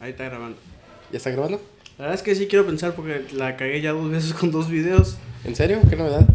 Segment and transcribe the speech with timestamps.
[0.00, 0.56] Ahí está grabando.
[1.12, 1.60] ¿Ya está grabando?
[1.98, 4.68] La verdad es que sí quiero pensar porque la cagué ya dos veces con dos
[4.68, 5.16] videos.
[5.44, 5.80] ¿En serio?
[5.88, 6.26] ¿Qué novedad?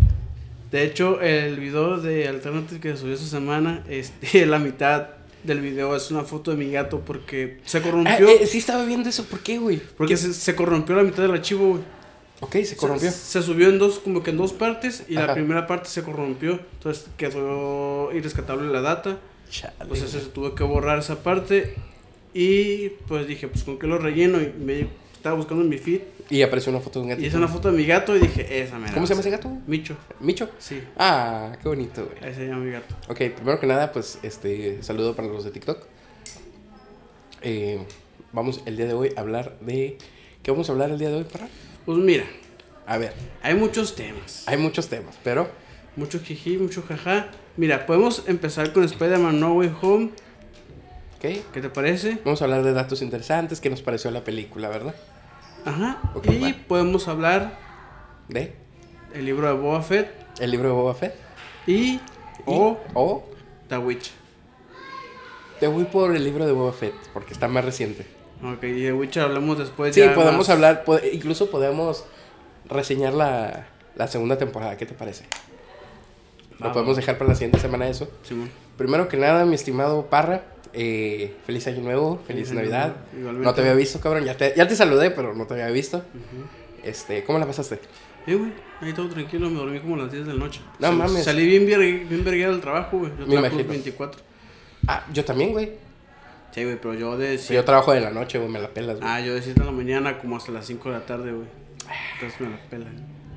[0.71, 5.07] De hecho, el video de Alternative que subió esta semana, este, la mitad
[5.43, 8.27] del video es una foto de mi gato porque se corrompió.
[8.27, 9.25] eh, sí estaba viendo eso.
[9.25, 9.79] ¿Por qué, güey?
[9.97, 11.81] porque se, se corrompió la mitad del archivo, güey.
[12.41, 13.09] Ok, se corrompió.
[13.11, 15.27] Se, se subió en dos, como que en dos partes y Ajá.
[15.27, 16.59] la primera parte se corrompió.
[16.73, 19.17] Entonces quedó irrescatable la data.
[19.49, 21.75] Chale, Entonces se tuvo que borrar esa parte.
[22.37, 24.41] Y pues dije, pues con qué lo relleno.
[24.41, 26.01] Y me estaba buscando en mi feed.
[26.29, 27.25] Y apareció una foto de un gatito.
[27.25, 29.29] Y es una foto de mi gato y dije, esa me ¿Cómo se llama ese
[29.29, 29.49] gato?
[29.67, 29.95] Micho.
[30.19, 30.49] ¿Micho?
[30.59, 32.17] Sí, Ah, qué bonito, güey.
[32.29, 32.93] ese se llama mi gato.
[33.07, 35.79] Ok, primero que nada, pues, este, saludo para los de TikTok.
[37.41, 37.79] Eh,
[38.33, 39.97] vamos el día de hoy a hablar de...
[40.43, 41.47] ¿Qué vamos a hablar el día de hoy, para?
[41.85, 42.25] Pues mira,
[42.85, 44.43] A ver, hay muchos temas.
[44.47, 45.47] hay muchos temas, pero...
[45.95, 47.29] Mucho jiji, mucho jaja.
[47.55, 50.09] Mira, podemos empezar con Spider-Man No Way Home.
[51.27, 52.19] Ok, ¿Qué te parece?
[52.23, 54.95] vamos a hablar de datos interesantes, qué nos pareció la película, ¿verdad?
[55.65, 55.99] Ajá.
[56.13, 56.57] Ok, y va.
[56.67, 57.57] podemos hablar
[58.27, 58.53] De
[59.13, 60.09] el libro de Boba Fett
[60.39, 61.15] el libro de Boba Fett.
[61.67, 62.01] y Y-
[62.45, 63.23] o o
[63.69, 64.11] The Witch.
[65.59, 68.05] te voy por el libro de Boba Fett, porque está más reciente.
[68.43, 72.03] Ok, y de Witcher hablamos después Sí, ya podemos más- hablar, incluso podemos
[72.65, 75.23] reseñar la, la segunda temporada, ¿qué te parece?
[76.59, 78.09] Lo podemos dejar para la siguiente semana eso.
[78.23, 78.49] Simón.
[78.77, 80.43] Primero que nada, mi estimado Parra,
[80.75, 82.95] eh, feliz año nuevo, feliz, Navidad.
[83.13, 83.39] nuevo.
[83.39, 86.03] No te había visto, cabrón, ya te, ya te saludé, pero no te había visto.
[86.83, 87.79] Este, ¿cómo la pasaste?
[88.27, 90.61] Eh, güey, ahí todo tranquilo, me dormí como a las 10 de la noche.
[90.79, 91.23] No Sal- mames.
[91.23, 93.11] Salí bien, bien vergueado del trabajo, güey.
[93.11, 93.69] Yo Me trabajo imagino.
[93.69, 94.21] 24.
[94.87, 95.71] Ah, yo también, güey.
[96.51, 97.37] Sí, güey, pero yo de...
[97.37, 99.09] Yo trabajo de la noche, güey, me la pelas, güey.
[99.09, 101.47] Ah, yo de 7 de la mañana como hasta las 5 de la tarde, güey.
[102.13, 102.85] Entonces me la pela.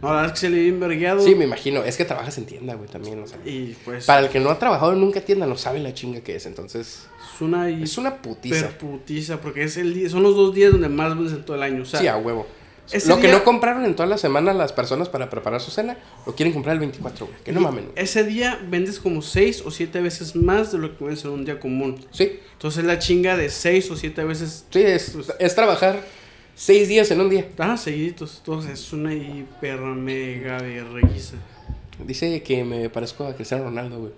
[0.01, 1.21] No, la verdad es que salí bien vergueado.
[1.21, 3.39] Sí, me imagino, es que trabajas en tienda, güey, también, o sea.
[3.45, 4.07] Y pues...
[4.07, 6.47] Para el que no ha trabajado nunca en tienda, no sabe la chinga que es,
[6.47, 7.09] entonces...
[7.39, 7.71] Es una...
[7.71, 9.41] y- Es una putiza.
[9.41, 11.83] Porque es el día, son los dos días donde más vendes en todo el año.
[11.83, 12.47] O sea, sí, a huevo.
[13.07, 16.35] Lo que no compraron en toda la semana las personas para preparar su cena, lo
[16.35, 17.39] quieren comprar el 24, güey.
[17.45, 21.05] Que no mamen, ese día vendes como 6 o 7 veces más de lo que
[21.05, 22.03] vendes en un día común.
[22.13, 26.01] Sí, Entonces la chinga de 6 o 7 veces sí, es, es trabajar
[26.55, 27.47] seis días en un día.
[27.59, 28.39] Ah, seguiditos.
[28.39, 31.35] Entonces es una hiper mega vergüenza.
[32.05, 34.13] Dice que me parezco a Cristiano Ronaldo, güey.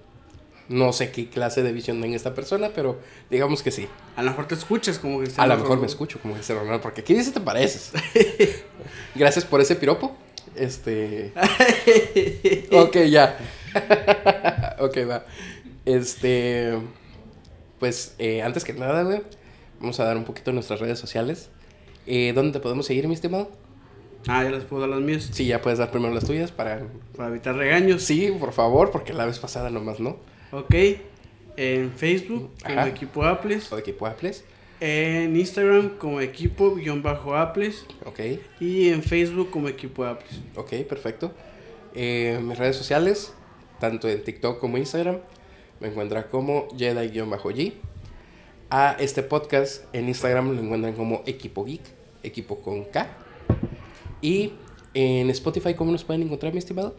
[0.71, 3.89] No sé qué clase de visión tenga esta persona, pero digamos que sí.
[4.15, 6.81] A lo mejor te escuchas como que A lo mejor me escucho como Cristiano Ronaldo,
[6.81, 7.91] porque aquí dice te pareces.
[9.17, 10.17] Gracias por ese piropo.
[10.55, 11.33] Este.
[12.71, 13.37] ok, ya.
[14.79, 15.25] ok, va.
[15.85, 16.79] Este.
[17.81, 19.23] Pues eh, antes que nada, güey,
[19.81, 21.51] vamos a dar un poquito nuestras redes sociales.
[22.07, 23.51] Eh, ¿Dónde te podemos seguir, mi estimado?
[24.29, 25.31] Ah, ya les puedo dar las mías.
[25.33, 26.87] Sí, ya puedes dar primero las tuyas para.
[27.17, 28.05] Para evitar regaños.
[28.05, 30.31] Sí, por favor, porque la vez pasada nomás no.
[30.53, 30.75] Ok.
[31.57, 32.89] En Facebook como Ajá.
[32.89, 33.71] equipo Apples.
[33.73, 34.45] O equipo Apples.
[34.81, 37.85] En Instagram como equipo-apples.
[38.07, 38.21] Ok,
[38.61, 40.41] Y en Facebook como equipo Apples.
[40.57, 41.33] ok, perfecto.
[41.95, 43.35] Eh, mis redes sociales,
[43.79, 45.19] tanto en TikTok como Instagram,
[45.81, 47.75] me encuentran como Jedi-G.
[48.71, 51.83] A este podcast en Instagram lo encuentran como Equipo Geek,
[52.23, 53.07] equipo con K.
[54.23, 54.53] Y
[54.95, 56.95] en Spotify, ¿cómo nos pueden encontrar, mi estimado?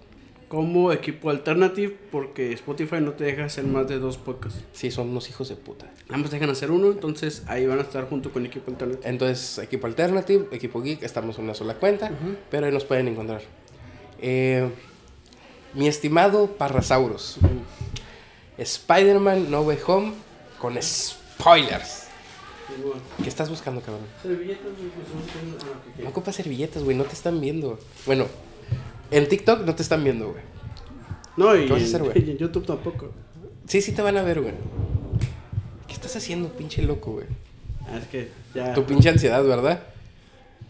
[0.52, 4.60] Como equipo alternative porque Spotify no te deja hacer más de dos podcasts.
[4.74, 5.90] Sí, son unos hijos de puta.
[6.10, 9.10] Ambos dejan hacer uno, entonces ahí van a estar junto con equipo alternative.
[9.10, 12.12] Entonces, equipo Alternative, equipo Geek, estamos en una sola cuenta,
[12.50, 13.42] pero ahí nos pueden encontrar.
[14.22, 14.70] Eh,
[15.74, 17.38] mi estimado Parrasaurus,
[18.58, 20.12] Spider-Man No Way Home
[20.60, 22.08] con spoilers.
[23.24, 24.04] ¿Qué estás buscando, cabrón?
[24.22, 26.02] Servilletas, güey, pues, ah.
[26.04, 27.80] No ocupas servilletas, güey, no te están viendo.
[28.06, 28.28] Bueno,
[29.12, 30.42] en TikTok no te están viendo, güey.
[31.38, 32.14] No, y, ¿Qué vas a hacer, güey?
[32.28, 33.12] y en YouTube tampoco.
[33.68, 34.54] Sí, sí te van a ver, güey.
[35.88, 37.28] ¿Qué estás haciendo, pinche loco, güey?
[37.88, 38.74] Ah, es que ya.
[38.74, 39.84] Tu pinche ansiedad, ¿verdad?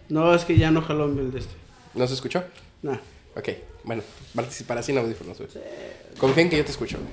[0.09, 1.53] No, es que ya no jaló el de este.
[1.93, 2.43] ¿No se escuchó?
[2.81, 2.97] Nah.
[3.35, 3.49] Ok,
[3.83, 4.03] bueno,
[4.35, 5.49] participar sin audífonos, güey.
[6.17, 7.09] Confía en que yo te escucho, güey.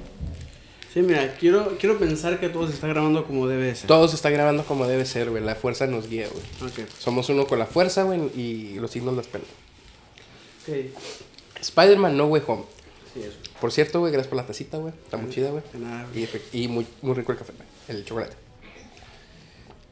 [0.92, 3.86] Sí, mira, quiero, quiero pensar que todo se está grabando como debe de ser.
[3.86, 5.44] Todo se está grabando como debe ser, güey.
[5.44, 6.70] La fuerza nos guía, güey.
[6.70, 6.90] Ok.
[6.98, 9.46] Somos uno con la fuerza, güey, y los signos las pelan.
[10.66, 10.74] Ok.
[11.60, 12.64] Spider-Man No Way Home.
[13.12, 13.38] Sí, eso.
[13.60, 14.92] Por cierto, güey, gracias por la tacita, güey.
[15.04, 15.62] Está muy chida, güey.
[16.52, 17.68] Y, y muy, muy rico el café, güey.
[17.88, 18.36] El chocolate.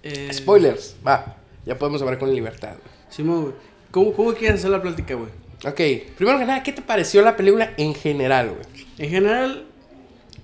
[0.02, 0.96] Eh, Spoilers.
[1.06, 2.96] Va, ya podemos hablar con libertad, güey.
[3.10, 3.54] Simón, güey.
[3.90, 5.30] ¿Cómo, ¿Cómo quieres hacer la plática, güey?
[5.64, 8.86] Ok, primero que nada, ¿qué te pareció la película en general, güey?
[8.98, 9.66] En general.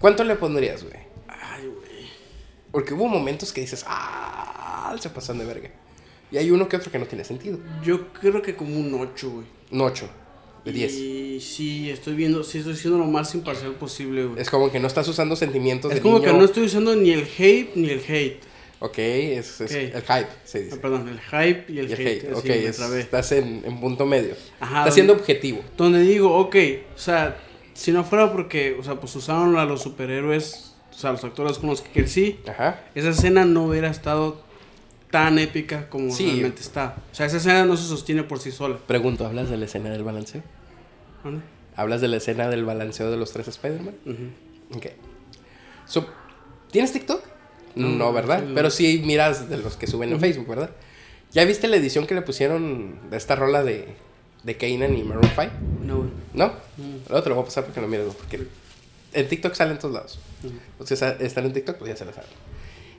[0.00, 0.96] ¿Cuánto le pondrías, güey?
[1.28, 2.06] Ay, güey.
[2.72, 5.70] Porque hubo momentos que dices, ah, se pasan de verga.
[6.30, 7.58] Y hay uno que otro que no tiene sentido.
[7.84, 9.46] Yo creo que como un 8, güey.
[9.70, 10.08] Un 8
[10.64, 10.93] de 10.
[10.94, 14.41] Y sí, estoy viendo, sí estoy siendo lo más imparcial posible, güey.
[14.41, 16.31] Es como que no estás usando sentimientos Es de como niño.
[16.32, 18.41] que no estoy usando ni el hate ni el hate.
[18.85, 20.76] Ok, es, el hype, se Ah, dice.
[20.79, 22.25] perdón, el hype y el, Y el hate.
[22.25, 24.35] hate, ok, es- estás en, en punto medio.
[24.59, 25.61] Ajá, Estás siendo objetivo.
[25.76, 26.56] Donde digo, ok,
[26.94, 27.37] o sea,
[27.75, 31.59] si no fuera porque, o sea, pues usaron a los superhéroes, o sea, los actores
[31.59, 32.85] con los que crecí, Ajá.
[32.97, 34.41] esa escena no hubiera estado
[35.12, 36.26] tan épica como Sí.
[36.26, 36.97] realmente está.
[37.12, 38.79] O sea, esa escena no se sostiene por sí sola.
[38.88, 40.43] Pregunto, ¿hablas de la escena del balanceo?
[41.23, 41.38] ¿Vale?
[41.76, 43.94] ¿Hablas de la escena del balanceo de los tres Spider-Man?
[44.06, 44.76] Ujú.
[44.79, 44.87] Ok.
[45.87, 46.06] So,
[46.70, 47.23] ¿Tienes TikTok?
[47.76, 48.43] No, No, ¿verdad?
[48.43, 48.55] no.
[48.55, 50.70] Pero sí miras de los que suben en Facebook, ¿verdad?
[51.32, 53.88] ¿Ya viste la edición que le pusieron de esta rola de,
[54.43, 55.50] de Kanan y Maroon 5?
[55.85, 56.11] No, güey.
[56.35, 56.49] ¿No?
[56.49, 56.97] Mm.
[57.09, 58.47] Luego te lo voy a pasar porque lo mires, porque
[59.14, 60.19] en TikTok sale en todos lados.
[60.73, 62.31] Entonces, a- están en TikTok, pues ya se la saben.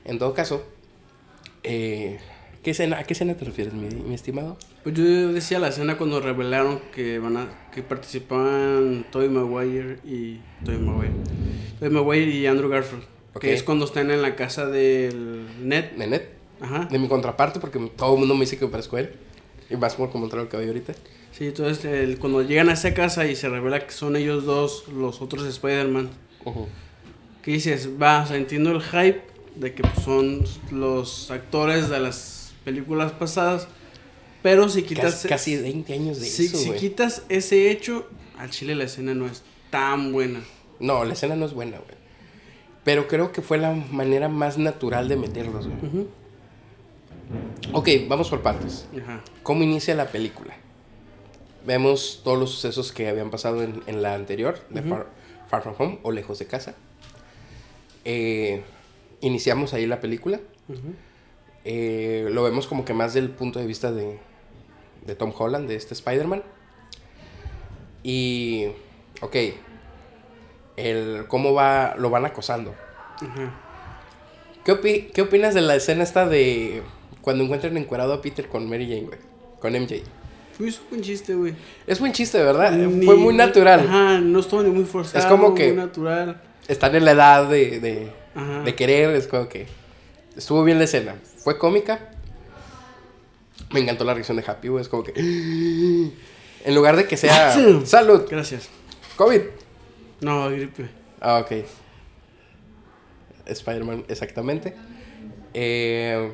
[0.04, 0.64] En todo caso,
[1.64, 2.18] eh,
[2.62, 4.56] ¿qué escena, ¿a qué escena te refieres, mi, mi estimado?
[4.82, 10.40] Pues yo decía la escena cuando revelaron que van a que participaban Tobey Maguire y
[10.64, 11.12] Tobey Maguire.
[11.78, 13.04] Tobey Maguire y Andrew Garfield.
[13.40, 15.92] Que es cuando están en la casa del Ned.
[15.96, 16.28] Nenet,
[16.60, 16.84] Ajá.
[16.90, 19.10] de mi contraparte, porque todo el mundo me dice que me parezco a él.
[19.70, 20.92] Y más por traigo el cabello ahorita.
[21.32, 24.86] Sí, entonces el- cuando llegan a esa casa y se revela que son ellos dos
[24.88, 26.10] los otros Spider-Man.
[27.42, 27.88] ¿Qué dices?
[28.00, 29.22] Va, o sea, entiendo el hype
[29.56, 33.68] de que pues, son los actores de las películas pasadas.
[34.42, 35.14] Pero si quitas...
[35.14, 36.78] Casi, casi 20 años de si, eso, si güey.
[36.78, 38.08] quitas ese hecho,
[38.38, 40.40] al chile la escena no es tan buena.
[40.80, 41.96] No, la escena no es buena, güey.
[42.84, 45.78] Pero creo que fue la manera más natural de meterlos, güey.
[45.78, 46.08] Ujú.
[47.72, 48.86] Ok, vamos por partes.
[49.02, 49.22] Ajá.
[49.42, 50.54] ¿Cómo inicia la película?
[51.66, 55.06] Vemos todos los sucesos que habían pasado en, en la anterior, de Far,
[55.48, 56.74] Far From Home o Lejos de Casa.
[58.04, 58.62] Eh,
[59.26, 60.40] iniciamos ahí la película.
[61.64, 64.18] Eh, lo vemos como que más del punto de vista de,
[65.06, 66.42] de Tom Holland, de este Spider-Man.
[68.02, 68.66] Y,
[69.20, 69.36] ok,
[70.76, 72.74] el cómo va, lo van acosando.
[73.20, 73.54] Ajá.
[74.64, 76.82] ¿Qué, opi- qué opinas de la escena esta de
[77.22, 79.18] cuando encuentran encuerado a Peter con Mary Jane, güey?
[79.60, 80.02] Con MJ.
[80.56, 81.54] Fue un buen chiste, güey.
[81.86, 82.72] Es buen chiste, ¿verdad?
[82.72, 83.80] Ni- Fue muy natural.
[83.80, 85.18] Ajá, no estuvo ni muy forzado.
[85.18, 86.42] Es como que- Muy natural.
[86.68, 88.62] Están en la edad de, de, Ajá.
[88.62, 89.66] de querer, es como que...
[90.36, 91.16] Estuvo bien la escena.
[91.38, 92.10] Fue cómica.
[93.72, 94.82] Me encantó la reacción de Happy, güey.
[94.82, 95.12] Es como que...
[96.64, 97.52] En lugar de que sea...
[97.84, 98.22] ¡Salud!
[98.30, 98.68] Gracias.
[99.16, 99.40] ¡COVID!
[100.22, 100.88] No, gripe.
[101.20, 101.52] Ah, ok.
[103.46, 104.74] Spider-Man, exactamente.
[105.52, 106.32] Eh,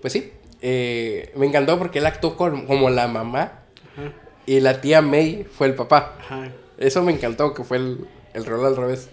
[0.00, 0.32] pues sí.
[0.62, 3.60] eh, me encantó porque él actuó con- como la mamá
[3.96, 4.12] Ajá.
[4.46, 6.16] y la tía May fue el papá.
[6.20, 6.48] Ajá.
[6.78, 9.08] Eso me encantó, que fue el, el rol al revés.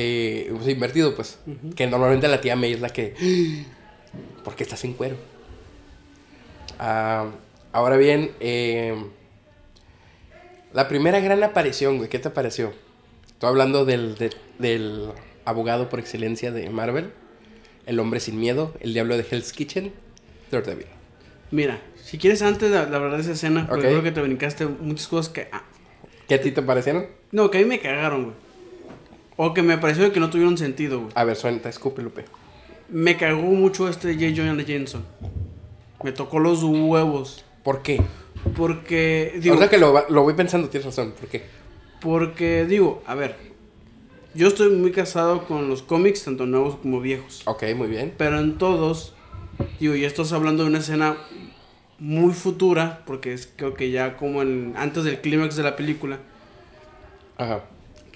[0.00, 1.38] Eh, pues, invertido, pues.
[1.74, 3.14] Que normalmente la tía May es la que...
[4.44, 5.16] ¿Por qué estás en cuero?
[6.78, 7.26] Ah,
[7.72, 8.94] ahora bien, eh,
[10.72, 12.72] la primera gran aparición, güey, ¿qué te pareció?
[13.26, 15.10] Estoy hablando del, de- del
[15.44, 17.12] abogado por excelencia de Marvel,
[17.86, 19.92] el hombre sin miedo, el diablo de Hell's Kitchen,
[20.50, 20.86] Daredevil.
[21.50, 25.08] Mira, si quieres antes de hablar de esa escena, porque creo que te brincaste muchas
[25.08, 25.48] cosas que...
[25.52, 25.64] ah,
[26.28, 27.06] ¿Qué a ti te parecieron?
[27.32, 28.36] no, que a mí me cagaron, güey.
[29.40, 31.12] O que me pareció que no tuvieron sentido, güey.
[31.14, 32.24] A ver, suelta, escupe, Lupe.
[32.88, 34.34] Me cagó mucho este J.
[34.34, 35.04] Jonah Jameson.
[36.02, 37.44] Me tocó los huevos.
[37.62, 38.02] ¿Por qué?
[38.56, 41.12] Porque, digo, Ahora que lo, lo voy pensando, tienes razón.
[41.18, 41.44] ¿Por qué?
[42.00, 43.36] porque, digo, a ver.
[44.34, 47.42] Yo estoy muy casado con los cómics, tanto nuevos como viejos.
[47.46, 48.12] Ok, muy bien.
[48.18, 49.14] Pero en todos,
[49.78, 51.16] digo, y estás hablando de una escena
[52.00, 56.18] muy futura, porque es creo que ya como en, antes del clímax de la película,
[57.36, 57.62] Ajá.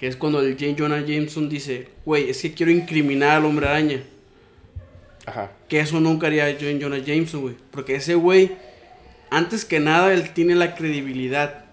[0.03, 0.75] Que es cuando el J.
[0.77, 4.03] Jonah Jameson dice, güey, es que quiero incriminar al hombre araña.
[5.25, 5.51] Ajá.
[5.69, 6.65] Que eso nunca haría J.
[6.81, 7.55] Jonah Jameson, güey.
[7.71, 8.51] Porque ese güey,
[9.29, 11.63] antes que nada, él tiene la credibilidad.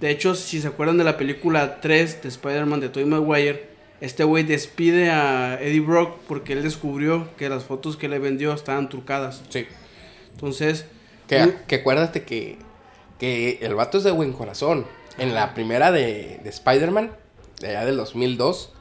[0.00, 3.66] De hecho, si se acuerdan de la película 3 de Spider-Man de Tobey Maguire,
[4.00, 8.54] este güey despide a Eddie Brock porque él descubrió que las fotos que le vendió
[8.54, 9.42] estaban trucadas.
[9.50, 9.66] Sí.
[10.32, 10.86] Entonces,
[11.28, 12.56] Que, muy- que acuérdate que,
[13.20, 14.86] que el vato es de buen corazón.
[15.18, 17.12] En la primera de, de Spider-Man,
[17.62, 18.72] de allá del 2002,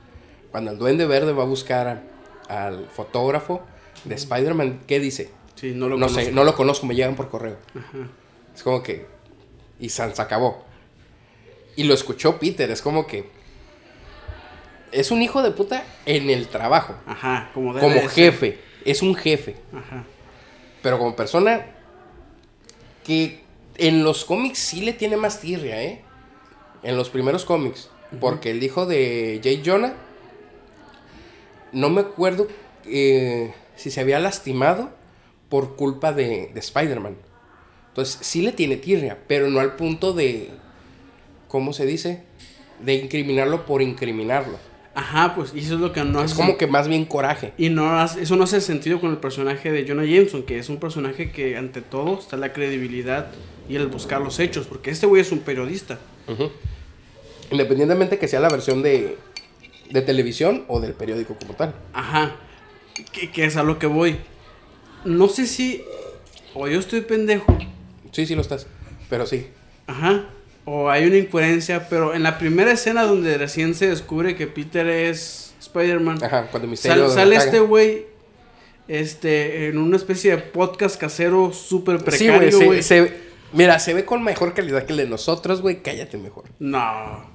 [0.51, 3.61] cuando el Duende Verde va a buscar a- al fotógrafo
[4.03, 5.31] de Spider-Man, ¿qué dice?
[5.55, 6.19] sí, no lo no conozco.
[6.25, 7.57] sé, no lo conozco, me llegan por correo.
[7.77, 8.09] Ajá.
[8.53, 9.05] Es como que.
[9.79, 10.65] Y San se acabó.
[11.77, 13.29] Y lo escuchó Peter, es como que.
[14.91, 16.95] Es un hijo de puta en el trabajo.
[17.05, 18.59] Ajá, como Como jefe.
[18.83, 19.55] Es un jefe.
[19.73, 20.03] Ajá.
[20.81, 21.65] Pero como persona.
[23.05, 23.41] Que
[23.77, 26.01] en los cómics sí le tiene más tirria, ¿eh?
[26.83, 27.89] En los primeros cómics.
[28.19, 29.93] Porque el hijo de Jay Jonah.
[31.71, 32.47] No me acuerdo
[32.85, 34.91] eh, si se había lastimado
[35.49, 37.15] por culpa de, de Spider-Man.
[37.89, 40.49] Entonces sí le tiene tirria, pero no al punto de.
[41.47, 42.23] ¿Cómo se dice?
[42.83, 44.57] De incriminarlo por incriminarlo.
[44.93, 46.35] Ajá, pues, y eso es lo que no Es hace.
[46.41, 47.53] como que más bien coraje.
[47.57, 50.67] Y no hace- eso no hace sentido con el personaje de Jonah Jameson, que es
[50.67, 53.27] un personaje que ante todo está la credibilidad
[53.69, 55.97] y el buscar los hechos, porque este güey es un periodista.
[56.27, 56.51] Ujú.
[57.51, 59.17] Independientemente que sea la versión de,
[59.91, 61.73] de televisión o del periódico como tal.
[61.93, 62.35] Ajá,
[63.11, 64.17] que, que es a lo que voy.
[65.05, 65.83] No sé si,
[66.53, 67.57] o yo estoy pendejo,
[68.11, 68.67] Sí, sí lo estás.
[69.09, 69.47] Pero sí.
[69.87, 70.25] ajá,
[70.65, 74.87] o hay una incoherencia, pero en la primera escena donde recién se descubre que Peter
[74.87, 77.07] es Spider-Man, Ajá, cuando Misterio.
[77.07, 78.05] sal- sale este güey
[78.87, 82.81] este, en una especie de podcast casero súper precario, güey.
[83.53, 85.81] mira, se ve con mejor calidad que el de nosotros, güey.
[85.81, 86.45] Cállate mejor.
[86.59, 87.25] No.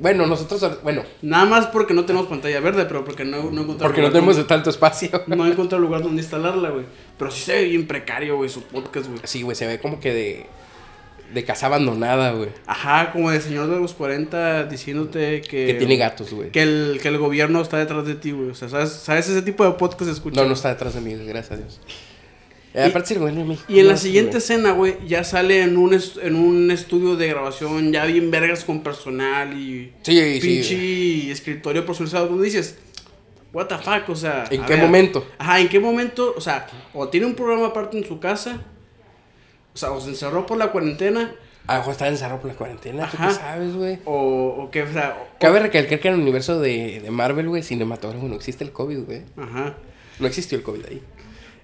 [0.00, 3.86] Bueno, nosotros, bueno, Nada más porque no tenemos pantalla verde, pero porque no, no encontré
[3.86, 5.10] porque no tenemos de donde- tanto espacio.
[5.26, 6.84] No encontré lugar donde instalarla, güey.
[7.18, 9.20] Pero sí se ve bien precario, güey, su podcast, güey.
[9.24, 10.46] Sí, güey, se ve como que de,
[11.32, 12.50] de casa abandonada, güey.
[12.66, 15.66] Ajá, como de señor de los 40 diciéndote que...
[15.66, 16.50] Que tiene gatos, güey.
[16.50, 18.50] Que el, que el gobierno está detrás de ti, güey.
[18.50, 20.40] O sea, ¿sabes, ¿sabes ese tipo de podcast se escucha?
[20.42, 21.80] No, no está detrás de mí, gracias a Dios.
[22.74, 23.58] Eh, Y- aparte, sí.
[23.68, 27.92] Y en la siguiente escena, güey, ya sale en un, en un estudio de grabación
[27.92, 30.40] ya bien vergas con personal y Sí, sí.
[30.40, 32.26] pinche escritorio personalizado.
[32.26, 32.76] Donde dices,
[33.52, 34.44] what the fuck, o sea...
[34.50, 35.24] ¿En qué ver, momento?
[35.38, 36.34] Ajá, ¿en qué momento?
[36.36, 38.60] O sea, o tiene un programa aparte en su casa,
[39.72, 41.32] o sea, o se encerró por la cuarentena,
[41.68, 43.28] A lo está encerrado por la cuarentena, ¿tú Ajá.
[43.28, 43.98] qué sabes, güey?
[44.04, 45.16] o, o que, o sea...
[45.22, 48.72] o- Cabe recalcar que en el universo de, de Marvel, güey, cinematográfico, no existe el
[48.72, 49.22] COVID, güey.
[49.36, 49.74] Ajá.
[50.18, 51.02] No existió el COVID ahí.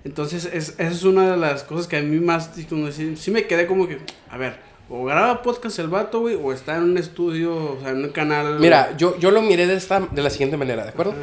[0.04, 3.30] Entonces, es, esa es una de las cosas que a mí más, como sí, sí
[3.30, 3.98] me quedé como que,
[4.30, 4.56] a ver,
[4.88, 8.10] o graba podcast el vato, güey, o está en un estudio, o sea, en un
[8.10, 8.58] canal.
[8.58, 11.12] Mira, yo, yo lo miré de, esta, de la siguiente manera, ¿de acuerdo?
[11.12, 11.22] Ajá.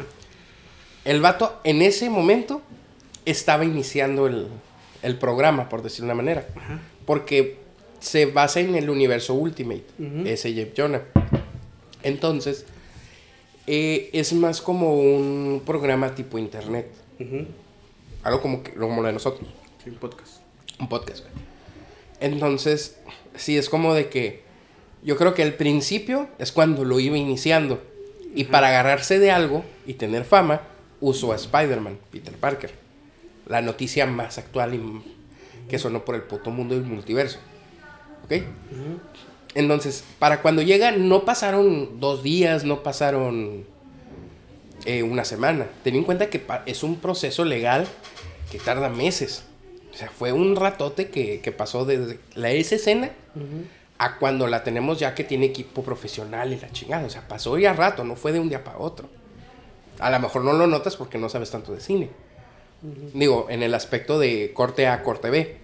[1.04, 2.62] El vato en ese momento
[3.24, 4.46] estaba iniciando el,
[5.02, 6.46] el programa, por decirlo de una manera.
[6.56, 6.78] Ajá.
[7.04, 7.58] Porque
[8.00, 9.84] se basa en el universo Ultimate,
[10.24, 11.02] ese Jeff Jonah.
[12.02, 12.64] Entonces,
[13.66, 16.90] eh, es más como un programa tipo internet.
[17.18, 17.46] Ujú.
[18.28, 19.48] Algo como, que, como lo de nosotros.
[19.82, 20.42] Sí, podcast.
[20.78, 21.32] Un podcast, güey.
[22.20, 22.98] Entonces,
[23.34, 24.42] sí, es como de que
[25.02, 27.82] yo creo que el principio es cuando lo iba iniciando.
[28.34, 30.60] Y para agarrarse de algo y tener fama,
[31.00, 32.74] usó a Spider-Man, Peter Parker.
[33.46, 35.02] La noticia más actual y
[35.70, 37.38] que sonó por el puto mundo del multiverso.
[38.24, 38.42] ¿Ok?
[39.54, 43.64] Entonces, para cuando llega, no pasaron dos días, no pasaron
[44.84, 45.66] eh, una semana.
[45.82, 47.88] Ten en cuenta que es un proceso legal
[48.50, 49.44] que tarda meses.
[49.92, 53.10] O sea, fue un ratote que, que pasó desde la esa escena
[53.98, 57.06] a cuando la tenemos ya que tiene equipo profesional y la chingada.
[57.06, 59.08] O sea, pasó ya rato, no fue de un día para otro.
[59.98, 62.10] A lo mejor no lo notas porque no sabes tanto de cine.
[63.12, 65.56] Digo, en el aspecto de corte A, corte B.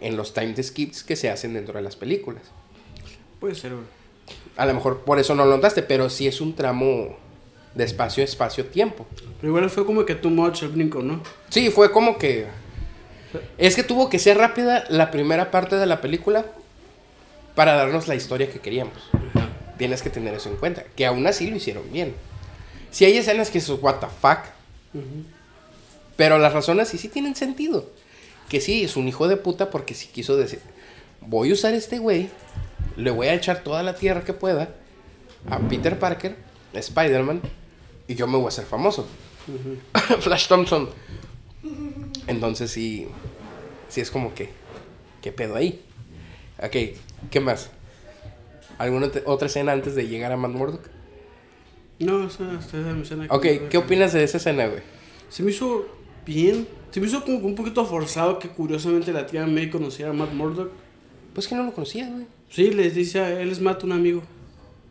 [0.00, 2.42] En los time skips que se hacen dentro de las películas.
[3.40, 3.72] Puede ser.
[4.56, 7.16] A lo mejor por eso no lo notaste, pero sí es un tramo
[7.74, 9.06] de espacio, espacio, tiempo.
[9.40, 11.22] Pero igual fue como que too much el brinco, ¿no?
[11.48, 12.46] Sí, fue como que.
[13.58, 16.46] Es que tuvo que ser rápida la primera parte de la película
[17.54, 18.94] para darnos la historia que queríamos.
[19.76, 20.84] Tienes que tener eso en cuenta.
[20.94, 22.14] Que aún así lo hicieron bien.
[22.90, 24.38] Si hay escenas que son what the fuck.
[26.16, 27.90] Pero las razones sí, sí tienen sentido.
[28.48, 30.60] Que sí, es un hijo de puta porque sí quiso decir:
[31.20, 32.28] Voy a usar este güey,
[32.96, 34.68] le voy a echar toda la tierra que pueda
[35.50, 36.36] a Peter Parker,
[36.72, 37.42] Spider-Man,
[38.08, 39.06] y yo me voy a hacer famoso.
[40.20, 40.88] Flash Thompson.
[42.26, 43.06] Entonces sí,
[43.88, 44.50] sí es como que,
[45.22, 45.82] ¿qué pedo ahí?
[46.62, 46.96] Ok,
[47.30, 47.70] ¿qué más?
[48.78, 50.88] ¿Alguna otra escena antes de llegar a Matt Murdock?
[51.98, 54.80] No, esa, esa es mi escena que- Ok, ¿qué opinas de esa escena, güey?
[55.28, 55.86] Se me hizo
[56.26, 56.66] bien.
[56.90, 60.14] Se me hizo como que un poquito forzado que curiosamente la tía May conociera a
[60.14, 60.70] Matt Murdock.
[61.34, 62.26] Pues que no lo conocías, güey.
[62.50, 64.22] Sí, les dice a él es Matt un amigo.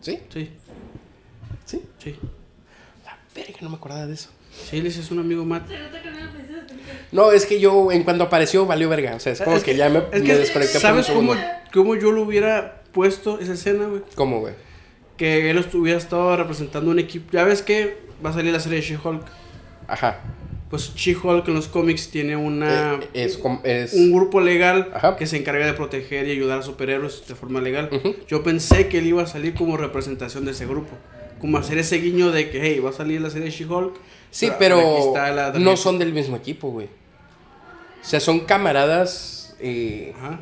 [0.01, 0.19] ¿Sí?
[0.33, 0.49] Sí,
[1.65, 1.81] ¿Sí?
[1.97, 2.15] sí.
[3.35, 4.29] Verga, no me acordaba de eso.
[4.69, 5.49] Sí, es un amigo que
[7.11, 9.15] no es que yo, en cuando apareció, valió verga.
[9.15, 11.15] O sea, es como Es que, ya me, es me que, desconecté por ¿Sabes un
[11.15, 11.35] cómo,
[11.73, 14.01] cómo yo lo hubiera puesto esa escena, güey?
[14.15, 14.53] ¿Cómo, güey?
[15.17, 17.31] Que él estuviera estado representando un equipo.
[17.31, 19.23] Ya ves que va a salir la serie de She-Hulk.
[19.87, 20.19] Ajá.
[20.69, 23.93] Pues She-Hulk en los cómics tiene una, Eh, es, com- es...
[23.93, 25.15] un grupo legal Ajá.
[25.17, 27.89] que se encarga de proteger y ayudar a superhéroes de forma legal.
[28.27, 30.91] Yo pensé que él iba a salir como representación de ese grupo.
[31.43, 33.95] Como hacer ese guiño de que, hey, va a salir la serie She-Hulk.
[34.31, 36.87] Sí, pero la- no son del mismo equipo, güey.
[36.87, 40.39] O sea, son camaradas eh, Ajá.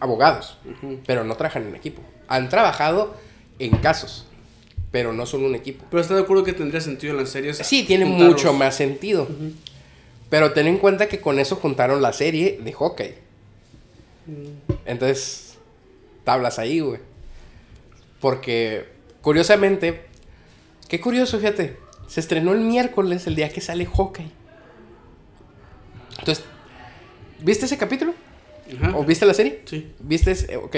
[0.00, 0.58] abogados,
[1.06, 2.02] pero no trabajan en equipo.
[2.28, 3.16] Han trabajado
[3.58, 4.26] en casos,
[4.90, 5.86] pero no son un equipo.
[5.90, 7.56] Pero está de acuerdo que tendría sentido en las series.
[7.56, 8.34] Sí, tiene juntarlos.
[8.34, 9.26] mucho más sentido.
[10.28, 13.14] Pero ten en cuenta que con eso juntaron la serie de hockey.
[14.84, 15.54] Entonces,
[16.24, 17.00] tablas ahí, güey.
[18.20, 18.84] Porque,
[19.22, 20.12] curiosamente,
[20.88, 21.76] qué curioso, fíjate.
[22.06, 24.30] Se estrenó el miércoles, el día que sale Hawkeye.
[26.18, 26.44] Entonces,
[27.40, 28.14] ¿viste ese capítulo?
[28.80, 28.96] Ajá.
[28.96, 29.62] ¿O viste la serie?
[29.64, 29.92] Sí.
[30.00, 30.30] ¿Viste?
[30.32, 30.76] ese- Ok.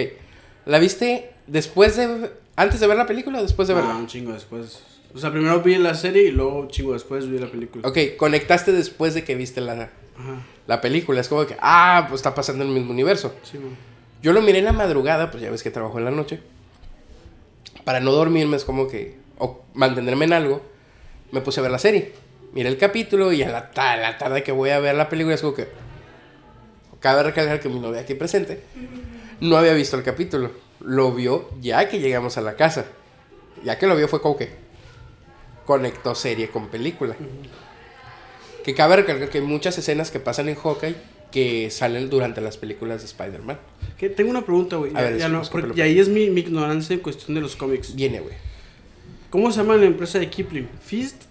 [0.64, 2.30] ¿La viste después de...
[2.56, 3.96] antes de ver la película o después de Ah, verla?
[3.96, 4.80] un chingo después.
[5.14, 7.86] O sea, primero vi la serie y luego un chingo después vi la película.
[7.88, 9.90] Ok, conectaste después de que viste la, Ajá.
[10.66, 11.20] la película.
[11.20, 13.34] Es como que, ah, pues está pasando en el mismo universo.
[13.42, 13.76] Sí, man.
[14.22, 16.40] Yo lo miré en la madrugada, pues ya ves que trabajo en la noche.
[17.84, 20.62] Para no dormirme es como que, o mantenerme en algo,
[21.32, 22.12] me puse a ver la serie.
[22.52, 25.34] Miré el capítulo y a la, ta- la tarde que voy a ver la película
[25.34, 25.68] es como que...
[27.00, 28.62] Cabe recalcar que mi novia aquí presente
[29.40, 30.50] no había visto el capítulo.
[30.80, 32.86] Lo vio ya que llegamos a la casa.
[33.62, 34.50] Ya que lo vio fue como que
[35.66, 37.14] conectó serie con película.
[38.64, 40.96] Que cabe recalcar que hay muchas escenas que pasan en Hawkeye
[41.30, 43.58] que salen durante las películas de Spider-Man.
[44.16, 44.92] Tengo una pregunta, güey.
[45.76, 47.94] Y ahí es mi, mi ignorancia en cuestión de los cómics.
[47.94, 48.34] Viene, güey.
[49.30, 50.68] ¿Cómo se llama la empresa de Kipling?
[50.82, 51.22] ¿Fist?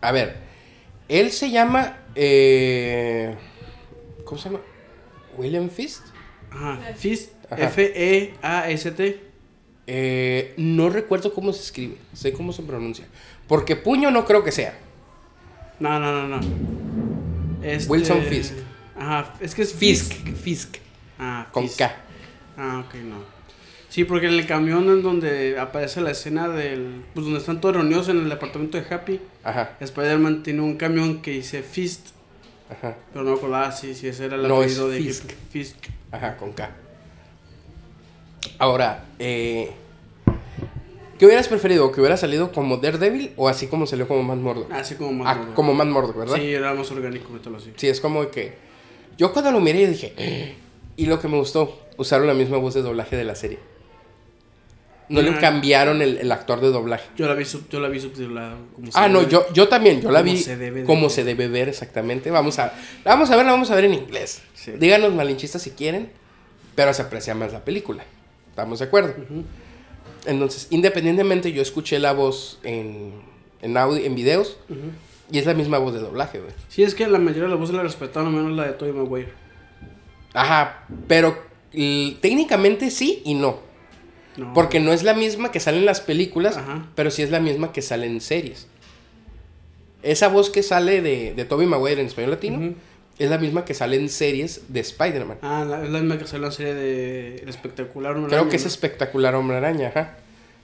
[0.00, 0.36] A ver,
[1.08, 1.98] él se llama.
[2.14, 3.34] eh,
[4.24, 4.60] ¿Cómo se llama?
[5.36, 6.02] William Fist.
[6.50, 6.78] Ajá.
[6.96, 7.32] Fist.
[7.50, 9.20] F-E-A-S-T.
[9.90, 13.06] Eh, no recuerdo cómo se escribe, sé cómo se pronuncia.
[13.46, 14.78] Porque puño no creo que sea.
[15.80, 16.40] No, no, no, no.
[17.62, 18.52] Este- Wilson Fisk.
[18.98, 19.34] Ajá.
[19.40, 20.34] Es que es Fisk, Fisk.
[20.36, 20.76] Fisk,
[21.18, 21.78] Ah, con Fisk.
[21.78, 21.96] K.
[22.58, 23.37] Ah, ok, no.
[23.98, 27.02] Sí, porque en el camión en donde aparece la escena del...
[27.14, 29.18] Pues donde están todos reunidos en el departamento de Happy.
[29.42, 32.10] Ajá, Spider-Man tiene un camión que dice Fist.
[32.70, 35.30] ajá, Pero no me acordaba si, si ese era el No, es apellido de Fisk.
[35.50, 35.76] Fisk.
[36.12, 36.70] ajá, con K.
[38.60, 39.72] Ahora, eh,
[41.18, 41.90] ¿qué hubieras preferido?
[41.90, 44.70] ¿Que hubiera salido como Daredevil o así como salió como Matt Murdock?
[44.70, 45.34] Así como más.
[45.36, 45.54] Ah, gordo.
[45.54, 46.36] como Matt Murdock, ¿verdad?
[46.36, 47.72] Sí, era más orgánico, mételo así.
[47.74, 48.54] Sí, es como que.
[49.16, 50.14] Yo cuando lo miré, yo dije.
[50.16, 50.54] "Eh".
[50.96, 53.58] Y lo que me gustó, usaron la misma voz de doblaje de la serie.
[55.08, 57.08] No le cambiaron el, el actor de doblaje.
[57.16, 58.56] Yo la vi, sub, yo la vi subtitulada.
[58.74, 59.30] como se Ah, no, debe.
[59.32, 61.10] yo, yo también, yo la vi se debe como ver.
[61.10, 62.30] se debe ver exactamente.
[62.30, 62.74] Vamos a,
[63.04, 64.42] vamos a ver, la vamos a ver en inglés.
[64.54, 64.72] Sí.
[64.78, 66.10] Díganos malinchistas si quieren,
[66.74, 68.04] pero se aprecia más la película.
[68.50, 69.14] ¿Estamos de acuerdo?
[70.26, 73.12] Entonces, independientemente, yo escuché la voz en,
[73.62, 74.58] en audio, en videos,
[75.30, 76.52] y es la misma voz de doblaje, güey.
[76.68, 79.32] Sí, es que la mayoría de las voces la respetaron, menos la de Tobey Maguire.
[80.34, 81.38] Ajá, pero
[82.20, 83.66] técnicamente sí y no.
[84.38, 84.54] No.
[84.54, 86.86] Porque no es la misma que sale en las películas, Ajá.
[86.94, 88.66] pero sí es la misma que sale en series.
[90.02, 92.74] Esa voz que sale de, de Tobey Maguire en español latino
[93.18, 95.38] es la misma que sale en series de Spider-Man.
[95.42, 98.12] Ah, la, es la misma que salió en la serie de El Espectacular.
[98.14, 100.18] Hombre Creo Araña, que es espectacular Hombre Araña, ajá.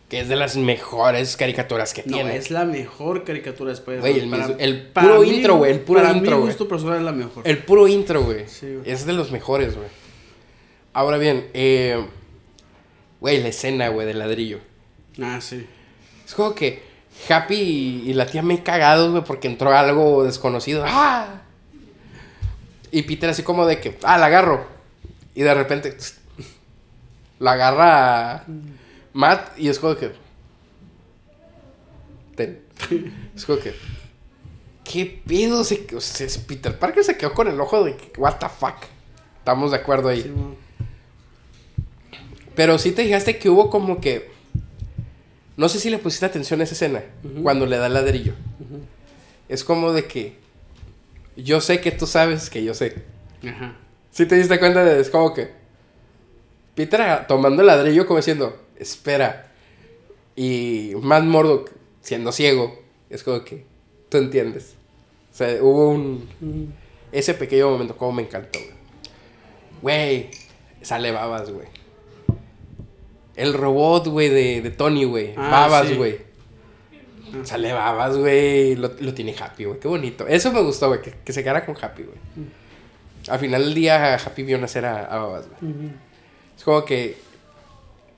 [0.08, 2.36] Que es de las mejores caricaturas que No, tiene.
[2.36, 4.00] es la mejor caricatura de Spider-Man.
[4.02, 6.48] Güey, el Para- el para puro mí- intro, güey, el puro para intro, mi güey.
[6.50, 7.42] gusto personal es la mejor.
[7.48, 8.44] El puro intro, güey.
[8.46, 8.88] Sí, güey.
[8.88, 9.88] Es de los mejores, güey.
[10.92, 12.04] Ahora bien, eh,
[13.24, 14.60] güey, la escena, güey, del ladrillo.
[15.18, 15.66] Ah, sí.
[16.26, 16.82] Es como que
[17.26, 20.84] Happy y, y la tía me cagados, güey, porque entró algo desconocido.
[20.86, 21.40] ¡Ah!
[22.90, 24.66] Y Peter así como de que, ah, la agarro.
[25.34, 25.96] Y de repente
[27.38, 28.44] la agarra
[29.14, 30.12] Matt y es como que...
[32.36, 32.62] Ten.
[33.34, 33.74] Es como que...
[34.84, 35.64] ¿Qué pedo?
[35.64, 38.84] Se, o sea, Peter Parker se quedó con el ojo de que, what the fuck.
[39.38, 40.24] Estamos de acuerdo ahí.
[40.24, 40.34] Sí.
[42.54, 44.30] Pero sí te fijaste que hubo como que.
[45.56, 47.02] No sé si le pusiste atención a esa escena.
[47.42, 48.34] Cuando le da el ladrillo.
[49.48, 50.34] Es como de que.
[51.36, 52.94] Yo sé que tú sabes que yo sé.
[53.46, 53.76] Ajá.
[54.10, 55.00] Si te diste cuenta de.
[55.00, 55.50] Es como que.
[56.74, 58.60] Peter tomando el ladrillo como diciendo.
[58.78, 59.52] Espera.
[60.36, 62.80] Y Matt Murdock siendo ciego.
[63.10, 63.64] Es como que.
[64.08, 64.74] Tú entiendes.
[65.32, 66.72] O sea, hubo un.
[67.10, 68.74] Ese pequeño momento, como me encantó, güey.
[69.82, 70.30] Güey,
[70.82, 71.66] sale babas, güey.
[73.36, 75.34] El robot, güey, de, de Tony, güey.
[75.36, 76.18] Ah, babas, güey.
[77.42, 78.76] Sale babas, güey.
[78.76, 79.80] Lo, lo tiene Happy, güey.
[79.80, 80.26] Qué bonito.
[80.26, 81.02] Eso me gustó, güey.
[81.02, 82.18] Que, que se quedara con Happy, güey.
[83.28, 85.72] Al final del día, Happy vio nacer a, a babas, güey.
[86.56, 87.16] Es como que.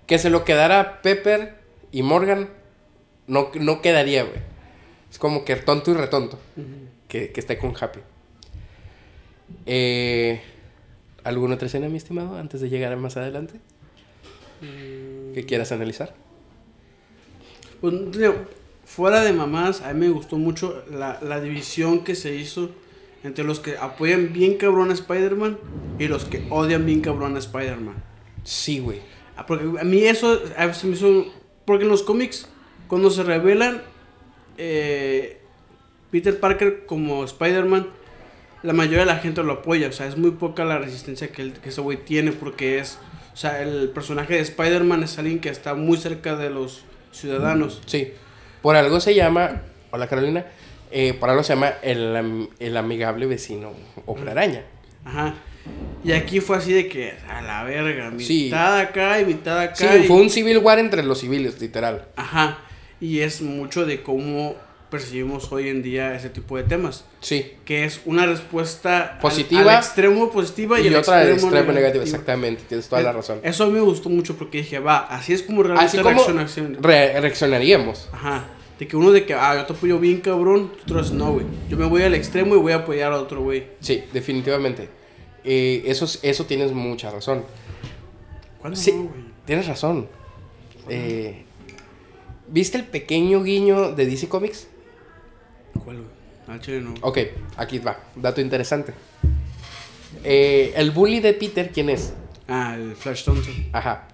[0.07, 1.55] Que se lo quedara Pepper
[1.93, 2.51] y Morgan.
[3.27, 4.41] No, no quedaría, güey.
[5.11, 6.39] Es como que tonto y retonto
[7.09, 8.01] que, que esté con Happy.
[9.65, 10.41] Eh,
[11.25, 13.55] ¿Alguna otra escena, mi estimado, antes de llegar a más adelante?
[14.61, 16.15] Que quieras analizar?
[17.81, 18.35] Pues, digo,
[18.85, 22.71] fuera de mamás, a mí me gustó mucho la, la división que se hizo
[23.25, 25.59] entre los que apoyan bien cabrón a Spider-Man
[25.99, 27.97] y los que odian bien cabrón a Spider-Man.
[28.45, 29.01] Sí, güey.
[29.37, 31.27] Ah, Porque a mí eso a veces me hizo...
[31.65, 32.49] Porque en los cómics,
[32.87, 33.83] cuando se revelan
[34.57, 35.41] eh,
[36.13, 37.89] Peter Parker como Spider-Man,
[38.63, 39.89] la mayoría de la gente lo apoya.
[39.89, 42.99] O sea, es muy poca la resistencia que, el- que ese güey tiene porque es...
[43.37, 47.83] O sea, el personaje de Spider-Man es alguien que está muy cerca de los ciudadanos.
[47.85, 48.15] Sí.
[48.63, 50.47] Por algo se llama Hola Carolina.
[50.91, 53.73] Eh, por algo se llama el, el amigable vecino
[54.07, 54.63] hombre araña.
[55.05, 55.35] Ajá.
[56.03, 58.45] Y aquí fue así de que a la verga, Sí.
[58.45, 59.75] mitad acá y mitad acá.
[59.77, 62.07] Sí, y- fue un civil war entre los civiles, literal.
[62.17, 62.61] Ajá.
[63.03, 64.55] Y es mucho de cómo
[64.97, 67.05] percibimos hoy en día ese tipo de temas.
[67.21, 67.53] Sí.
[67.65, 69.73] Que es una respuesta Positiva.
[69.73, 72.05] al, extremo positiva y, Y, el otra extremo, extremo negativa, negativo.
[72.05, 72.63] exactamente.
[72.69, 73.41] Tienes toda la razón.
[73.43, 76.23] Eso a mí me gustó mucho porque dije, va, así es como realmente Así como
[76.25, 78.09] reacciona- re- reaccionaríamos.
[78.13, 78.45] Ajá.
[78.79, 81.47] De que uno de que, ah, yo te apoyo bien cabrón, otros no, güey.
[81.71, 83.69] Yo me voy al extremo y voy a apoyar a otro, güey.
[83.81, 84.89] Sí, definitivamente.
[85.45, 87.45] Eh, eso, es- eso tienes mucha razón.
[88.61, 89.25] ¿Cuándo Sí, no, güey?
[89.47, 90.09] tienes razón.
[90.89, 91.43] Eh,
[92.49, 94.69] ¿Viste el pequeño guiño de DC Comics?
[95.85, 95.97] ¿Cuál,
[96.47, 96.61] güey?
[96.61, 96.95] Chile, no.
[97.03, 97.19] Ok,
[97.57, 97.99] aquí va.
[98.15, 98.93] Dato interesante.
[100.25, 102.13] Eh, el bully de Peter, ¿quién es?
[102.49, 103.55] Ah, el Flash Thompson.
[103.73, 104.07] Ajá.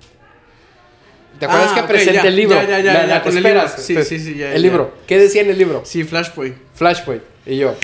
[1.39, 2.55] ¿Te acuerdas Ah, que ok, presenta ya, el libro?
[2.57, 3.63] ya, ya, ya, La- ya, la- el libro.
[3.77, 4.69] Sí, sí, sí, ya, El ya.
[4.69, 4.95] libro.
[5.07, 5.83] ¿Qué decía en el libro?
[5.85, 6.57] Sí, Flashpoint.
[6.75, 7.23] Flashpoint.
[7.47, 7.75] Y yo.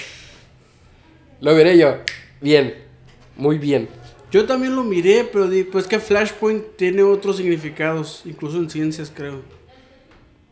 [1.41, 1.99] Lo veré yo.
[2.41, 2.75] Bien.
[3.37, 3.89] Muy bien.
[4.31, 9.43] Yo también lo miré, pero pues que Flashpoint tiene otros significados, incluso en ciencias, creo.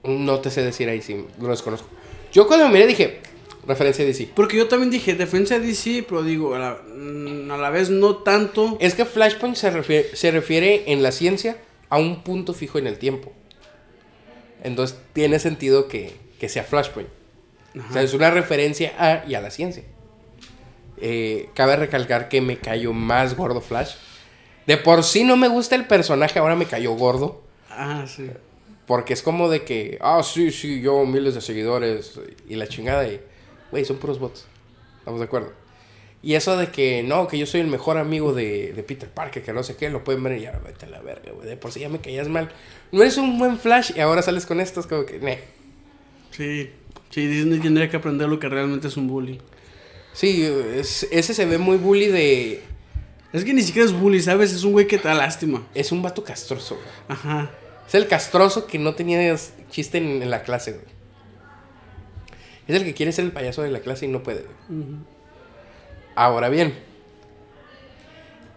[0.05, 1.27] No te sé decir ahí, sí.
[1.41, 1.89] Lo desconozco.
[2.37, 3.21] Yo cuando miré dije,
[3.67, 4.29] referencia a DC.
[4.35, 7.89] Porque yo también dije defensa de DC, pero digo, a la, mm, a la vez
[7.89, 8.77] no tanto.
[8.79, 11.57] Es que Flashpoint se refiere, se refiere en la ciencia
[11.89, 13.33] a un punto fijo en el tiempo.
[14.63, 17.09] Entonces tiene sentido que, que sea Flashpoint.
[17.89, 19.85] O sea, es una referencia a y a la ciencia.
[20.99, 23.95] Eh, cabe recalcar que me cayó más gordo Flash.
[24.67, 27.41] De por sí no me gusta el personaje, ahora me cayó gordo.
[27.71, 28.29] Ah, sí.
[28.87, 33.07] Porque es como de que, ah, sí, sí, yo miles de seguidores y la chingada.
[33.09, 33.21] Y,
[33.71, 34.47] güey, son puros bots.
[34.99, 35.53] ¿Estamos de acuerdo?
[36.23, 39.43] Y eso de que, no, que yo soy el mejor amigo de, de Peter Parker,
[39.43, 41.49] que no sé qué, lo pueden ver y ya, vete a la verga, güey.
[41.49, 42.51] De por sí ya me caías mal.
[42.93, 45.41] No eres un buen Flash y ahora sales con estos, como que, ne.
[46.31, 46.71] Sí.
[47.11, 49.41] Sí, Disney tendría que aprender lo que realmente es un bully.
[50.13, 52.63] Sí, es- ese se ve muy bully de.
[53.33, 54.53] Es que ni siquiera es bully, ¿sabes?
[54.53, 55.67] Es un güey que te da lástima.
[55.75, 56.87] Es un vato castroso, güey.
[57.09, 57.51] Ajá.
[57.87, 59.35] Es el castroso que no tenía
[59.71, 60.85] chiste en, en la clase, güey.
[62.67, 64.85] Es el que quiere ser el payaso de la clase y no puede, güey.
[66.17, 66.75] Ahora bien,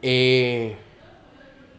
[0.01, 0.75] eh,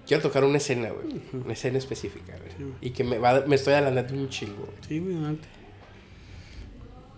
[0.07, 1.23] quiero tocar una escena, güey.
[1.33, 2.51] Una escena específica, güey.
[2.57, 2.75] Sí, güey.
[2.83, 4.65] Y que me, va, me estoy adelantando un chingo.
[4.67, 4.77] güey.
[4.87, 5.49] Sí, güey, adelante.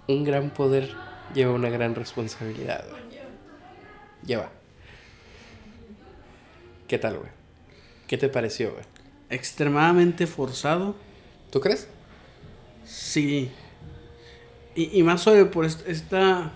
[0.08, 0.94] Un gran poder
[1.34, 3.02] lleva una gran responsabilidad, güey.
[4.24, 4.50] Lleva.
[6.88, 7.30] ¿Qué tal, güey?
[8.06, 8.84] ¿Qué te pareció, güey?
[9.32, 10.94] Extremadamente forzado.
[11.50, 11.88] ¿Tú crees?
[12.84, 13.50] Sí.
[14.74, 16.52] Y, y más sobre por est- esta...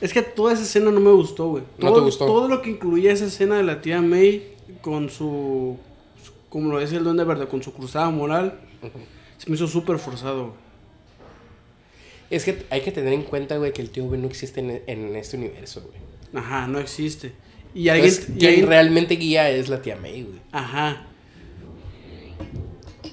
[0.00, 1.62] Es que toda esa escena no me gustó, güey.
[1.78, 2.24] ¿No te gustó?
[2.26, 5.76] Todo lo que incluía esa escena de la tía May con su...
[6.48, 8.60] Como lo decía el Duende Verde, con su cruzada moral.
[9.38, 10.54] Se me hizo súper forzado, güey.
[12.30, 14.82] Es que hay que tener en cuenta, güey, que el tío Ben no existe en,
[14.86, 16.42] en este universo, güey.
[16.44, 17.32] Ajá, no existe.
[17.74, 18.08] Y alguien...
[18.10, 20.40] Entonces, y quien alguien- realmente guía es la tía May, güey.
[20.52, 21.06] Ajá.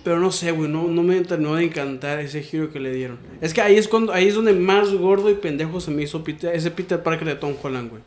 [0.07, 3.19] Pero no sé, güey, no, no me terminó de encantar ese giro que le dieron.
[3.41, 6.23] Es que ahí es cuando, ahí es donde más gordo y pendejo se me hizo
[6.23, 8.01] Peter- ese Peter Parker de Tom Holland, güey.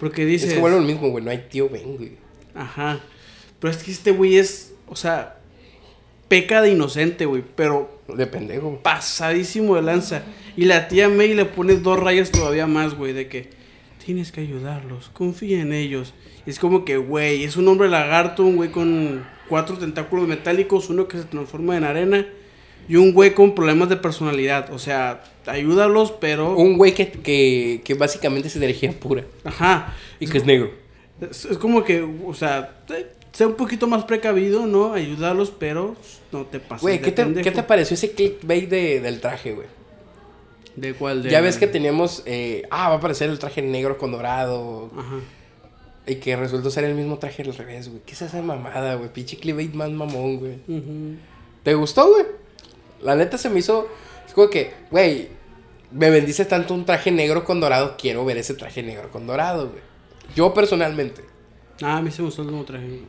[0.00, 1.22] Porque dices, Es que vuelve lo mismo, güey.
[1.24, 2.12] No hay tío Ben, güey.
[2.56, 2.98] ajá.
[3.60, 5.36] Pero es que este güey es, o sea,
[6.26, 8.80] peca de inocente, güey, pero De pendejo.
[8.82, 10.22] pasadísimo de lanza.
[10.56, 13.50] Y la tía May le pone dos rayas todavía más, güey, de que
[14.06, 16.14] tienes que ayudarlos, confía en ellos.
[16.46, 20.88] Y es como que, güey, es un hombre lagarto, un güey con cuatro tentáculos metálicos,
[20.90, 22.24] uno que se transforma en arena
[22.88, 24.72] y un güey con problemas de personalidad.
[24.72, 26.54] O sea, ayúdalos, pero...
[26.54, 29.24] Un güey que, que, que básicamente es energía pura.
[29.42, 29.92] Ajá.
[30.20, 30.70] Y que es negro.
[31.20, 32.76] Es, es como que, o sea,
[33.32, 34.92] sea un poquito más precavido, ¿no?
[34.92, 35.96] Ayudarlos, pero
[36.30, 37.12] no te pases Güey, ¿qué.
[37.12, 39.66] ¿qué te pareció ese clickbait de, del traje, güey?
[40.76, 41.22] ¿De cuál?
[41.22, 42.22] De Ya ves que teníamos.
[42.26, 44.90] eh, ah, va a aparecer el traje negro con dorado.
[44.96, 45.16] Ajá.
[46.06, 48.00] Y que resultó ser el mismo traje al revés, güey.
[48.06, 49.12] ¿Qué es esa mamada, güey?
[49.12, 50.54] Pinche clickbait más mamón, güey.
[50.68, 51.16] Ujú.
[51.64, 52.24] ¿Te gustó, güey?
[53.02, 53.88] La neta se me hizo.
[54.26, 55.28] Es como que, güey,
[55.90, 57.96] me bendice tanto un traje negro con dorado.
[57.98, 59.82] Quiero ver ese traje negro con dorado, güey.
[60.36, 61.22] Yo personalmente.
[61.82, 63.00] Ah, a mí se me gustó el nuevo traje.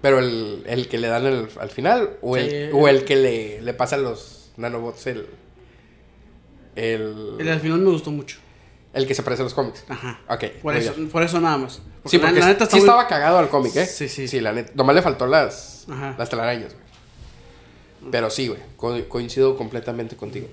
[0.00, 3.60] Pero el, el que le dan al, al final, o el, o el que le,
[3.60, 5.26] le pasan los nanobots, el.
[6.80, 8.38] El, El al final me gustó mucho.
[8.94, 9.84] el que se parece a los cómics.
[9.88, 10.20] Ajá.
[10.28, 10.44] Ok.
[10.62, 11.08] Por eso, bien.
[11.10, 11.82] por eso nada más.
[12.06, 13.86] Sí, porque la neta sí muy- estaba cagado al cómic, ¿eh?
[13.86, 14.26] Sí, sí.
[14.28, 14.72] Sí, la neta.
[14.74, 16.14] Nomás le faltó las, Ajá.
[16.18, 18.10] las telarañas, güey.
[18.10, 18.60] Pero sí, güey.
[18.76, 20.48] co- coincido completamente contigo.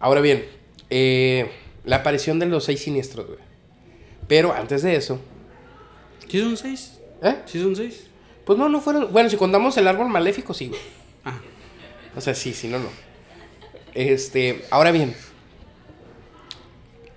[0.00, 0.46] Ahora bien,
[0.88, 1.50] eh,
[1.84, 3.38] la aparición de los seis siniestros, güey.
[4.28, 5.20] Pero antes de eso,
[6.28, 6.94] ¿Sí son seis?
[7.22, 7.36] ¿eh?
[7.46, 8.06] ¿Sí son seis?
[8.44, 9.12] Pues no, no fueron.
[9.12, 10.80] Bueno, si contamos el árbol maléfico, sí, güey.
[11.24, 11.38] Ah.
[12.16, 12.88] O sea, sí, sí, no, no.
[13.94, 15.14] Este, ahora bien,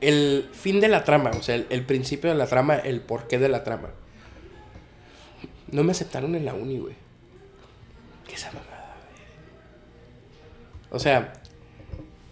[0.01, 3.37] el fin de la trama, o sea, el, el principio de la trama, el porqué
[3.37, 3.89] de la trama.
[5.71, 6.95] No me aceptaron en la uni, güey.
[8.27, 9.21] ¿Qué esa mamada, güey?
[10.91, 11.33] O sea,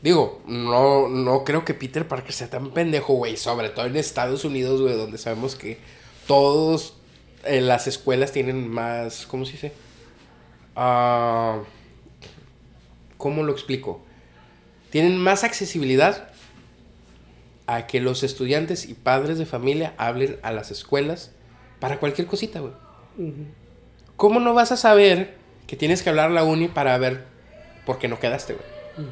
[0.02, 3.38] digo, no, no creo que Peter Parker sea tan pendejo, güey.
[3.38, 5.78] Sobre todo en Estados Unidos, güey, donde sabemos que
[6.26, 6.96] todos
[7.44, 9.74] en las escuelas tienen más, ¿cómo se dice?
[10.76, 11.62] Ah,
[13.18, 14.02] ¿Cómo lo explico?
[14.90, 16.32] Tienen más accesibilidad
[17.68, 21.32] a que los estudiantes y padres de familia hablen a las escuelas
[21.80, 22.74] para cualquier cosita, güey.
[24.16, 25.36] ¿Cómo no vas a saber
[25.68, 27.26] que tienes que hablar a la uni para ver
[27.86, 29.08] por qué no quedaste, güey?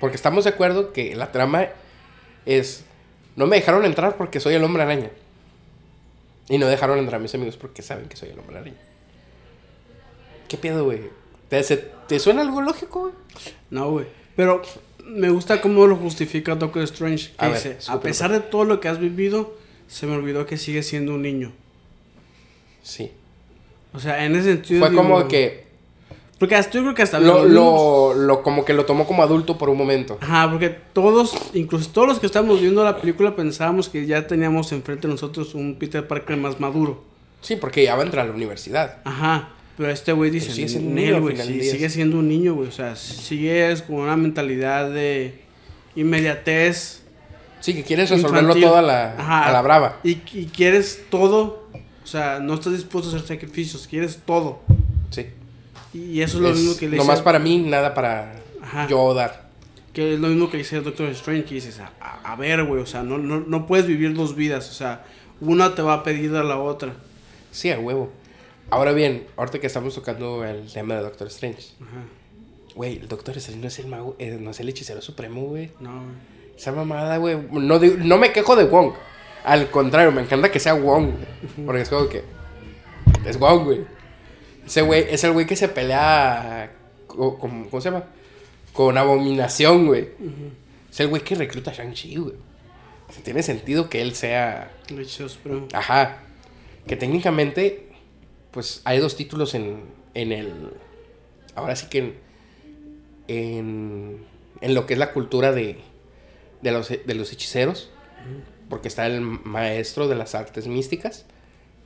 [0.00, 1.68] Porque estamos de acuerdo que la trama
[2.46, 2.84] es,
[3.36, 5.10] no me dejaron entrar porque soy el hombre araña.
[6.50, 8.76] Y no dejaron entrar a mis amigos porque saben que soy el hombre araña.
[10.46, 11.10] ¿Qué pedo, güey?
[11.48, 13.12] ¿Te, te suena algo lógico, güey?
[13.70, 14.06] No, güey.
[14.36, 14.62] Pero
[15.08, 17.30] me gusta cómo lo justifica Doctor Strange.
[17.38, 19.54] Que A ver, dice, a pesar de todo lo que has vivido,
[19.86, 21.52] se me olvidó que sigues siendo un niño.
[22.82, 23.10] Sí.
[23.92, 24.80] O sea, en ese sentido...
[24.80, 25.64] Fue digo, como que
[26.38, 27.18] Porque hasta, yo creo que hasta...
[27.20, 30.18] lo, lo, lo- como que lo tomó como adulto por un momento.
[30.20, 34.70] Ajá, porque todos, incluso todos los que estábamos viendo la película pensábamos que ya teníamos
[34.72, 37.02] enfrente de nosotros un Peter Parker más maduro.
[37.40, 38.98] Sí, porque ya va a entrar a la universidad.
[39.04, 41.72] Ajá, pero este güey dice, sigue siendo un "Nel, niño güey, final sí, del día".
[41.72, 45.40] sigue siendo un niño, güey, o sea, sigues con una mentalidad de
[45.96, 47.02] inmediatez.
[47.60, 49.98] Sí, que quieres resolverlo todo a la, Ajá, a la brava.
[50.04, 51.68] Y, y quieres todo,
[52.04, 54.60] o sea, no estás dispuesto a hacer sacrificios, quieres todo.
[55.10, 55.26] Sí.
[55.94, 58.86] Y eso es lo Es mismo que le nomás dice, para mí, nada para Ajá.
[58.88, 59.48] yo dar.
[59.92, 62.62] que es lo mismo que dice el Doctor Strange, que dices, a, a- a ver,
[62.64, 65.04] güey, o sea, no, no, no puedes vivir dos vidas, o sea,
[65.40, 66.94] una te va a pedir a la otra.
[67.50, 68.12] Sí, a huevo.
[68.70, 71.68] Ahora bien, ahorita que estamos tocando el tema de Doctor Strange.
[71.80, 72.04] Ajá,
[72.74, 75.70] Güey, el Doctor Strange no es el mago, eh, no es el hechicero supremo, güey.
[75.80, 76.38] no, güey.
[76.56, 77.36] Esa mamada, güey.
[77.52, 78.92] No, no me quejo de Wong.
[79.44, 81.10] Al contrario, me encanta que sea Wong.
[81.12, 81.66] güey.
[81.66, 82.24] Porque es como que.
[83.24, 83.80] Es Wong, güey.
[84.66, 86.72] Ese güey es el güey que se pelea.
[87.06, 88.04] co- con- ¿Cómo se llama?
[88.72, 90.08] Con abominación, güey.
[90.90, 92.34] Es el güey que recluta a Shang-Chi, güey.
[93.08, 94.72] O sea, tiene sentido que él sea.
[94.88, 95.68] El hechicero supremo.
[95.72, 96.18] Ajá.
[96.88, 97.87] Que técnicamente,
[98.58, 100.52] pues hay dos títulos en, en el.
[101.54, 102.14] Ahora sí que en.
[103.28, 104.26] En,
[104.60, 105.78] en lo que es la cultura de,
[106.60, 107.88] de, los, de los hechiceros.
[108.68, 111.24] Porque está el maestro de las artes místicas,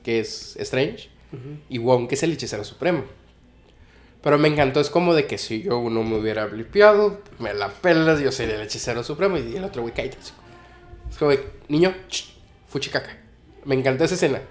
[0.01, 1.11] que es Strange.
[1.69, 3.03] Y Wong, que es el hechicero supremo.
[4.23, 7.69] Pero me encantó, es como de que si yo no me hubiera blipeado, me la
[7.69, 9.37] pelas, yo sería el hechicero supremo.
[9.37, 10.17] Y el otro güey, cállate.
[11.07, 12.33] Es como de, niño, ch,
[12.67, 13.15] fuchicaca.
[13.63, 14.41] Me encantó esa escena.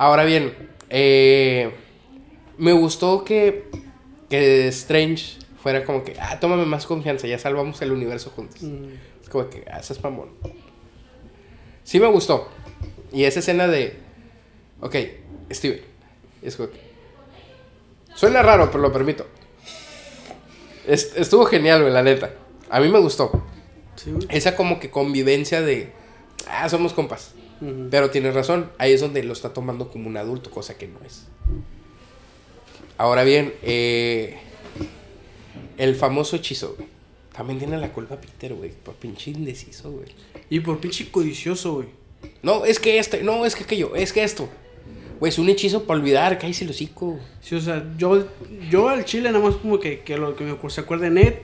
[0.00, 0.54] Ahora bien,
[0.88, 1.70] eh,
[2.56, 3.68] me gustó que,
[4.30, 8.62] que Strange fuera como que, ah, tómame más confianza, ya salvamos el universo juntos.
[9.22, 10.30] Es como que, ah, ese es mamón.
[11.84, 12.48] Sí me gustó.
[13.12, 13.98] Y esa escena de,
[14.80, 14.96] ok,
[15.52, 15.82] Steven,
[16.40, 16.80] es como que,
[18.14, 19.26] suena raro, pero lo permito.
[20.86, 22.30] Es- estuvo genial, güey, la neta.
[22.70, 23.44] A mí me gustó.
[23.96, 24.14] Sí.
[24.30, 25.92] Esa como que convivencia de,
[26.48, 27.34] ah, somos compas.
[27.90, 30.98] Pero tienes razón, ahí es donde lo está tomando como un adulto, cosa que no
[31.04, 31.26] es.
[32.96, 34.38] Ahora bien, eh,
[35.76, 36.88] el famoso hechizo, güey.
[37.34, 40.08] También tiene la culpa Peter, güey, por pinche indeciso, güey.
[40.48, 41.88] Y por pinche codicioso, güey.
[42.42, 44.48] No, es que este, no, es que aquello, es que esto.
[45.18, 47.20] Güey, es un hechizo para olvidar, cállese el hocico.
[47.42, 48.26] Sí, o sea, yo,
[48.70, 51.34] yo al chile nada más como que, que lo que me se acuerde Ned,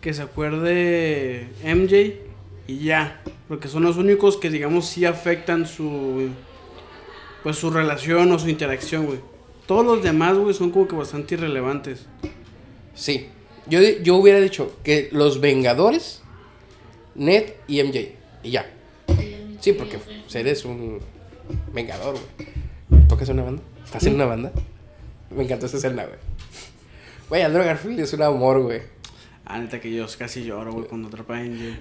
[0.00, 2.31] que se acuerde MJ
[2.66, 3.22] y ya.
[3.48, 6.30] Porque son los únicos que digamos sí afectan su
[7.42, 9.18] pues su relación o su interacción, güey.
[9.66, 12.06] Todos los demás, güey, son como que bastante irrelevantes.
[12.94, 13.28] Sí,
[13.66, 16.22] yo, yo hubiera dicho que los Vengadores,
[17.14, 18.70] Ned y MJ, y ya.
[19.60, 21.00] Sí, porque pues, eres un
[21.72, 23.06] Vengador, güey.
[23.08, 23.62] ¿Tocas una banda?
[23.84, 24.52] ¿Estás en una banda?
[25.30, 26.18] Me encantó esa escena, güey.
[27.28, 28.82] Güey, Andrew Garfield es un amor, güey.
[29.44, 31.78] Ah, neta que yo casi lloro, güey, cuando atrapa a MJ.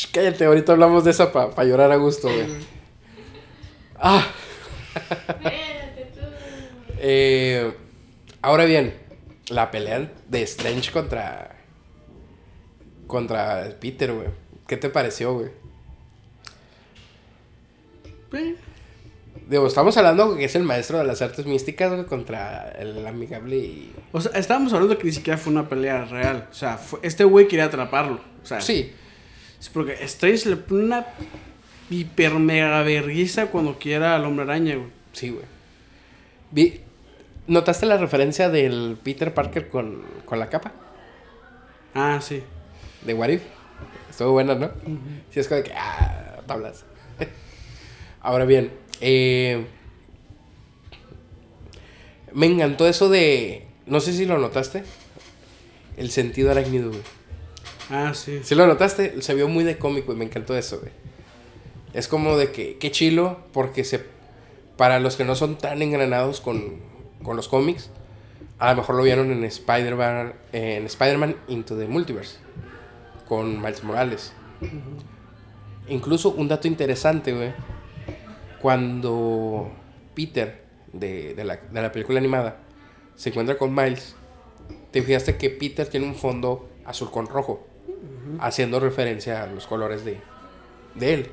[0.00, 2.46] Shh, cállate, ahorita hablamos de esa para llorar a gusto, güey.
[3.96, 4.26] Ah,
[6.98, 7.72] eh,
[8.42, 8.94] ahora bien,
[9.50, 11.56] la pelea de Strange contra.
[13.06, 14.28] contra Peter, güey.
[14.66, 15.50] ¿Qué te pareció, güey?
[18.32, 18.56] Eh,
[19.48, 23.56] Digo, estamos hablando que es el maestro de las artes místicas, güey, contra el amigable
[23.56, 23.92] y.
[24.12, 26.46] O sea, estábamos hablando que ni siquiera fue una pelea real.
[26.50, 28.20] O sea, fue- este güey quería atraparlo.
[28.42, 28.92] O sea, Sí,
[29.60, 29.94] Es porque
[30.66, 31.06] pone una
[31.90, 34.88] hiper mega vergüenza cuando quiera al hombre araña, güey.
[35.12, 35.44] sí, güey.
[36.50, 36.80] Vi-
[37.46, 40.72] ¿Notaste la referencia del Peter Parker con, con la capa?
[41.94, 42.42] Ah, sí.
[43.04, 43.42] de What If.
[44.08, 44.70] Estuvo buena, ¿no?
[45.30, 46.84] Sí, es como que, ah, tablas.
[48.20, 48.70] Ahora bien,
[49.00, 49.66] eh,
[52.32, 54.84] me encantó eso de, no sé si lo notaste,
[55.96, 57.02] el sentido arácnido, güey.
[57.90, 58.40] Ah, sí.
[58.42, 60.92] Si lo notaste, se vio muy de cómico y me encantó eso, güey.
[61.92, 64.00] Es como de que, qué chilo, porque se,
[64.76, 66.76] para los que no son tan engranados con,
[67.22, 67.90] con los cómics,
[68.58, 72.36] a lo mejor lo vieron en Spider-Man, en Spider-Man Into the Multiverse,
[73.26, 74.32] con Miles Morales.
[75.88, 77.52] Incluso un dato interesante, güey,
[78.60, 79.72] cuando
[80.14, 82.58] Peter, de, de la, de la película animada,
[83.16, 84.14] se encuentra con Miles,
[84.92, 87.66] te fijaste que Peter tiene un fondo azul con rojo,
[88.38, 90.20] haciendo referencia a los colores de,
[90.94, 91.30] de él.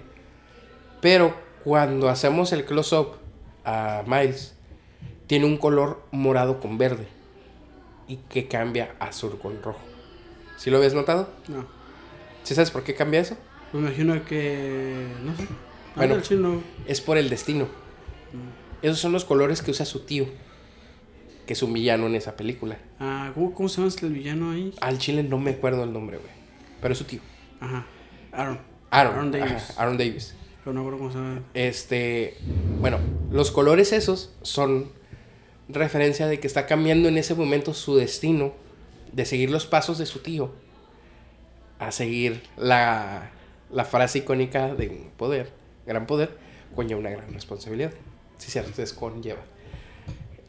[1.02, 3.18] Pero cuando hacemos el close-up
[3.66, 4.56] a Miles,
[5.28, 7.08] tiene un color morado con verde
[8.08, 9.82] y que cambia azul con rojo.
[10.58, 11.30] ¿Sí lo habías notado?
[11.48, 11.68] No.
[12.44, 13.38] ¿Sí sabes por qué cambia eso?
[13.74, 15.06] Me imagino que.
[15.24, 15.48] No sé.
[15.96, 16.22] Bueno.
[16.22, 16.64] Chino.
[16.88, 17.68] Es por el destino.
[18.82, 20.28] Esos son los colores que usa su tío,
[21.48, 22.78] que es un villano en esa película.
[23.00, 24.74] Ah, ¿cómo, ¿cómo se llama el villano ahí?
[24.82, 26.30] Al chile no me acuerdo el nombre, güey.
[26.82, 27.22] Pero es su tío.
[27.60, 27.88] Ajá.
[28.32, 28.60] Aaron.
[28.92, 29.14] Aaron.
[29.14, 29.52] Aaron Davis.
[29.52, 30.36] Ajá, Aaron Davis.
[30.64, 31.42] Pero no acuerdo cómo se llama.
[31.56, 32.38] Este,
[32.80, 33.00] bueno,
[33.32, 34.92] los colores esos son
[35.70, 38.54] referencia de que está cambiando en ese momento su destino
[39.14, 40.52] de seguir los pasos de su tío
[41.80, 43.32] a seguir la,
[43.72, 45.52] la frase icónica de poder,
[45.86, 46.38] gran poder,
[46.76, 47.94] conlleva una gran responsabilidad.
[48.38, 49.42] Cierto, es conlleva.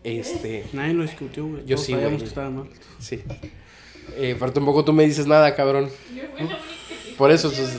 [0.09, 1.63] Este, Nadie lo discutió, güey.
[1.67, 2.23] Yo Todos sí, sabíamos güey.
[2.23, 2.69] que estaba mal.
[2.99, 3.23] sí.
[4.17, 5.91] Eh, pero tampoco tú me dices nada, cabrón.
[6.15, 7.77] Yo fui la única que Por eso, pues,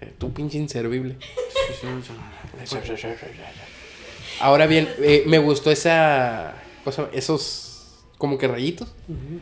[0.00, 1.16] eh, tú pinche inservible.
[1.20, 1.86] Sí, sí,
[2.96, 3.06] sí.
[4.40, 6.54] Ahora bien, eh, me gustó esa
[6.84, 9.40] cosa, esos como que rayitos Ujú.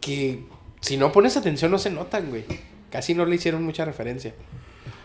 [0.00, 0.44] que
[0.80, 2.44] si no pones atención no se notan, güey.
[2.90, 4.34] Casi no le hicieron mucha referencia.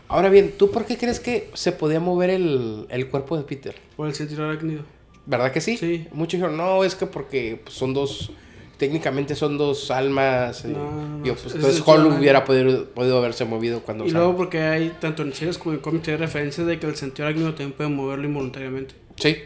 [0.07, 3.75] Ahora bien, ¿tú por qué crees que se podía mover el, el cuerpo de Peter?
[3.95, 4.83] Por el sentido arácnido.
[5.29, 5.77] ¿Verdad que sí?
[5.77, 6.07] Sí.
[6.11, 8.31] Muchos dijeron, no, es que porque pues, son dos,
[8.77, 10.65] técnicamente son dos almas.
[10.65, 14.07] eh, No, no, pues, es entonces sentido hubiera podido, podido haberse movido cuando...
[14.07, 16.95] Y luego porque hay, tanto en series como en cómics, hay referencias de que el
[16.95, 18.95] sentido arácnido también puede moverlo involuntariamente.
[19.17, 19.37] Sí.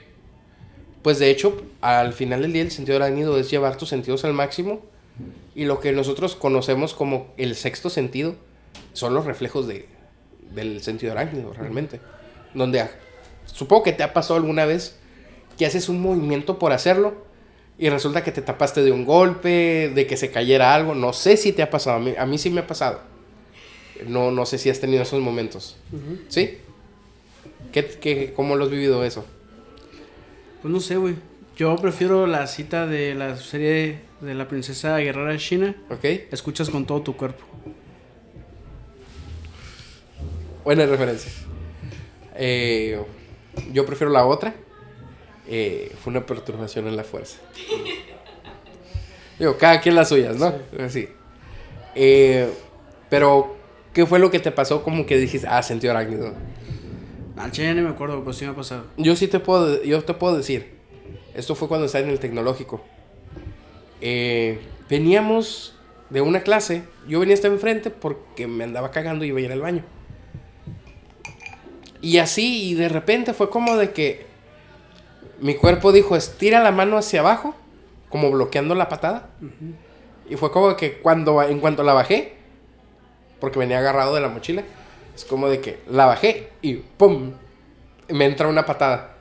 [1.01, 4.31] Pues de hecho, al final del día el sentido arácnido es llevar tus sentidos al
[4.31, 4.85] máximo
[5.53, 8.35] y lo que nosotros conocemos como el sexto sentido
[8.93, 9.85] son los reflejos de,
[10.55, 11.99] del sentido arácnido realmente.
[12.53, 12.87] Donde
[13.47, 14.97] supongo que te ha pasado alguna vez
[15.57, 17.13] que haces un movimiento por hacerlo
[17.77, 20.95] y resulta que te tapaste de un golpe, de que se cayera algo.
[20.95, 23.01] No sé si te ha pasado, a mí, a mí sí me ha pasado.
[24.07, 25.77] No, no sé si has tenido esos momentos.
[26.27, 26.57] ¿Sí?
[27.71, 29.25] ¿Qué, qué, ¿Cómo lo has vivido eso?
[30.61, 31.15] Pues no sé, güey.
[31.55, 35.75] Yo prefiero la cita de la serie de la princesa guerrera china.
[35.89, 36.03] ¿Ok?
[36.31, 37.43] Escuchas con todo tu cuerpo.
[40.63, 41.31] Buena referencia.
[42.35, 42.99] Eh,
[43.71, 44.55] yo prefiero la otra.
[45.47, 47.37] Eh, fue una perturbación en la fuerza.
[49.39, 50.53] Digo, cada quien las suyas, ¿no?
[50.79, 51.09] Así.
[51.95, 52.49] Eh,
[53.09, 53.55] pero,
[53.93, 54.83] ¿qué fue lo que te pasó?
[54.83, 56.33] Como que dijiste, ah, sentido arácnido.
[57.35, 58.85] Al chile ni me acuerdo, pero sí me ha pasado.
[58.97, 60.73] Yo sí te puedo, yo te puedo decir.
[61.33, 62.81] Esto fue cuando estaba en el tecnológico.
[64.01, 65.75] Eh, veníamos
[66.09, 66.83] de una clase.
[67.07, 69.83] Yo venía hasta enfrente porque me andaba cagando y iba a ir al baño.
[72.01, 74.25] Y así, y de repente fue como de que
[75.43, 77.53] mi cuerpo dijo, estira la mano hacia abajo,
[78.07, 79.29] como bloqueando la patada.
[80.29, 82.35] Y fue como que cuando, en cuanto la bajé,
[83.41, 84.63] porque venía agarrado de la mochila,
[85.13, 87.33] es como de que la bajé y ¡pum!
[88.07, 89.17] Me entra una patada.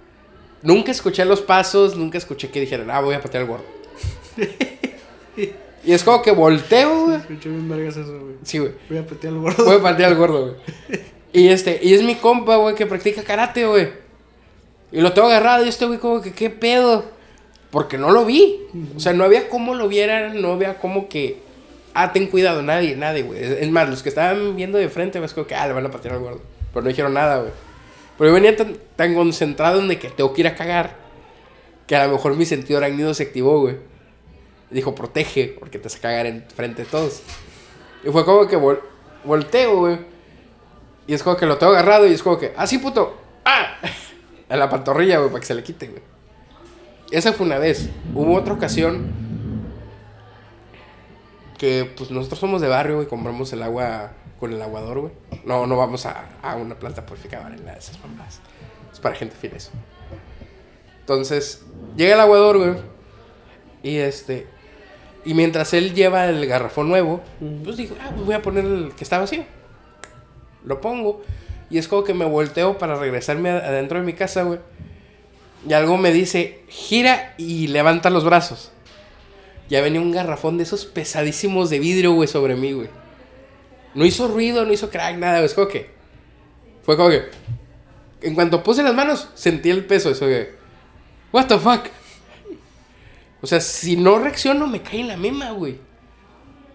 [0.63, 3.65] Nunca escuché los pasos, nunca escuché que dijeran, ah, voy a patear al gordo.
[5.85, 7.17] y es como que volteo, güey.
[7.17, 8.37] Escuché bien vergas eso, güey.
[8.45, 8.75] Sí, güey.
[8.89, 9.65] Voy a petear al gordo.
[9.65, 11.01] Voy a patear al gordo, güey.
[11.35, 14.02] Y este, y es mi compa, güey, que practica karate, güey.
[14.93, 17.05] Y lo tengo agarrado y este güey como que, ¿qué pedo?
[17.71, 18.61] Porque no lo vi.
[18.97, 21.41] O sea, no había cómo lo vieran, no había como que,
[21.95, 23.43] ah, ten cuidado, nadie, nadie, güey.
[23.43, 25.91] Es más, los que estaban viendo de frente, pues como que, ah, le van a
[25.91, 26.43] patear al gordo.
[26.73, 27.51] Pero no dijeron nada, güey.
[28.19, 30.97] Pero yo venía tan, tan concentrado en de que tengo que a cagar,
[31.87, 33.77] que a lo mejor mi sentido arácnido se activó, güey.
[34.71, 37.23] Dijo, protege, porque te vas a cagar en frente de todos.
[38.05, 38.81] Y fue como que vol-
[39.25, 39.99] volteo, güey.
[41.07, 43.17] Y es como que lo tengo agarrado y es como que, así puto,
[43.47, 43.77] ¡ah!
[44.53, 46.03] En la pantorrilla, güey, para que se le quite, güey.
[47.11, 47.89] Esa fue una vez.
[48.15, 49.11] Hubo otra ocasión
[51.57, 55.13] que, pues, nosotros somos de barrio y compramos el agua con el aguador, güey.
[55.47, 58.41] No, no vamos a, a una planta purificadora ni nada de esas mamadas.
[58.93, 59.71] Es para gente fina eso.
[61.01, 61.65] Entonces,
[61.97, 62.75] llega el aguador, güey.
[63.83, 64.47] Y este.
[65.25, 67.23] Y mientras él lleva el garrafón nuevo,
[67.65, 69.47] pues digo, ah, pues voy a poner el que está vacío.
[70.63, 71.23] Lo pongo.
[71.73, 74.59] Y es como que me volteo para regresarme adentro de mi casa, güey.
[75.67, 78.73] Y algo me dice, gira y levanta los brazos.
[79.71, 82.91] Ya venía un garrafón de esos pesadísimos de vidrio, güey, sobre mí, güey.
[83.95, 85.47] No hizo ruido, no hizo crack, nada, güey.
[85.47, 85.91] Es como que.
[86.83, 87.23] Fue como que.
[88.21, 90.11] En cuanto puse las manos, sentí el peso.
[90.11, 90.55] Eso que.
[91.33, 91.87] ¿What the fuck?
[93.41, 95.79] O sea, si no reacciono, me cae en la misma, güey.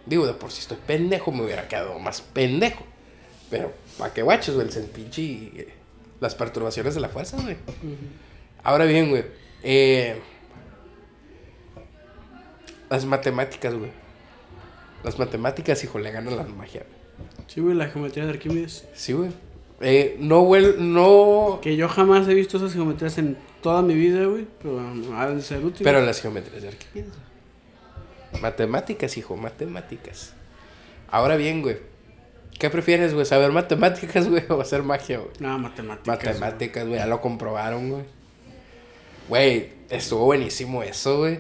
[0.08, 2.84] Digo, de por si estoy pendejo, me hubiera quedado más pendejo.
[3.52, 4.68] Pero, ¿para qué guachos, güey?
[4.68, 5.22] El pinche.
[5.56, 5.74] eh,
[6.20, 7.58] Las perturbaciones de la fuerza, güey.
[8.64, 9.26] Ahora bien, güey.
[9.64, 10.20] eh,
[12.90, 13.92] las matemáticas, güey.
[15.04, 16.86] Las matemáticas, hijo, le ganan la magia.
[16.88, 17.30] güey.
[17.48, 18.86] Sí, güey, la geometría de Arquímedes.
[18.94, 19.32] Sí, güey.
[19.82, 21.60] Eh, no, vuel no.
[21.62, 24.48] Que yo jamás he visto esas geometrías en toda mi vida, güey.
[24.62, 25.84] Pero um, ha de ser útil.
[25.84, 27.12] Pero las geometrías de Arquímedes.
[28.32, 28.42] güey.
[28.42, 30.34] Matemáticas, hijo, matemáticas.
[31.10, 31.78] Ahora bien, güey.
[32.60, 33.26] ¿Qué prefieres, güey?
[33.26, 35.32] ¿Saber matemáticas, güey, o hacer magia, güey?
[35.40, 36.08] No, matemáticas.
[36.08, 38.04] Matemáticas, güey, ya lo comprobaron, güey.
[39.30, 41.40] Güey, estuvo buenísimo eso, güey.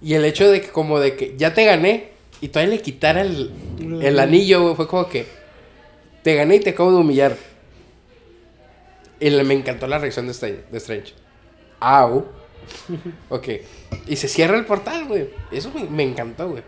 [0.00, 2.10] Y el hecho de que como de que ya te gané
[2.40, 3.50] y todavía le quitara el,
[4.00, 5.26] el anillo, güey, fue como que
[6.22, 7.36] te gané y te acabo de humillar.
[9.20, 10.62] Y le- me encantó la reacción de Strange.
[10.70, 11.14] De Strange.
[11.80, 12.26] Au.
[13.28, 13.48] ok.
[14.06, 15.28] Y se cierra el portal, güey.
[15.50, 16.62] Eso me, me encantó, güey.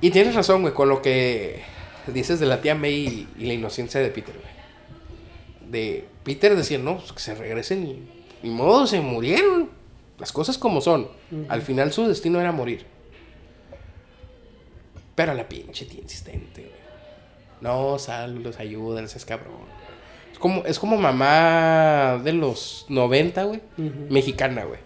[0.00, 1.62] Y tienes razón, güey, con lo que
[2.06, 5.70] dices de la tía May y, y la inocencia de Peter, güey.
[5.70, 8.08] De Peter decir, no, pues que se regresen y.
[8.42, 9.70] Ni modo, se murieron.
[10.18, 11.08] Las cosas como son.
[11.48, 12.86] Al final su destino era morir.
[15.14, 16.80] Pero la pinche tía insistente, güey.
[17.60, 19.52] No, sallos, ayúdales, es cabrón.
[20.32, 23.60] Es como, es como mamá de los 90, güey.
[24.08, 24.80] Mexicana, güey.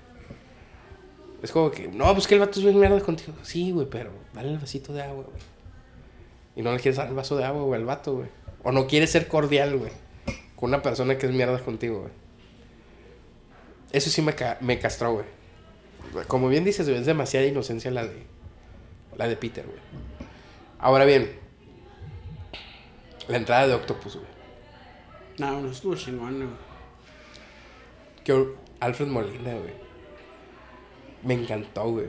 [1.43, 3.35] Es como que, no, pues que el vato es bien mierda contigo.
[3.43, 5.37] Sí, güey, pero dale el vasito de agua, güey.
[6.57, 8.29] Y no le quieres dar el vaso de agua, güey, al vato, güey.
[8.63, 9.93] O no quieres ser cordial, güey.
[10.57, 12.13] Con una persona que es mierda contigo, güey.
[13.93, 15.27] Eso sí me, ca- me castró, güey.
[16.27, 18.23] Como bien dices, güey, es demasiada inocencia la de,
[19.17, 19.79] la de Peter, güey.
[20.79, 21.33] Ahora bien,
[23.29, 24.29] la entrada de Octopus, güey.
[25.39, 26.49] No, no estuvo chingón, güey.
[28.23, 28.49] Que
[28.81, 29.75] Alfred Molina, güey.
[31.23, 32.07] Me encantó, güey.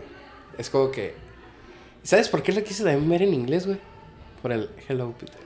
[0.58, 1.16] Es como que.
[2.06, 3.80] ¿Sabes por qué la quise también ver en inglés, güey?
[4.44, 5.40] Por el Hello Peter.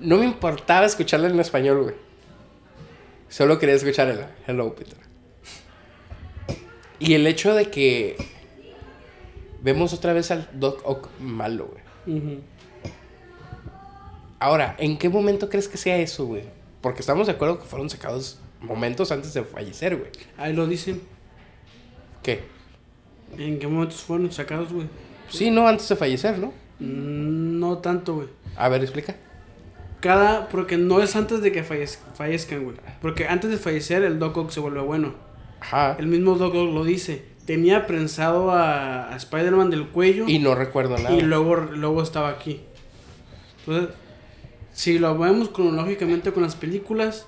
[0.00, 1.94] No me importaba escucharla en español, güey.
[3.28, 4.96] Solo quería escuchar el Hello Peter.
[6.98, 8.16] Y el hecho de que
[9.60, 11.74] vemos otra vez al Doc Ock malo,
[12.06, 12.40] güey.
[14.38, 16.44] Ahora, ¿en qué momento crees que sea eso, güey?
[16.80, 20.10] Porque estamos de acuerdo que fueron sacados momentos antes de fallecer, güey.
[20.38, 21.02] Ahí lo dicen.
[22.22, 22.44] ¿Qué?
[23.36, 24.86] ¿En qué momentos fueron sacados, güey?
[25.34, 26.48] Sí, no, antes de fallecer, ¿no?
[26.80, 28.28] Mm, No tanto, güey.
[28.56, 29.16] A ver, explica.
[30.00, 30.48] Cada.
[30.48, 32.76] Porque no es antes de que fallez- fallezcan, güey.
[33.00, 35.14] Porque antes de fallecer, el Doc Ock se vuelve bueno.
[35.60, 35.96] Ajá.
[35.98, 37.24] El mismo Doc Ock lo dice.
[37.46, 40.24] Tenía prensado a, a Spider-Man del cuello.
[40.28, 41.12] Y no recuerdo nada.
[41.14, 42.60] Y luego, luego estaba aquí.
[43.66, 43.94] Entonces,
[44.72, 47.26] si lo vemos cronológicamente con las películas,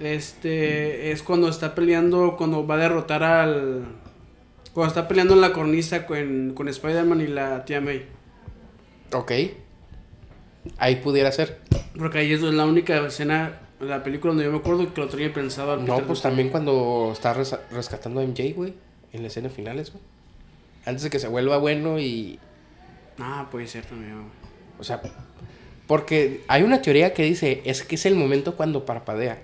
[0.00, 3.84] este es cuando está peleando, cuando va a derrotar al.
[4.76, 8.04] Cuando está peleando en la cornisa con, con Spider-Man y la tía May.
[9.10, 9.32] Ok.
[10.76, 11.60] Ahí pudiera ser.
[11.96, 15.08] Porque ahí es la única escena de la película donde yo me acuerdo que lo
[15.08, 18.74] tenía pensado al No, pues también cuando está resa- rescatando a MJ, güey.
[19.14, 20.04] En la escena finales, güey.
[20.84, 22.38] Antes de que se vuelva bueno y.
[23.18, 24.26] Ah, puede ser también, güey.
[24.78, 25.00] O sea.
[25.86, 29.38] Porque hay una teoría que dice: es que es el momento cuando parpadea.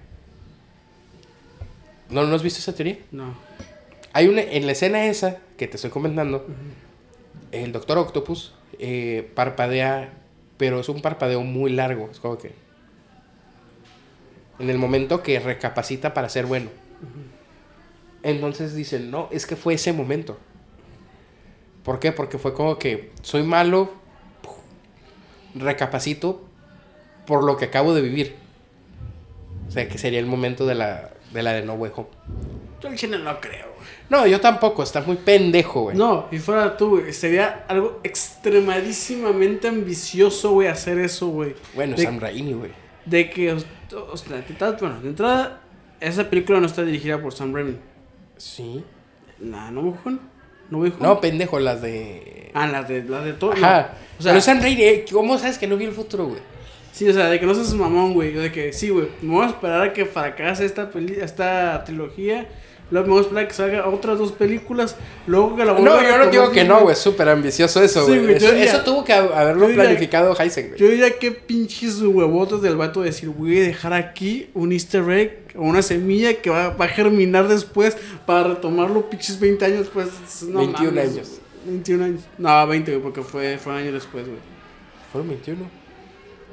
[2.11, 2.99] ¿No, ¿no has visto esa teoría?
[3.11, 3.35] No.
[4.13, 4.43] Hay una.
[4.43, 6.47] En la escena esa que te estoy comentando.
[7.51, 10.13] El Doctor Octopus eh, parpadea.
[10.57, 12.09] Pero es un parpadeo muy largo.
[12.11, 12.53] Es como que.
[14.59, 16.71] En el momento que recapacita para ser bueno.
[18.23, 20.39] Entonces dicen, no, es que fue ese momento.
[21.83, 22.13] ¿Por qué?
[22.13, 23.91] Porque fue como que soy malo,
[25.55, 26.45] recapacito
[27.27, 28.37] por lo que acabo de vivir.
[29.69, 32.09] O sea, que sería el momento de la de, la de No Way Home.
[32.81, 33.72] Yo no creo.
[34.13, 35.97] No, yo tampoco, está muy pendejo, güey.
[35.97, 37.15] No, y fuera tú, güey.
[37.15, 41.55] Sería algo extremadísimamente ambicioso, güey, hacer eso, güey.
[41.75, 42.71] Bueno, de, Sam Raimi, güey.
[43.07, 45.61] de que, o sea, de entrada- bueno, de entrada,
[45.99, 47.77] esa película no está dirigida por Sam Raimi.
[48.37, 48.85] Sí.
[49.41, 50.19] La no Home?
[50.69, 52.51] No me No, pendejo, las de.
[52.53, 53.53] Ah, las de, las de todo.
[53.53, 53.93] Ajá.
[53.93, 54.19] no.
[54.19, 56.41] O sea, Pero Sam Raimi, eh, ¿cómo sabes que no vi el futuro, güey?
[56.93, 58.33] sí, o sea, de que no seas mamón, güey.
[58.33, 59.09] De que sí, güey.
[59.23, 62.47] Me voy a esperar a que fracase esta, peli esta trilogía.
[62.93, 64.97] Luego me voy a esperar que salga otras dos películas.
[65.27, 66.95] Luego que la No, yo no digo que no, güey.
[66.95, 68.21] Súper ambicioso eso, Sí, güey.
[68.23, 70.79] güey, eso, eso tuvo que haberlo diría- planificado Heisen, güey.
[70.79, 75.09] Yo diría que pinches huevotes del vato de decir, voy a dejar aquí un easter
[75.11, 79.89] egg o una semilla que va, va a germinar después para retomarlo pinches 20 años
[79.93, 80.09] pues
[80.43, 81.29] no 21 mames, años.
[81.29, 81.41] güey.
[81.75, 82.21] 21 años.
[82.39, 84.39] No, 20, güey, porque fue, fue un año después, güey.
[85.11, 85.65] Fueron 21.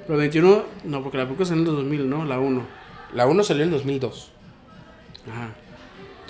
[0.08, 2.26] Pero 21, no, porque la película salió en el 2000, ¿no?
[2.26, 2.66] La 1.
[3.14, 4.32] La 1 salió en 2002.
[5.30, 5.50] Ajá.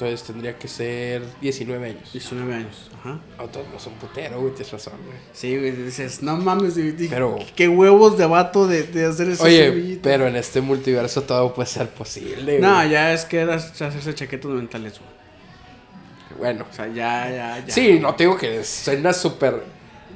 [0.02, 2.14] Entonces tendría que ser 19 años.
[2.14, 2.90] 19 años.
[3.02, 3.20] Ajá.
[3.38, 4.54] No, todos no son putero, güey.
[4.54, 5.18] Tienes razón, güey.
[5.34, 9.44] Sí, güey, dices, no mames, güey, Pero- qué huevos de vato de, de hacer esa
[9.44, 12.92] Oye, pero en este multiverso todo puede ser posible, No, güey.
[12.92, 16.40] ya es que era hacerse chaquetos mentales, güey.
[16.40, 16.66] Bueno.
[16.72, 17.74] O sea, ya, ya, ya.
[17.74, 19.62] Sí, no te digo que suena súper.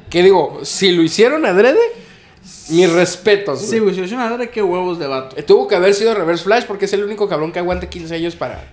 [0.10, 0.62] ¿Qué digo?
[0.64, 1.82] Si lo hicieron adrede,
[2.70, 3.60] mis respetos.
[3.60, 3.82] Sí, güey.
[3.82, 5.36] güey, si es una de qué huevos de vato.
[5.38, 8.16] Eh, Tuvo que haber sido Reverse Flash porque es el único cabrón que aguante 15
[8.16, 8.64] años para,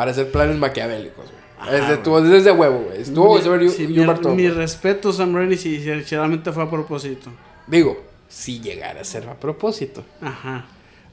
[0.00, 1.40] para hacer planes maquiavélicos, güey.
[1.58, 1.94] Ajá, Es de-.
[1.96, 3.00] Estuvo desde huevo, güey.
[3.00, 7.30] Mi- sí, Hugh mi, Barton, mi respeto, Sam Raimi, si, si, realmente fue a propósito.
[7.66, 10.02] Digo, si llegara a ser a propósito.
[10.22, 10.64] Ajá.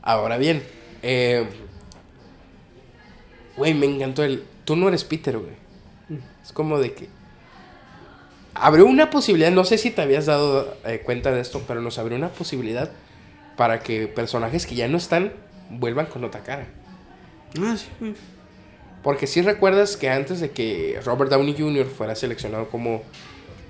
[0.02, 0.64] Ahora bien,
[1.02, 1.50] eh,
[3.58, 4.46] güey, me encantó el.
[4.64, 5.52] Tú no eres Peter, güey.
[6.42, 7.10] Es como de que.
[8.54, 12.00] Abrió una posibilidad, no sé si te habías dado eh, cuenta de esto, pero nos
[12.00, 12.90] abrió una posibilidad
[13.58, 15.34] para que personajes que ya no están
[15.72, 16.68] vuelvan con otra cara.
[17.60, 18.16] Ah, sí, güey.
[19.08, 21.86] Porque si recuerdas que antes de que Robert Downey Jr.
[21.86, 23.04] fuera seleccionado como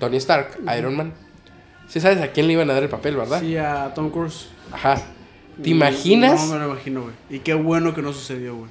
[0.00, 1.12] Tony Stark, Iron Man,
[1.86, 3.38] sí sabes a quién le iban a dar el papel, ¿verdad?
[3.40, 4.48] Sí, a Tom Cruise.
[4.72, 5.00] Ajá.
[5.62, 6.44] ¿Te imaginas?
[6.44, 7.14] No me lo imagino, güey.
[7.30, 8.68] Y qué bueno que no sucedió, güey.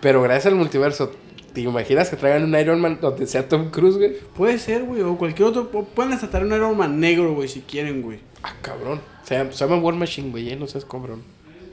[0.00, 1.12] Pero gracias al multiverso,
[1.52, 4.16] ¿te imaginas que traigan un Iron Man donde sea Tom Cruise, güey?
[4.34, 5.68] Puede ser, güey, o cualquier otro.
[5.68, 8.20] Pueden hasta traer un Iron Man negro, güey, si quieren, güey.
[8.42, 9.02] Ah, cabrón.
[9.24, 11.22] Se llama, se llama War Machine, güey, eh, no seas cabrón.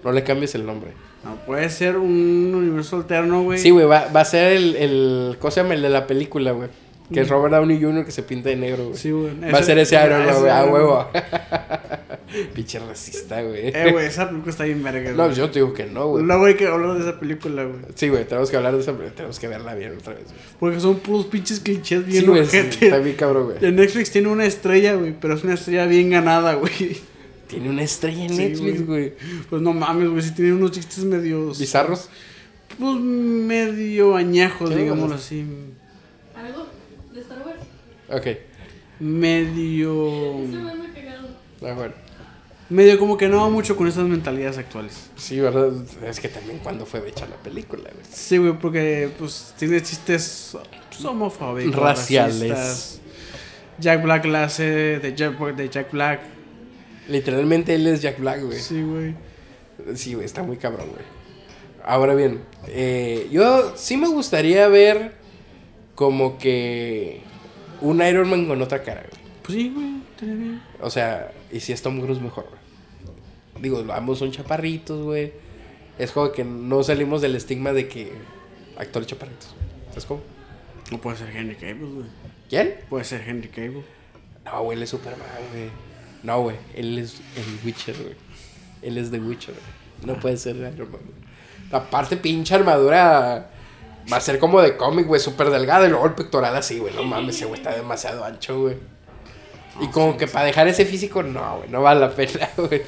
[0.04, 0.92] No le cambies el nombre.
[1.24, 3.60] No, puede ser un universo alterno, güey.
[3.60, 5.38] Sí, güey, va, va a ser el, el.
[5.40, 5.76] ¿Cómo se llama?
[5.76, 6.70] El de la película, güey.
[7.14, 8.06] Que es Robert Downey Jr.
[8.06, 8.98] que se pinta de negro, güey.
[8.98, 9.38] Sí, güey.
[9.54, 11.08] Va a ser ese Iron Man, güey, a huevo.
[12.56, 13.68] Pinche racista, güey.
[13.68, 15.36] Eh, güey, esa película está bien verga, No, güey.
[15.36, 16.24] yo te digo que no, güey.
[16.24, 17.80] Luego hay que hablar de esa película, güey.
[17.96, 20.24] Sí, güey, tenemos que hablar de esa, tenemos que verla bien otra vez.
[20.24, 20.36] güey.
[20.58, 23.58] Porque son puros pinches clichés bien Sí, güey, sí, está bien cabrón, güey.
[23.66, 26.98] En Netflix tiene una estrella, güey, pero es una estrella bien ganada, güey.
[27.52, 29.14] Tiene una estrella en Sí, Netflix, güey.
[29.50, 31.60] Pues no mames, güey, si tiene unos chistes medios...
[31.60, 32.08] Bizarros.
[32.80, 35.46] Pues medio añejos, Sí, digámoslo así.
[36.34, 36.68] ¿Algo
[37.14, 37.60] de Star Wars?
[38.10, 38.38] Ok.
[39.02, 40.38] Medio...
[40.48, 41.28] Me ha cagado.
[41.62, 41.94] Ah, bueno.
[42.70, 45.10] Medio como que no va mucho con estas mentalidades actuales.
[45.18, 45.74] Sí, ¿verdad?
[46.06, 48.06] Es que también cuando fue hecha la película, güey.
[48.10, 50.56] Sí, güey, porque pues tiene chistes
[51.04, 51.76] homofóbicos.
[51.76, 52.50] Raciales.
[52.50, 53.02] racistas.
[53.78, 56.22] Jack Black la hace de Jack, de Jack Black.
[57.08, 58.60] Literalmente él es Jack Black, güey.
[58.60, 59.16] Sí, güey.
[59.96, 61.04] Sí, güey, está muy cabrón, güey.
[61.84, 65.16] Ahora bien, eh, yo sí me gustaría ver
[65.96, 67.22] como que
[67.82, 69.22] un Iron Man con otra cara, güey.
[69.42, 70.62] Pues sí, güey, estaría bien.
[70.80, 73.64] O sea, y si es Tom Cruise mejor, güey.
[73.64, 75.34] Digo, ambos son chaparritos, güey.
[75.98, 78.12] Es como que no salimos del estigma de que
[78.78, 79.54] actores chaparritos.
[79.90, 80.22] ¿Sabes cómo?
[80.92, 82.08] No puede ser Henry Cable, güey.
[82.50, 82.76] ¿Quién?
[82.90, 83.84] Puede ser Henry Cable.
[84.46, 85.70] No, güey, él es Superman, güey.
[86.24, 88.16] No, güey, él es el Witcher, güey.
[88.82, 90.06] Él es The Witcher, güey.
[90.14, 91.22] No puede ser Iron Man, güey.
[91.72, 93.50] Aparte, pinche armadura
[94.12, 95.86] va a ser como de cómic, güey, súper delgada.
[95.88, 96.94] Y luego el pectoral así, güey.
[96.94, 98.78] No mames, ese güey está demasiado ancho, güey.
[99.80, 102.82] Y como que para dejar ese físico, no, güey, no vale la pena, güey.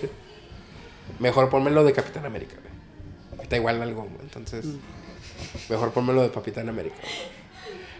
[1.19, 3.41] Mejor pónmelo de Capitán América, güey.
[3.43, 4.21] Está igual algo, güey.
[4.21, 4.65] Entonces,
[5.69, 6.95] mejor pónmelo de Capitán América.
[7.01, 7.13] güey.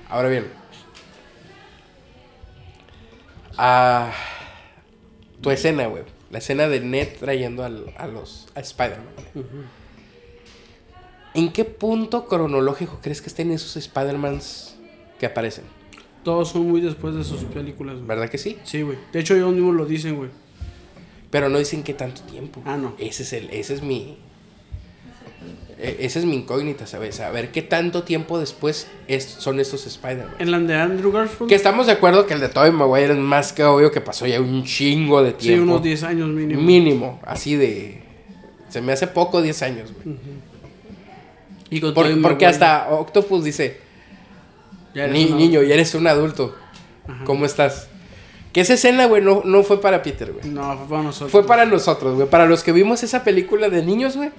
[0.09, 0.47] Ahora bien,
[3.57, 4.11] Ah,
[5.43, 6.03] tu escena, güey.
[6.31, 9.05] La escena de Ned trayendo al- a los a Spider-Man.
[11.35, 14.75] ¿En qué punto cronológico crees que estén esos Spider-Mans
[15.19, 15.63] que aparecen?
[16.23, 18.07] Todos son muy después de sus películas, güey.
[18.07, 18.57] ¿Verdad que sí?
[18.63, 18.97] Sí, güey.
[19.11, 20.29] De hecho, ellos mismos lo dicen, güey.
[21.31, 22.61] Pero no dicen qué tanto tiempo.
[22.65, 22.93] Ah, no.
[22.99, 24.17] Ese es el, ese es mi.
[25.84, 27.19] E- Esa es mi incógnita, ¿sabes?
[27.19, 30.36] A ver qué tanto tiempo después es- son estos Spider-Man.
[30.39, 31.49] En la de Andrew Garfield.
[31.49, 34.25] Que estamos de acuerdo que el de Tobey Maguire es más que obvio que pasó
[34.25, 35.63] ya un chingo de Sí, tiempo.
[35.73, 36.61] unos 10 años mínimo.
[36.61, 38.01] Mínimo, así de.
[38.69, 40.17] Se me hace poco 10 años, güey.
[41.69, 42.47] Y con Por- Tobey porque Maguire.
[42.47, 43.77] hasta Octopus dice:
[44.95, 46.55] Ya eres "Ni- una- Niño, ya eres un adulto.
[47.07, 47.23] Ajá.
[47.25, 47.88] ¿Cómo estás?
[48.53, 50.45] Que esa escena, güey, no, no fue para Peter, güey.
[50.47, 51.31] No, fue para nosotros.
[51.31, 52.29] Fue para nosotros, güey.
[52.29, 54.29] Para los que vimos esa película de niños, güey.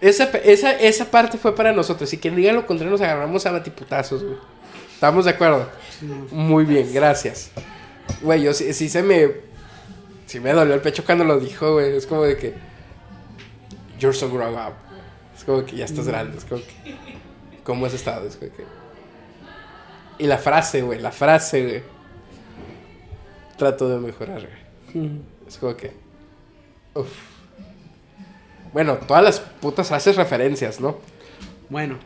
[0.00, 2.12] Esa, esa, esa parte fue para nosotros.
[2.12, 4.36] Y quien diga lo contrario, nos agarramos a batiputazos, güey.
[4.94, 5.68] ¿Estamos de acuerdo?
[6.30, 7.50] Muy bien, gracias.
[8.22, 9.30] Güey, yo sí, sí se me.
[10.26, 11.96] Sí me dolió el pecho cuando lo dijo, güey.
[11.96, 12.54] Es como de que.
[13.98, 14.74] You're so grown up.
[15.36, 16.36] Es como que ya estás grande.
[16.38, 16.96] Es como que.
[17.64, 18.26] ¿Cómo has estado?
[18.26, 18.64] Es como que-
[20.18, 21.82] Y la frase, güey, la frase, güey.
[23.56, 24.46] Trato de mejorar,
[24.94, 25.10] güey.
[25.46, 25.92] Es como que.
[26.94, 27.08] Uf.
[28.72, 30.98] Bueno, todas las putas haces referencias, ¿no?
[31.68, 31.98] Bueno.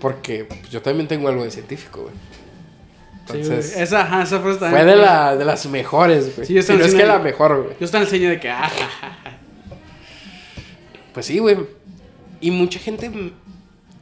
[0.00, 2.14] Porque yo también tengo algo de científico, güey.
[3.20, 6.46] Entonces, esa, ajá, esa frase fue de, la, de las mejores, güey.
[6.46, 7.76] Sí, yo si no es que la mejor, güey.
[7.78, 9.38] Yo estaba en el de que, ah, ja, ja, ja.
[11.12, 11.56] Pues sí, güey.
[12.40, 13.10] Y mucha gente.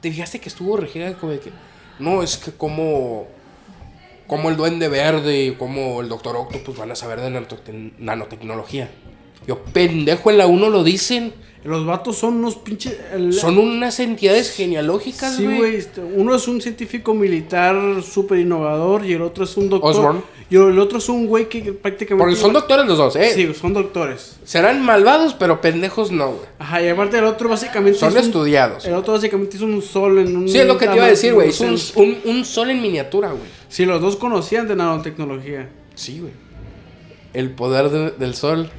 [0.00, 1.50] Te fijaste que estuvo regida como de que.
[1.98, 3.26] No, es que como.
[4.26, 8.90] Como el Duende Verde y como el Doctor Octopus van a saber de nanote- nanotecnología.
[9.46, 11.32] Yo, pendejo, en la 1 lo dicen.
[11.66, 12.96] Los vatos son unos pinches.
[13.12, 15.56] el- Son unas entidades genealógicas, Sí, güey.
[15.56, 15.76] güey.
[15.76, 19.90] este, Uno es un científico militar súper innovador y el otro es un doctor.
[19.90, 20.22] Osborn.
[20.48, 22.22] Y el otro es un güey que prácticamente.
[22.24, 23.32] Porque son doctores los dos, ¿eh?
[23.34, 24.36] Sí, son doctores.
[24.44, 26.46] Serán malvados, pero pendejos no, güey.
[26.60, 27.98] Ajá, y aparte el otro básicamente.
[27.98, 28.84] Son un- estudiados.
[28.84, 30.48] el otro básicamente hizo un sol en un.
[30.48, 31.48] Sí, es lo que te iba a decir, güey.
[31.48, 33.86] Es un, Sí, un, un sol en miniatura, güey.
[33.86, 35.68] los dos conocían de nanotecnología.
[35.96, 36.32] Sí, güey.
[37.34, 38.70] El poder de- del sol.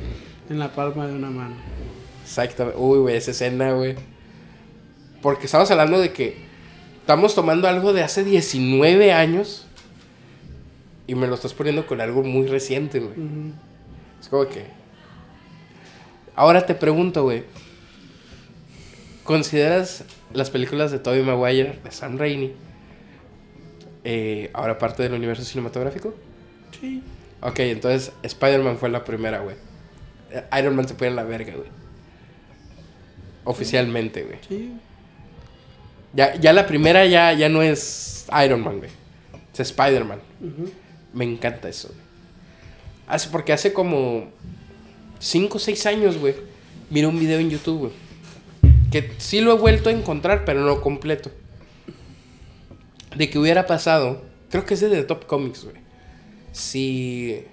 [0.50, 1.56] En la palma de una mano.
[2.38, 2.80] Exactamente.
[2.80, 3.96] Uy, güey, esa escena, güey.
[5.24, 6.38] Porque estamos hablando de que
[7.00, 9.66] estamos tomando algo de hace 19 años
[11.08, 13.14] y me lo estás poniendo con algo muy reciente, güey.
[13.14, 13.54] Ujú.
[14.22, 14.66] Es como que...
[16.36, 17.44] Ahora te pregunto, güey.
[19.24, 22.54] ¿Consideras las películas de Tobey Maguire, de Sam Raimi,
[24.04, 26.14] eh, ahora parte del universo cinematográfico?
[26.80, 27.02] Sí.
[27.42, 29.56] Ok, entonces Spider-Man fue la primera, güey.
[30.32, 31.87] Eh, Iron Man se puede en la verga, güey.
[33.48, 34.40] Oficialmente, güey.
[34.48, 34.74] Sí.
[36.14, 38.90] Ya, ya la primera ya, ya no es Iron Man, güey.
[39.54, 40.20] Es Spider-Man.
[41.14, 42.02] Me encanta eso, güey.
[43.08, 44.28] Hace, porque hace como
[45.20, 46.36] 5 o 6 años, güey,
[46.90, 47.92] miré un video en YouTube, güey.
[48.92, 51.32] Que sí lo he vuelto a encontrar, pero no completo.
[53.16, 55.78] De que hubiera pasado, creo que es de The Top Comics, güey.
[56.52, 57.46] Si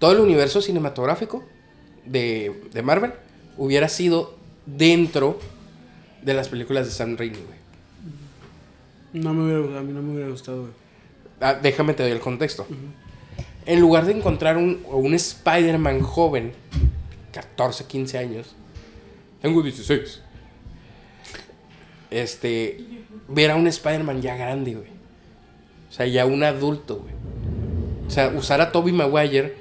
[0.00, 1.44] todo el universo cinematográfico
[2.04, 3.12] de, de Marvel
[3.56, 4.35] hubiera sido
[4.66, 5.38] dentro
[6.22, 7.58] de las películas de Sam Raimi, güey.
[9.12, 10.72] No me hubiera gustado, a mí no me hubiera gustado, güey.
[11.40, 12.66] Ah, déjame te doy el contexto.
[13.64, 16.52] En lugar de encontrar un, un Spider-Man joven,
[17.32, 18.54] 14, 15 años,
[19.40, 20.22] tengo 16.
[22.10, 22.84] Este,
[23.28, 24.88] ver a un Spider-Man ya grande, güey.
[25.88, 27.14] O sea, ya un adulto, güey.
[28.06, 29.56] O sea, usar a Tobey Maguire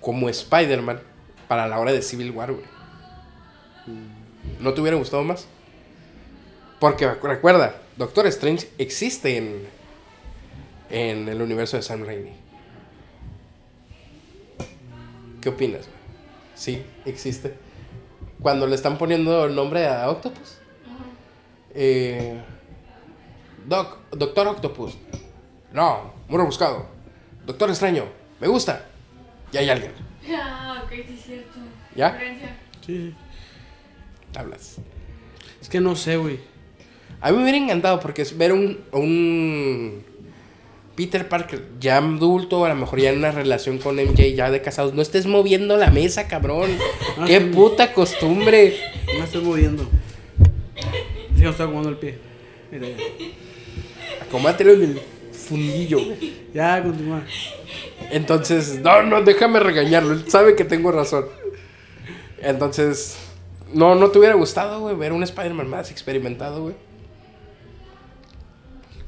[0.00, 1.00] como Spider-Man
[1.46, 2.77] para la hora de Civil War, güey.
[4.60, 5.46] ¿No te hubiera gustado más?
[6.80, 9.66] Porque recuerda, Doctor Strange existe en,
[10.90, 12.32] en el universo de Sam Raimi.
[15.40, 15.82] ¿Qué opinas?
[15.86, 15.98] güey?
[16.54, 17.54] Sí, existe.
[18.40, 20.58] Cuando le están poniendo el nombre a Octopus.
[21.74, 22.40] Eh,
[23.66, 24.96] Doc, Doctor Octopus.
[25.72, 26.86] No, muy rebuscado.
[27.46, 28.04] Doctor Extraño,
[28.40, 28.86] me gusta.
[29.52, 29.92] Ya hay alguien.
[30.30, 31.58] Ah, ok, sí es cierto.
[31.96, 32.18] ¿Ya?
[32.84, 33.14] Sí.
[34.36, 34.76] Hablas.
[35.60, 36.38] Es que no sé, güey.
[37.20, 40.04] A mí me hubiera encantado porque es ver un, un
[40.94, 44.62] Peter Parker ya adulto, a lo mejor ya en una relación con MJ, ya de
[44.62, 44.94] casados.
[44.94, 46.70] No estés moviendo la mesa, cabrón.
[47.18, 47.46] Ah, Qué sí.
[47.46, 48.76] puta costumbre.
[49.06, 49.84] Me estoy moviendo.
[51.36, 52.18] Sí, me estoy acomodando el pie.
[52.70, 52.96] Mira, ya.
[54.24, 55.00] Acomátelo en el
[55.32, 56.32] fundillo, güey.
[56.52, 57.22] Ya, continúa.
[58.10, 60.12] Entonces, no, no, déjame regañarlo.
[60.14, 61.26] Él sabe que tengo razón.
[62.42, 63.16] Entonces,
[63.72, 66.74] no, no te hubiera gustado, güey, ver un Spider-Man más experimentado, güey.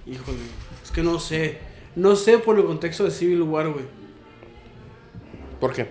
[0.06, 0.38] Híjole,
[0.82, 1.58] es que no sé.
[1.96, 3.84] No sé por el contexto de Civil War, güey.
[5.58, 5.88] ¿Por qué?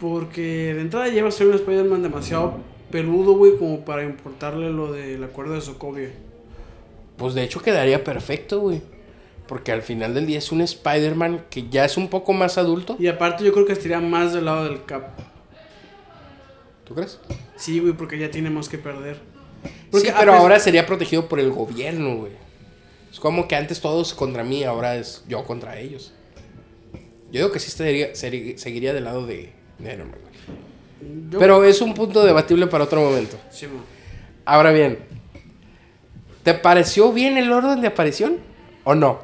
[0.00, 2.58] Porque de entrada lleva a ser un Spider-Man demasiado
[2.90, 6.10] peludo, güey, como para importarle lo del acuerdo de Sokovia.
[7.16, 8.80] Pues de hecho quedaría perfecto, güey.
[9.46, 12.96] Porque al final del día es un Spider-Man que ya es un poco más adulto.
[12.98, 15.18] Y aparte yo creo que estaría más del lado del Cap.
[16.88, 17.20] ¿Tú crees?
[17.56, 19.20] Sí, güey, porque ya tiene más que perder.
[19.90, 22.32] Porque pero ahora sería protegido por el gobierno, güey.
[23.12, 26.12] Es como que antes todos contra mí, ahora es yo contra ellos.
[27.30, 30.08] Yo digo que sí estaría- seri- seguiría del lado de, de güey.
[31.30, 33.36] yo- Pero es un punto debatible para otro momento.
[33.50, 33.80] Sí, mo.
[34.46, 34.98] Ahora bien,
[36.42, 38.38] ¿te pareció bien el orden de aparición?
[38.84, 39.20] ¿O no?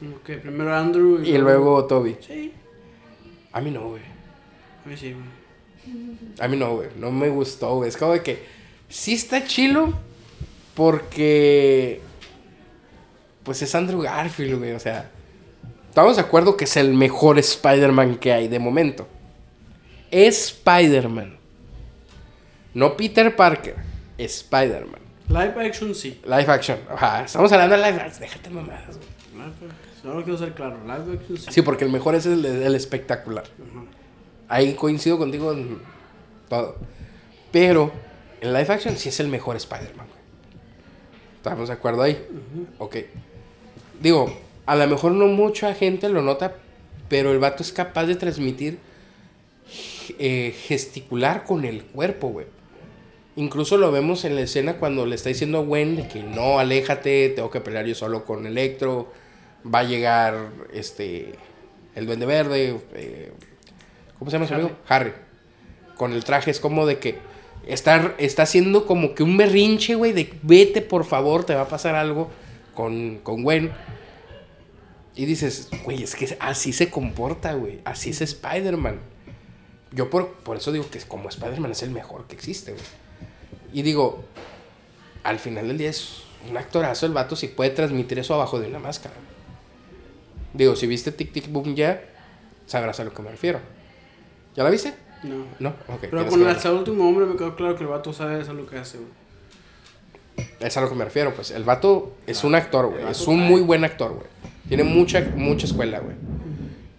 [0.00, 2.16] Como que primero Andrew Y luego Toby.
[2.20, 2.52] Sí,
[3.52, 4.02] A mí no, güey.
[4.84, 5.24] a mí sí, güey.
[6.38, 6.88] A mí no, güey.
[6.96, 7.88] No me gustó, güey.
[7.88, 8.42] Es como de que
[8.88, 9.92] sí está chilo
[10.74, 12.00] porque...
[13.42, 14.72] Pues es Andrew Garfield, güey.
[14.72, 15.10] O sea,
[15.88, 19.06] estamos de acuerdo que es el mejor Spider-Man que hay de momento.
[20.10, 21.36] Spider-Man.
[22.72, 23.76] No Peter Parker.
[24.16, 25.00] Spider-Man.
[25.28, 26.20] Live action sí.
[26.24, 26.78] Live action.
[26.90, 28.20] Ajá, estamos hablando de live action.
[28.20, 29.08] Déjate mamadas, güey.
[30.02, 30.78] Solo quiero ser claro.
[30.84, 31.46] Live action sí.
[31.50, 33.44] Sí, porque el mejor es el, el espectacular.
[33.44, 33.84] Ajá.
[34.48, 35.78] Ahí coincido contigo en
[36.48, 36.76] todo.
[37.50, 37.92] Pero
[38.40, 40.20] en live action sí es el mejor Spider-Man, güey.
[41.36, 42.26] ¿Estamos de acuerdo ahí?
[42.78, 42.96] Ok.
[44.00, 44.34] Digo,
[44.66, 46.56] a lo mejor no mucha gente lo nota,
[47.08, 48.78] pero el vato es capaz de transmitir
[50.18, 52.46] eh, gesticular con el cuerpo, güey.
[53.36, 56.58] Incluso lo vemos en la escena cuando le está diciendo a Gwen de que no,
[56.58, 59.12] aléjate, tengo que pelear yo solo con Electro,
[59.72, 61.32] va a llegar este
[61.94, 63.32] el Duende Verde, eh,
[64.18, 64.64] ¿cómo se llama su Harry.
[64.64, 64.78] amigo?
[64.88, 65.12] Harry.
[65.96, 67.18] Con el traje es como de que
[67.66, 71.68] está, está haciendo como que un berrinche, güey, de vete por favor, te va a
[71.68, 72.30] pasar algo
[72.74, 73.72] con, con Gwen.
[75.16, 78.98] Y dices, güey, es que así se comporta, güey, así es Spider-Man.
[79.92, 82.84] Yo por, por eso digo que como Spider-Man es el mejor que existe, güey.
[83.72, 84.24] Y digo,
[85.22, 88.68] al final del día es un actorazo el vato si puede transmitir eso abajo de
[88.68, 89.14] una máscara.
[90.52, 92.02] Digo, si viste Tic Tic Boom ya,
[92.66, 93.60] sabrás a lo que me refiero.
[94.56, 94.94] ¿Ya la viste?
[95.22, 95.46] No.
[95.58, 96.00] No, ok.
[96.02, 96.52] Pero con el verla.
[96.52, 98.98] hasta el último hombre me quedó claro que el vato sabe eso lo que hace,
[98.98, 99.10] güey.
[100.60, 101.50] Es a lo que me refiero, pues.
[101.50, 103.08] El vato es un actor, güey.
[103.10, 104.26] Es un muy buen actor, güey.
[104.68, 106.16] Tiene mucha, mucha escuela, güey.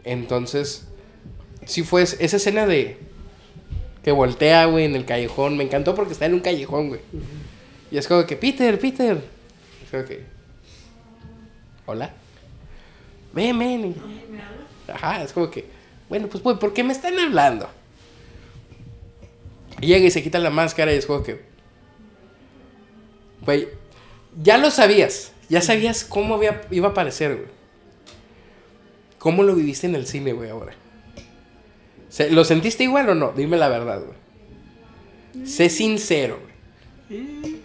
[0.03, 0.87] Entonces,
[1.65, 2.97] sí fue es- esa escena de
[4.03, 5.57] que voltea, güey, en el callejón.
[5.57, 7.01] Me encantó porque está en un callejón, güey.
[7.91, 9.17] Y es como que, Peter, Peter.
[9.83, 10.23] Es como que,
[11.85, 12.13] hola.
[13.33, 13.95] Ven, ven.
[14.87, 15.65] Ajá, es como que,
[16.09, 17.69] bueno, pues, güey, ¿por qué me están hablando?
[19.81, 21.41] Y llega y se quita la máscara y es como que,
[23.41, 23.67] güey,
[24.41, 25.31] ya lo sabías.
[25.49, 27.47] Ya sabías cómo había, iba a aparecer, güey.
[29.19, 30.73] ¿Cómo lo viviste en el cine, güey, ahora?
[32.31, 33.33] ¿Lo sentiste igual o no?
[33.35, 35.45] Dime la verdad, güey.
[35.45, 37.59] Sé sincero, güey.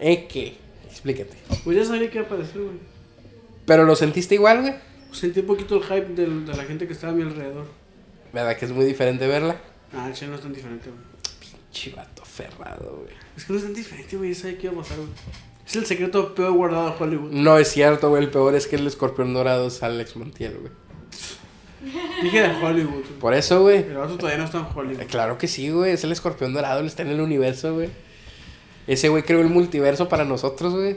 [0.00, 0.56] ¿Eh qué?
[0.88, 1.36] Explícate.
[1.64, 2.78] Pues ya sabía que iba a aparecer, güey.
[3.66, 4.74] ¿Pero lo sentiste igual, güey?
[5.12, 7.66] Sentí un poquito el hype de la gente que estaba a mi alrededor.
[8.32, 9.56] ¿Verdad que es muy diferente verla?
[9.92, 11.00] Ah, el no es tan diferente, güey.
[11.72, 13.14] Chivato ferrado, güey.
[13.36, 14.32] Es que no es tan diferente, güey.
[14.34, 15.08] Ya sabía que iba a pasar, güey.
[15.66, 17.30] Es el secreto peor guardado de Hollywood.
[17.32, 18.24] No es cierto, güey.
[18.24, 20.72] El peor es que el escorpión dorado es Alex Montiel, güey.
[22.22, 23.18] Dije de Hollywood, güey.
[23.20, 23.78] Por eso, güey.
[23.78, 25.00] El vato todavía no está en Hollywood.
[25.02, 25.92] Eh, Claro que sí, güey.
[25.92, 26.80] Es el escorpión dorado.
[26.80, 27.88] Él está en el universo, güey.
[28.86, 30.96] Ese güey creó el multiverso para nosotros, güey.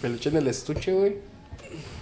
[0.00, 1.16] Peluche en el estuche, güey.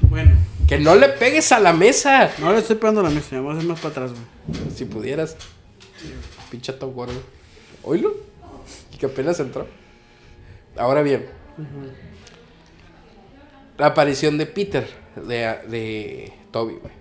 [0.02, 0.32] Bueno,
[0.70, 2.30] Que no le pegues a la mesa.
[2.38, 3.34] no le estoy pegando a la mesa.
[3.34, 4.70] Vamos a hacer más para atrás, güey.
[4.72, 5.36] Si pudieras.
[6.48, 7.20] Pinche top gordo.
[7.82, 8.14] Oílo.
[8.96, 9.66] Que apenas entró.
[10.76, 11.28] Ahora bien.
[13.78, 14.88] La aparición de Peter.
[15.16, 16.92] De, de Toby, güey.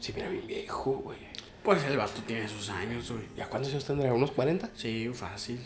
[0.00, 1.18] Sí, mira, bien viejo, güey.
[1.62, 3.24] Pues el vato tiene sus años, güey.
[3.36, 4.10] ¿Ya cuántos años tendrá?
[4.14, 4.70] ¿Unos 40?
[4.74, 5.60] Sí, fácil.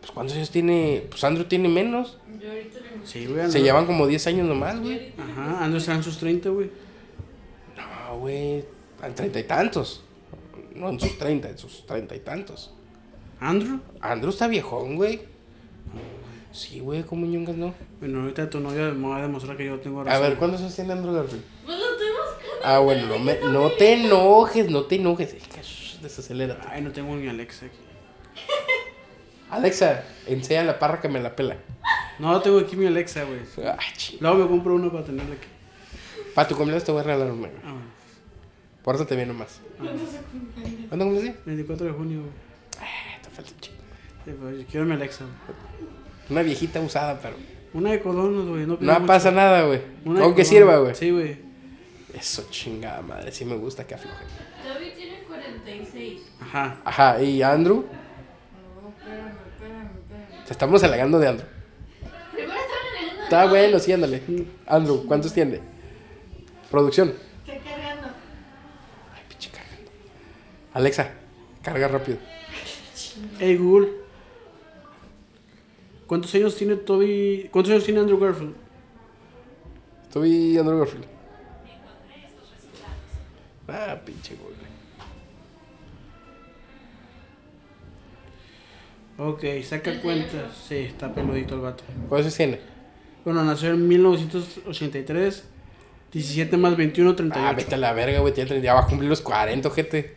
[0.00, 1.04] Pues ¿cuántos años tiene?
[1.10, 2.18] Pues Andrew tiene menos.
[2.40, 3.50] Yo ahorita le Sí, güey.
[3.50, 5.12] Se llevan como 10 años nomás, güey.
[5.18, 6.70] Ajá, Andrew está en sus 30, güey.
[7.76, 8.64] No, güey.
[9.02, 10.02] En treinta y tantos.
[10.74, 12.72] No, en sus 30, en sus treinta y tantos.
[13.40, 13.80] ¿Andrew?
[14.00, 15.20] Andrew está viejón, güey.
[16.52, 17.74] Sí, güey, como ñongas no.
[18.00, 20.22] Bueno, ahorita tu novia me va a demostrar que yo tengo A razón.
[20.22, 21.42] ver, ¿cuántos años tiene Andrew Garfield?
[21.66, 22.26] Pues lo tenemos
[22.64, 25.34] Ah, bueno, no, me- no te enojes, no te enojes.
[25.34, 26.66] Es que, shh, Desacelérate.
[26.70, 27.76] Ay, no tengo ni Alexa aquí.
[29.56, 31.56] Alexa, enseña la parra que me la pela.
[32.18, 33.40] No, tengo aquí mi Alexa, güey.
[33.66, 33.76] Ah.
[34.20, 35.48] Luego me compro uno para tenerla aquí.
[36.34, 37.48] Para tu cumpleaños te voy a regalar una.
[37.48, 37.60] güey.
[37.64, 37.86] Ah, bueno.
[38.82, 39.60] Pórtate bien nomás.
[40.88, 41.34] ¿Cuándo cumples?
[41.44, 42.32] 24 de junio, güey.
[42.80, 43.76] Ah, te falta un chingo.
[44.24, 45.58] Sí, pues, yo quiero mi Alexa, güey.
[46.30, 47.36] Una viejita usada, pero.
[47.74, 48.66] Una de codonos, güey.
[48.66, 49.80] No, pasa nada, güey.
[50.22, 50.94] Aunque sirva, güey.
[50.94, 51.36] Sí, güey.
[52.14, 54.24] Eso chingada madre, sí me gusta que afloje.
[54.64, 56.22] Toby tiene 46.
[56.40, 56.80] Ajá.
[56.82, 60.35] Ajá, y Andrew, No, espérame, espérame, espérame.
[60.46, 61.48] Te estamos halagando de Andrew.
[62.32, 63.22] Primero estaban alegando.
[63.24, 64.22] Está bueno, sí, ándale.
[64.66, 65.60] Andrew, ¿cuántos tiene?
[66.70, 67.14] Producción.
[67.44, 68.08] Estoy cargando.
[69.14, 69.90] Ay, pinche cargando.
[70.72, 71.10] Alexa,
[71.62, 72.18] carga rápido.
[73.38, 73.88] Hey, Google.
[76.06, 77.48] ¿Cuántos años tiene Toby?
[77.50, 78.54] ¿Cuántos años tiene Andrew Garfield?
[80.04, 81.06] Estoy Andrew Garfield.
[83.68, 84.54] Ah, pinche güey.
[89.18, 90.54] Ok, saca cuentas.
[90.68, 91.84] Sí, está peludito el vato.
[92.08, 92.60] ¿Cuántos años tiene?
[93.24, 95.44] Bueno, nació en 1983.
[96.12, 97.56] 17 más 21, Ah, 38.
[97.56, 98.32] vete a la verga, güey.
[98.32, 100.16] tiene 30, Ya va a cumplir los 40, gente.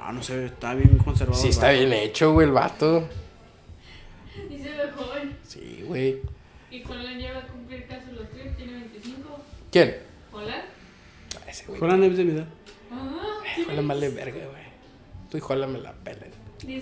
[0.00, 1.38] Ah, no sé, está bien conservado.
[1.40, 3.08] Sí, está bien hecho, güey, el vato.
[4.48, 5.36] Y se ve joven.
[5.42, 6.20] Sí, güey.
[6.70, 9.40] Y Holland ya va a cumplir casi los 3, tiene 25.
[9.70, 9.96] ¿Quién?
[10.32, 10.62] ¿Holland?
[11.36, 11.80] Ah, ese güey.
[12.08, 12.46] Es de mi edad.
[12.92, 14.62] Ah, Jola vale verga, güey.
[15.30, 16.30] Tú y Jola me la pelan.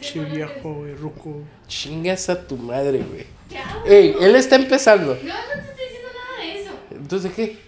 [0.00, 1.42] Che viejo, güey, ruco.
[1.66, 3.24] Chingas a tu madre, güey.
[3.48, 3.94] Ya, güey.
[3.94, 5.14] Ey, él está empezando.
[5.14, 5.26] No, no te
[5.70, 6.70] estoy diciendo nada de eso.
[6.90, 7.58] Entonces, ¿qué?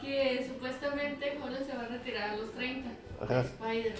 [0.00, 2.90] Que supuestamente Holland se va a retirar a los 30.
[3.22, 3.40] Ajá.
[3.40, 3.94] Spider,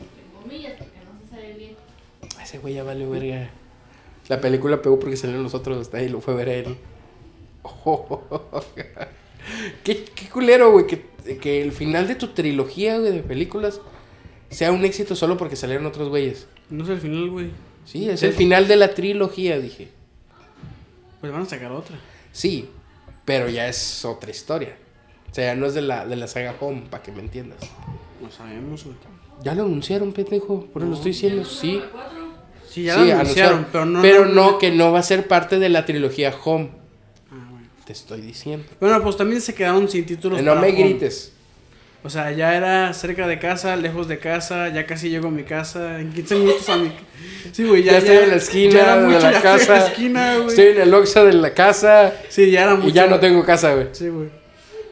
[0.00, 1.76] entre comillas, porque no se sabe bien.
[2.42, 3.50] Ese güey ya vale verga.
[4.28, 6.76] La película pegó porque salieron los otros, ahí lo fue a ver a él.
[9.84, 11.04] qué, qué culero, güey, que,
[11.38, 13.80] que el final de tu trilogía, güey, de películas
[14.54, 16.46] sea un éxito solo porque salieron otros güeyes.
[16.70, 17.50] No es el final, güey.
[17.84, 19.88] Sí, es el final de la trilogía, dije.
[21.20, 21.96] Pues van a sacar otra.
[22.32, 22.68] Sí,
[23.24, 24.76] pero ya es otra historia.
[25.30, 27.58] O sea, ya no es de la, de la saga Home, para que me entiendas.
[28.22, 28.96] No sabemos, güey.
[29.42, 31.80] Ya lo anunciaron, pendejo, por eso lo estoy diciendo, sí.
[32.70, 34.02] Sí, ya Sí, lo anunciaron, pero no.
[34.02, 36.70] pero no, que no va a ser parte de la trilogía Home.
[37.30, 37.66] Ah, bueno.
[37.84, 38.64] Te estoy diciendo.
[38.80, 40.40] Bueno, pues también se quedaron sin títulos.
[40.42, 40.84] no para me Home.
[40.84, 41.32] grites.
[42.06, 45.42] O sea, ya era cerca de casa, lejos de casa, ya casi llego a mi
[45.42, 46.92] casa, en 15 minutos a mi
[47.50, 49.42] Sí, güey, Ya, ya, estoy en la esquina ya era de mucho, la ya estoy
[49.42, 49.74] casa.
[49.76, 50.48] en la esquina, güey.
[50.48, 52.88] estoy en el Oxa de la casa Sí, ya era mucho.
[52.88, 53.88] y ya no tengo casa, güey.
[53.92, 54.28] Sí, güey.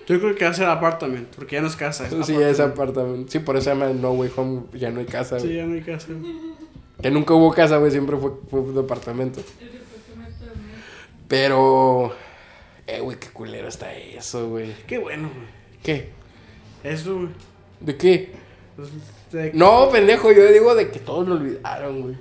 [0.09, 2.05] Yo creo que va a ser apartament, porque ya no es casa.
[2.05, 2.43] Es Sí, apartment.
[2.51, 3.31] es apartamento.
[3.31, 4.63] Sí, por eso se llama No Way Home.
[4.73, 5.59] Ya no hay casa, Sí, güey.
[5.59, 6.09] ya no hay casa.
[6.11, 6.33] güey.
[7.03, 7.91] Que nunca hubo casa, güey.
[7.93, 9.41] Siempre fue, fue un departamento.
[9.41, 9.47] de.
[11.29, 12.15] Pero.
[12.87, 14.73] Eh, güey, qué culero está eso, güey.
[14.87, 15.47] Qué bueno, güey.
[15.83, 16.11] ¿Qué?
[16.85, 17.29] Eso, güey.
[17.81, 18.33] ¿De qué?
[18.77, 22.17] Pues, No, pendejo, yo digo de que todos lo olvidaron, güey.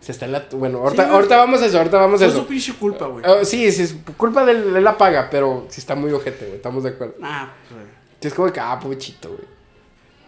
[0.00, 0.46] Se está en la.
[0.52, 2.36] Bueno, ahorita, Sí, ahorita vamos a eso, ahorita vamos a eso.
[2.38, 3.24] su pinche culpa, güey.
[3.26, 6.56] Ah, sí, sí, es culpa de la paga, pero sí está muy ojete, güey.
[6.56, 7.14] Estamos de acuerdo.
[7.22, 7.92] Ah, pues, güey.
[8.20, 9.42] Sí, es como que, ah, pobrecito, güey.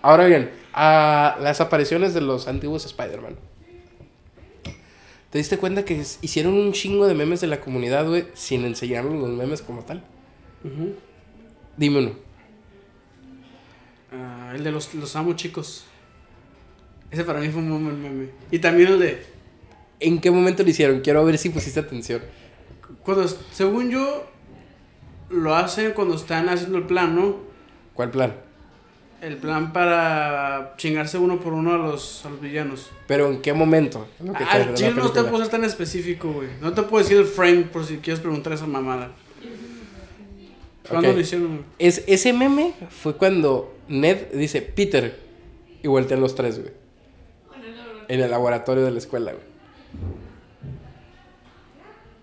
[0.02, 3.36] Ahora bien, a las apariciones de los antiguos Spider-Man.
[5.30, 9.14] ¿Te diste cuenta que hicieron un chingo de memes de la comunidad, güey, sin enseñarnos
[9.14, 10.02] los memes como tal?
[10.64, 10.94] Ujú.
[11.76, 12.12] Dime uno.
[14.48, 15.84] Ah, el de los, los amo chicos.
[17.10, 18.28] Ese para mí fue un buen meme.
[18.50, 19.22] Y también el de.
[20.00, 21.00] ¿En qué momento lo hicieron?
[21.00, 22.22] Quiero ver si pusiste atención.
[23.02, 24.26] Cuando, según yo,
[25.28, 27.36] lo hacen cuando están haciendo el plan, ¿no?
[27.92, 28.34] ¿Cuál plan?
[29.20, 32.90] El plan para chingarse uno por uno a los, a los villanos.
[33.06, 34.06] Pero ¿en qué momento?
[34.22, 36.48] La chile no te puedo ser tan específico, güey.
[36.62, 39.10] No te puedo decir el frame por si quieres preguntar esa mamada.
[40.88, 41.64] ¿Cuándo lo hicieron?
[41.78, 45.18] Es, ese meme fue cuando Ned dice Peter
[45.82, 46.72] y voltean los tres, güey.
[48.08, 49.44] En el laboratorio de la escuela, güey.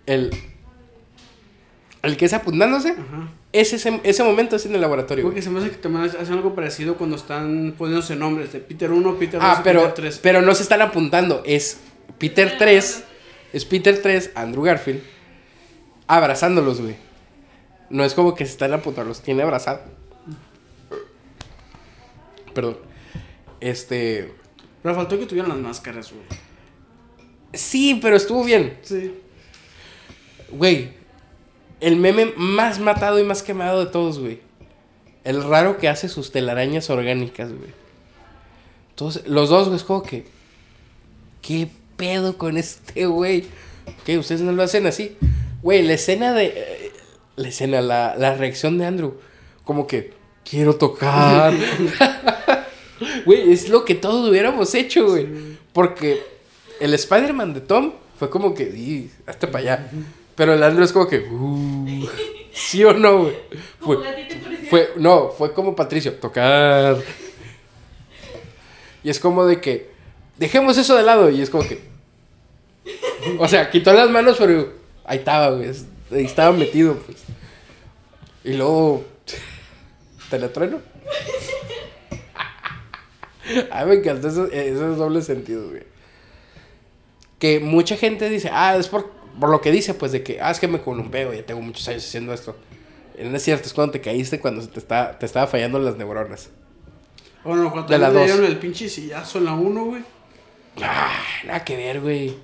[0.05, 0.31] El.
[2.01, 3.29] El que es apuntándose, Ajá.
[3.51, 5.43] ese, ese, ese momento es en el laboratorio, Porque güey.
[5.43, 9.15] se me hace que también hacen algo parecido cuando están poniéndose nombres de Peter 1,
[9.17, 10.19] Peter 2 Ah, pero, Peter 3.
[10.21, 11.41] pero no se están apuntando.
[11.47, 11.79] Es
[12.19, 13.03] Peter 3.
[13.53, 15.01] Es Peter 3, Andrew Garfield.
[16.05, 16.95] Abrazándolos, güey.
[17.95, 19.79] No es como que se están apuntando, los tiene abrazados.
[22.53, 22.77] Perdón.
[23.61, 24.33] Este.
[24.83, 26.25] Pero faltó que tuvieran las máscaras, güey.
[27.53, 28.77] Sí, pero estuvo bien.
[28.81, 29.13] Sí.
[30.51, 30.89] Güey.
[31.79, 34.41] El meme más matado y más quemado de todos, güey.
[35.23, 37.71] El raro que hace sus telarañas orgánicas, güey.
[38.89, 40.25] Entonces, los dos, güey, es como que.
[41.41, 43.45] ¿Qué pedo con este güey?
[44.03, 44.17] ¿Qué?
[44.17, 45.15] ¿Ustedes no lo hacen así?
[45.61, 46.84] Güey, la escena de.
[47.35, 49.15] La escena, la, la reacción de Andrew.
[49.63, 50.13] Como que.
[50.49, 51.53] Quiero tocar.
[53.25, 55.27] Güey, es lo que todos hubiéramos hecho, güey.
[55.73, 56.23] Porque
[56.79, 58.67] el Spider-Man de Tom fue como que.
[58.67, 59.91] "Di, Hazte para allá.
[60.35, 61.19] Pero el Andrew es como que.
[61.19, 62.07] "Uh".
[62.53, 63.35] ¿Sí o no, güey?
[63.81, 63.97] Fue,
[64.69, 66.95] fue, no, fue como Patricio, tocar.
[69.03, 69.89] Y es como de que,
[70.37, 71.29] dejemos eso de lado.
[71.29, 71.79] Y es como que,
[73.39, 74.71] o sea, quitó las manos, pero
[75.03, 75.69] ahí estaba, güey.
[75.69, 75.85] es-
[76.23, 77.17] estaba metido, pues.
[78.43, 79.03] Y luego,
[80.29, 80.79] ¿te la trueno?
[83.71, 85.83] A me encantó esos, esos dobles sentidos, güey.
[87.37, 90.49] Que mucha gente dice, ah, es por, por lo que dice, pues, de que, ah,
[90.51, 92.55] es que me columpeo, ya tengo muchos años haciendo esto.
[93.17, 95.77] Y no es cierto, es cuando te caíste, cuando se te, está, te estaba fallando
[95.79, 96.49] las neuronas.
[97.43, 98.25] Bueno, cuando De le dos.
[98.25, 100.03] dieron el pinche sillazo en la 1, güey.
[100.81, 101.11] Ah,
[101.45, 102.35] nada que ver, güey.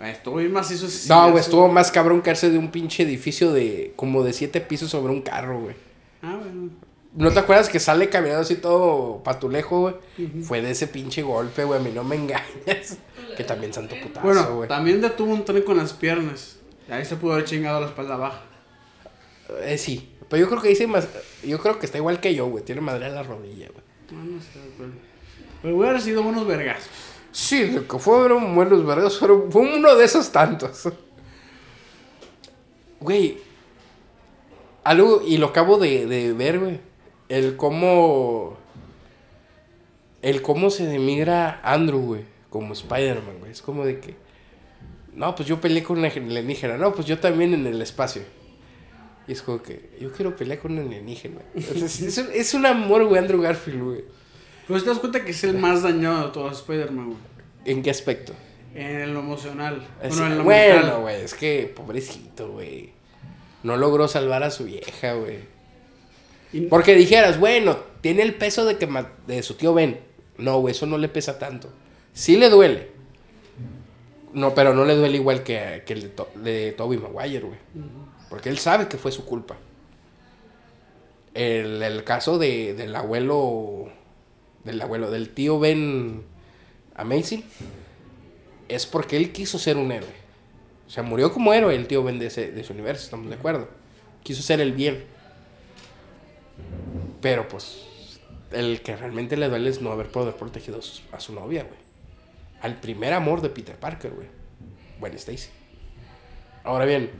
[0.00, 3.92] Estuvo bien macizo ese No, güey, estuvo más cabrón caerse de un pinche edificio de
[3.96, 5.74] como de siete pisos sobre un carro, güey.
[6.22, 6.70] Ah, bueno.
[7.14, 9.94] ¿No te acuerdas que sale caminando así todo patulejo, güey?
[10.42, 12.98] Fue de ese pinche golpe, güey, a mí no me engañas.
[13.36, 14.68] que también santo putazo, Bueno, güey.
[14.68, 16.56] también detuvo un tren con las piernas.
[16.88, 18.42] Ahí se pudo haber chingado la espalda baja.
[19.62, 21.08] Eh, sí, pero yo creo que dice más...
[21.44, 22.62] Yo creo que está igual que yo, güey.
[22.64, 23.84] Tiene madre a la rodilla, güey.
[24.12, 24.90] No, no sé, pero...
[25.62, 26.88] Pero hubiera sido buenos vergazos.
[27.32, 30.88] Sí, lo que fueron buenos verdados, fueron, fue uno de esos tantos.
[33.00, 33.38] Güey,
[34.84, 36.80] algo, y lo acabo de, de ver, güey.
[37.28, 38.56] El cómo.
[40.22, 42.24] El cómo se demigra Andrew, güey.
[42.50, 43.52] como Spider-Man, güey.
[43.52, 44.16] Es como de que,
[45.14, 48.22] no, pues yo peleé con una alienígena, no, pues yo también en el espacio.
[49.28, 51.40] Y es como que, yo quiero pelear con un alienígena.
[51.54, 54.04] Es, un, es un amor, güey, Andrew Garfield, güey.
[54.68, 57.18] Pero si te das cuenta que es el más dañado de todos Spider-Man, güey.
[57.64, 58.32] ¿En qué aspecto?
[58.74, 59.84] En lo emocional.
[60.02, 62.90] Es- Bueno, en lo bueno, güey, es que pobrecito, güey.
[63.62, 65.38] No logró salvar a su vieja, güey.
[66.52, 70.00] Y- Porque dijeras, bueno, tiene el peso de que ma- de su tío Ben.
[70.36, 71.70] No, güey, eso no le pesa tanto.
[72.12, 72.90] Sí le duele.
[74.34, 77.58] No, pero no le duele igual que, que el de, To- de Toby Maguire, güey.
[78.28, 79.56] Porque él sabe que fue su culpa.
[81.34, 83.88] El, el caso de, del abuelo.
[84.68, 86.22] Del abuelo, del tío Ben
[86.94, 87.42] Amazing.
[88.68, 90.12] Es porque él quiso ser un héroe.
[90.86, 93.34] O sea, murió como héroe el tío Ben de, ese- de su universo, estamos de
[93.36, 93.68] acuerdo.
[94.22, 95.04] Quiso ser el bien.
[97.20, 98.20] Pero pues,
[98.52, 101.64] el que realmente le duele es no haber poder protegido a su, a su novia,
[101.64, 101.78] güey.
[102.60, 104.26] Al primer amor de Peter Parker, güey.
[105.00, 105.48] Bueno, Stacy.
[106.64, 107.10] Ahora bien,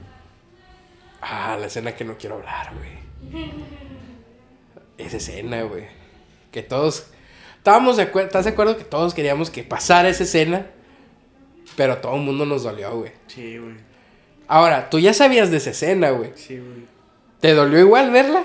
[1.21, 3.43] ah, la escena que no quiero hablar, güey.
[4.99, 5.85] Esa escena, güey.
[6.51, 7.07] Que todos.
[7.59, 8.27] Estábamos de acuerdo.
[8.27, 10.65] ¿Estás de acuerdo que todos queríamos que pasara esa escena?
[11.75, 13.11] Pero todo el mundo nos dolió, güey.
[13.27, 13.75] Sí, güey.
[14.47, 16.31] Ahora, tú ya sabías de esa escena, güey.
[16.35, 16.85] Sí, güey.
[17.39, 18.43] ¿Te dolió igual verla?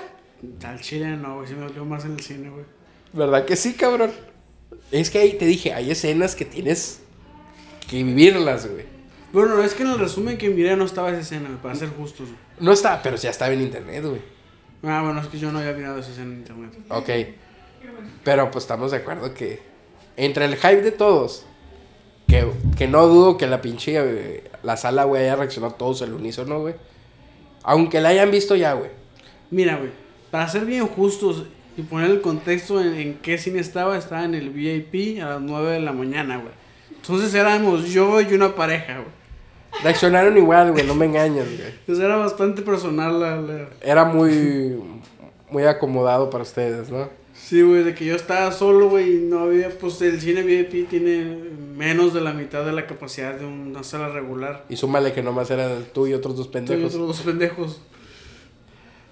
[0.63, 1.47] Al chile no, güey.
[1.47, 2.65] Sí me dolió más en el cine, güey.
[3.13, 4.11] ¿Verdad que sí, cabrón?
[4.91, 7.01] Es que ahí te dije, hay escenas que tienes
[7.89, 8.85] que vivirlas, güey.
[9.31, 11.89] Bueno, es que en el resumen que miré no estaba esa escena, güey, para ser
[11.89, 12.27] justos.
[12.27, 12.39] güey.
[12.59, 14.21] No está, pero ya estaba en internet, güey.
[14.83, 16.73] Ah, bueno, es que yo no había mirado esa escena en internet.
[16.89, 17.09] Ok.
[18.23, 19.61] Pero pues estamos de acuerdo que
[20.17, 21.45] entre el hype de todos,
[22.27, 26.13] que, que no dudo que la pinche, eh, la sala, güey, haya reaccionado todos al
[26.13, 26.75] unísono, güey.
[27.63, 28.89] Aunque la hayan visto ya, güey.
[29.51, 29.91] Mira, güey,
[30.31, 31.45] para ser bien justos
[31.77, 35.41] y poner el contexto en, en qué cine estaba, estaba en el VIP a las
[35.41, 36.53] 9 de la mañana, güey.
[36.95, 39.25] Entonces éramos yo y una pareja, güey.
[39.83, 41.99] Reaccionaron igual, güey, no me engañas, güey.
[42.01, 43.35] Era bastante personal la...
[43.41, 44.79] la- Era muy,
[45.51, 47.09] muy acomodado para ustedes, ¿no?
[47.45, 50.89] Sí, güey, de que yo estaba solo, güey, y no había, pues el cine VIP
[50.89, 51.25] tiene
[51.75, 54.65] menos de la mitad de la capacidad de una sala regular.
[54.67, 56.95] Y súmale que nomás era tú y otros dos pendejos.
[56.95, 57.81] otros dos pendejos.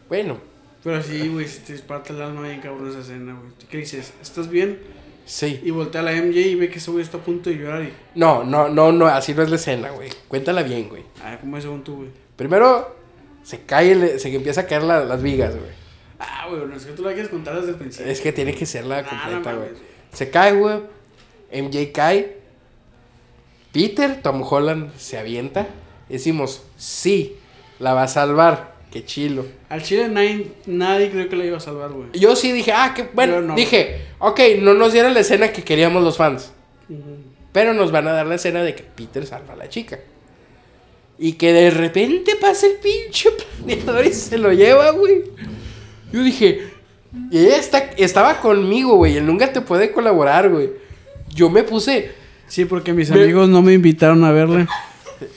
[0.09, 0.37] Bueno,
[0.83, 3.51] Pero sí, güey, si te esparta el alma bien cabrón esa escena, güey.
[3.69, 4.13] ¿Qué dices?
[4.21, 4.79] ¿Estás bien?
[5.25, 5.61] sí.
[5.63, 7.83] Y voltea a la MJ y ve que ese güey está a punto de llorar
[7.83, 7.93] y...
[8.15, 10.09] No, no, no, no, así no es la escena, güey.
[10.27, 11.03] Cuéntala bien, güey.
[11.23, 12.09] Ah, ¿cómo es según tú, güey?
[12.35, 12.95] Primero,
[13.43, 15.82] se cae, se empieza a caer la- las vigas, güey.
[16.25, 18.11] Ah, güey, no es que tú la quieres contar desde el principio.
[18.11, 19.69] Es que tiene que ser la Nah, completa, güey.
[20.13, 20.79] Se cae, güey.
[21.51, 22.37] MJ cae.
[23.71, 25.67] Peter, Tom Holland se avienta.
[26.09, 27.35] Decimos, sí,
[27.79, 28.73] la va a salvar.
[28.91, 29.45] Qué chilo.
[29.69, 32.09] Al chile nadie, nadie creo que la iba a salvar, güey.
[32.13, 33.41] Yo sí dije, ah, qué bueno.
[33.41, 33.55] No.
[33.55, 36.51] Dije, ok, no nos dieron la escena que queríamos los fans.
[37.51, 39.99] Pero nos van a dar la escena de que Peter salva a la chica.
[41.17, 45.23] Y que de repente pasa el pinche planeador y se lo lleva, güey.
[46.13, 46.61] Yo dije,
[47.31, 49.17] ella está, estaba conmigo, güey.
[49.17, 50.69] Él nunca te puede colaborar, güey.
[51.33, 52.11] Yo me puse,
[52.47, 54.67] Sí, porque mis Me- amigos no me invitaron a verla.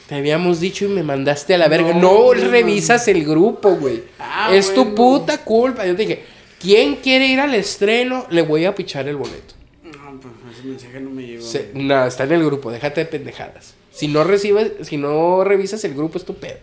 [0.09, 1.95] te habíamos dicho y me mandaste a la verga.
[1.95, 4.03] No, revisas el grupo, güey.
[4.18, 5.87] Ah, es tu puta culpa.
[5.87, 6.24] Yo te dije,
[6.61, 8.27] ¿quién quiere ir al estreno?
[8.29, 9.55] Le voy a pichar el boleto.
[9.85, 11.43] No, pues ese mensaje no me llegó.
[11.43, 13.74] Se- no, está en el grupo, déjate de pendejadas.
[13.93, 16.59] Si no recibes, si no revisas el grupo es tu pedo.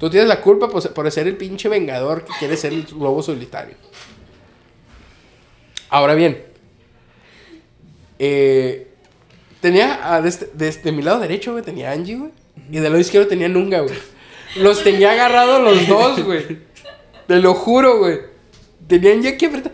[0.00, 3.76] Tú tienes la culpa por, ser el pinche vengador que quiere ser el lobo solitario.
[5.90, 6.42] Ahora bien,
[8.18, 8.88] eh,
[9.60, 12.30] tenía desde, desde mi lado derecho, güey, tenía Angie, güey.
[12.70, 13.94] Y del lado izquierdo tenía Nunga, güey.
[14.56, 16.58] Los tenía agarrados los dos, güey.
[17.26, 18.20] Te lo juro, güey.
[18.86, 19.72] Tenían ya que apretar.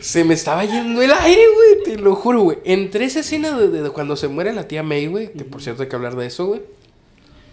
[0.00, 1.82] Se me estaba yendo el aire, güey.
[1.84, 2.58] Te lo juro, güey.
[2.64, 5.32] Entre esa escena de- de cuando se muere la tía May, güey.
[5.32, 6.62] Que por cierto hay que hablar de eso, güey.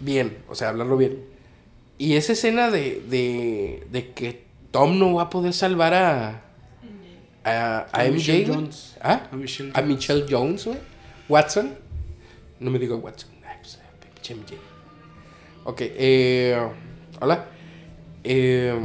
[0.00, 1.18] Bien, o sea, hablarlo bien.
[1.98, 6.42] Y esa escena de, de, de que Tom no va a poder salvar a.
[7.44, 8.12] A, a, A MJ.
[8.12, 8.46] Michelle.
[8.46, 8.96] Jones.
[9.02, 9.28] ¿Ah?
[9.32, 9.88] A Michelle A Jones.
[9.88, 10.78] Michelle Jones, güey.
[11.28, 11.76] Watson.
[12.60, 13.30] No me digo Watson.
[13.46, 14.54] Ay, pues, eh, pinche MJ.
[15.64, 16.58] Ok, eh.
[17.20, 17.46] Hola.
[18.24, 18.84] Eh.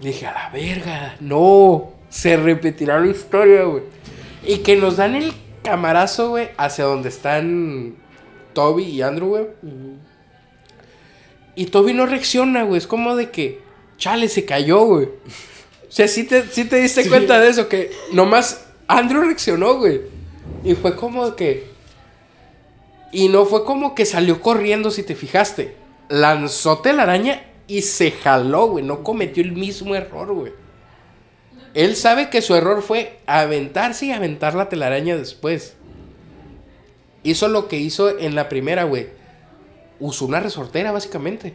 [0.00, 1.16] Dije, a la verga.
[1.20, 1.92] No.
[2.08, 3.82] Se repetirá la historia, güey.
[4.46, 5.32] Y que nos dan el
[5.62, 7.96] camarazo, güey, hacia donde están
[8.52, 9.44] Toby y Andrew, güey.
[9.62, 9.98] Ujú.
[11.54, 12.78] Y Toby no reacciona, güey.
[12.78, 13.60] Es como de que,
[13.96, 15.04] chale, se cayó, güey.
[15.06, 17.08] O sea, sí te, sí te diste Sí.
[17.08, 20.00] cuenta de eso, que nomás Andrew reaccionó, güey.
[20.64, 21.72] Y fue como que...
[23.12, 25.76] Y no fue como que salió corriendo, si te fijaste.
[26.08, 28.84] Lanzó telaraña y se jaló, güey.
[28.84, 30.52] No cometió el mismo error, güey.
[31.74, 35.74] Él sabe que su error fue aventarse y aventar la telaraña después.
[37.22, 39.06] hizo lo que hizo en la primera, güey.
[40.04, 41.54] Usó una resortera, básicamente.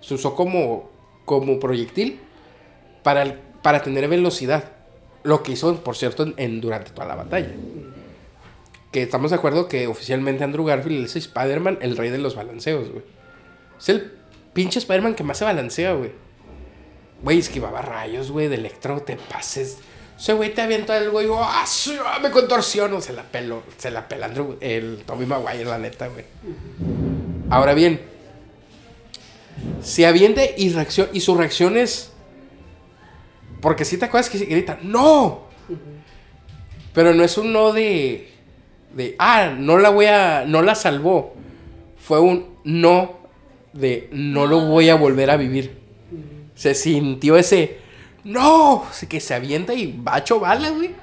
[0.00, 0.90] Se usó como,
[1.24, 2.20] como proyectil
[3.02, 4.64] para, para tener velocidad.
[5.24, 7.50] Lo que hizo, por cierto, en, en- durante toda la batalla.
[8.92, 12.90] Que estamos de acuerdo que oficialmente Andrew Garfield es Spider-Man, el rey de los balanceos,
[12.90, 13.02] güey.
[13.78, 14.12] Es el
[14.52, 16.12] pinche Spider-Man que más se balancea, güey.
[17.22, 19.78] Güey, esquivaba rayos, güey, de electro, te pases.
[20.18, 23.00] Ese güey te avienta el güey, ¡ah, ah, me contorsiono!
[23.00, 26.24] Se la peló, se la pela Andrew, el Tommy Maguire, la neta, güey.
[27.52, 28.00] Ahora bien,
[29.82, 30.74] se avienta y,
[31.12, 32.10] y su reacción es...
[33.60, 35.42] Porque si te acuerdas que grita, ¡no!
[36.94, 38.32] Pero no es un no de...
[38.94, 40.46] De, ah, no la voy a...
[40.46, 41.34] No la salvó.
[41.98, 43.18] Fue un no
[43.74, 45.78] de no lo voy a volver a vivir.
[46.54, 47.80] Se sintió ese...
[48.24, 48.86] ¡No!
[49.10, 50.94] Que se avienta y bacho bala, güey.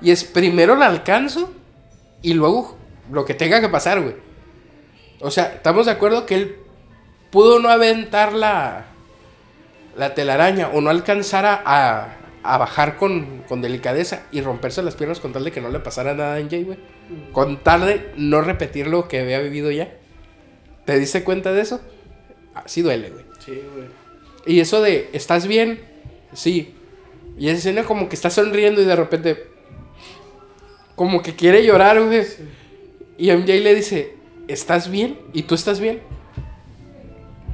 [0.00, 1.52] Y es primero la alcanzo
[2.22, 2.78] y luego
[3.12, 4.23] lo que tenga que pasar, güey.
[5.20, 6.56] O sea, estamos de acuerdo que él
[7.30, 8.86] pudo no aventar la,
[9.96, 14.96] la telaraña o no alcanzar a, a- a bajar con, con delicadeza y romperse las
[14.96, 16.78] piernas con tal de que no le pasara nada a MJ, güey.
[17.32, 19.94] Con tal de no repetir lo que había vivido ya.
[20.84, 21.80] ¿Te diste cuenta de eso?
[22.52, 23.24] Así duele, güey.
[23.38, 23.86] Sí, güey.
[24.44, 25.80] Y eso de, ¿estás bien?
[26.34, 26.74] Sí.
[27.38, 29.46] Y esa escena como que está sonriendo y de repente...
[30.96, 32.24] Como que quiere llorar, güey.
[33.16, 34.14] Y MJ le dice,
[34.48, 35.18] ¿estás bien?
[35.32, 36.00] ¿Y tú estás bien?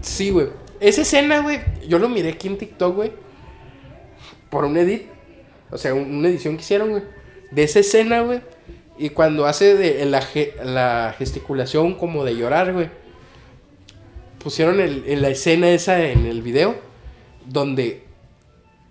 [0.00, 0.48] Sí, güey.
[0.80, 3.12] Esa escena, güey, yo lo miré aquí en TikTok, güey.
[4.48, 5.02] Por un edit.
[5.70, 7.02] O sea, un- una edición que hicieron, güey.
[7.50, 8.40] De esa escena, güey.
[8.98, 12.90] Y cuando hace de la, ge- la gesticulación como de llorar, güey.
[14.42, 16.76] Pusieron en la escena esa en el video.
[17.46, 18.04] Donde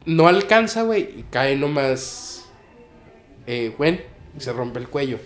[0.05, 1.01] no alcanza, güey.
[1.19, 2.45] Y cae nomás.
[3.47, 4.01] Eh, Gwen.
[4.37, 5.17] Y se rompe el cuello.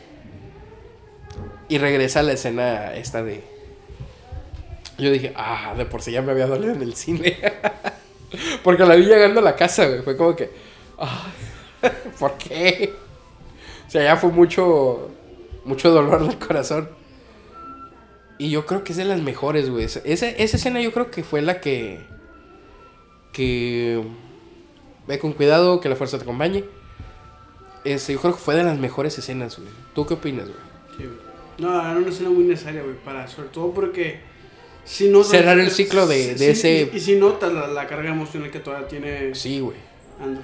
[1.74, 3.44] Y regresa a la escena esta de.
[5.00, 7.36] Yo dije, ah, de por sí ya me había dolido en el cine.
[8.64, 10.04] Porque la vi llegando a la casa, güey.
[10.04, 10.52] Fue como que.
[11.00, 11.32] ah,
[12.20, 12.94] ¿Por qué?
[13.88, 15.10] O sea, ya fue mucho.
[15.66, 16.90] Mucho dolor del corazón.
[18.38, 19.86] Y yo creo que es de las mejores, güey.
[19.86, 22.06] Esa, esa escena yo creo que fue la que.
[23.32, 24.00] Que.
[25.08, 26.66] Ve con cuidado, que la fuerza te acompañe.
[27.84, 29.72] Este, yo creo que fue de las mejores escenas, güey.
[29.96, 30.73] ¿Tú qué opinas, güey?
[31.58, 34.20] No, era una escena muy necesaria, güey, para, sobre todo porque
[34.86, 38.10] si no Cerrar el ciclo de- de ese- Y, y si notas la, la carga
[38.10, 39.78] emocional que todavía tiene Sí, güey.
[40.20, 40.44] Andrew.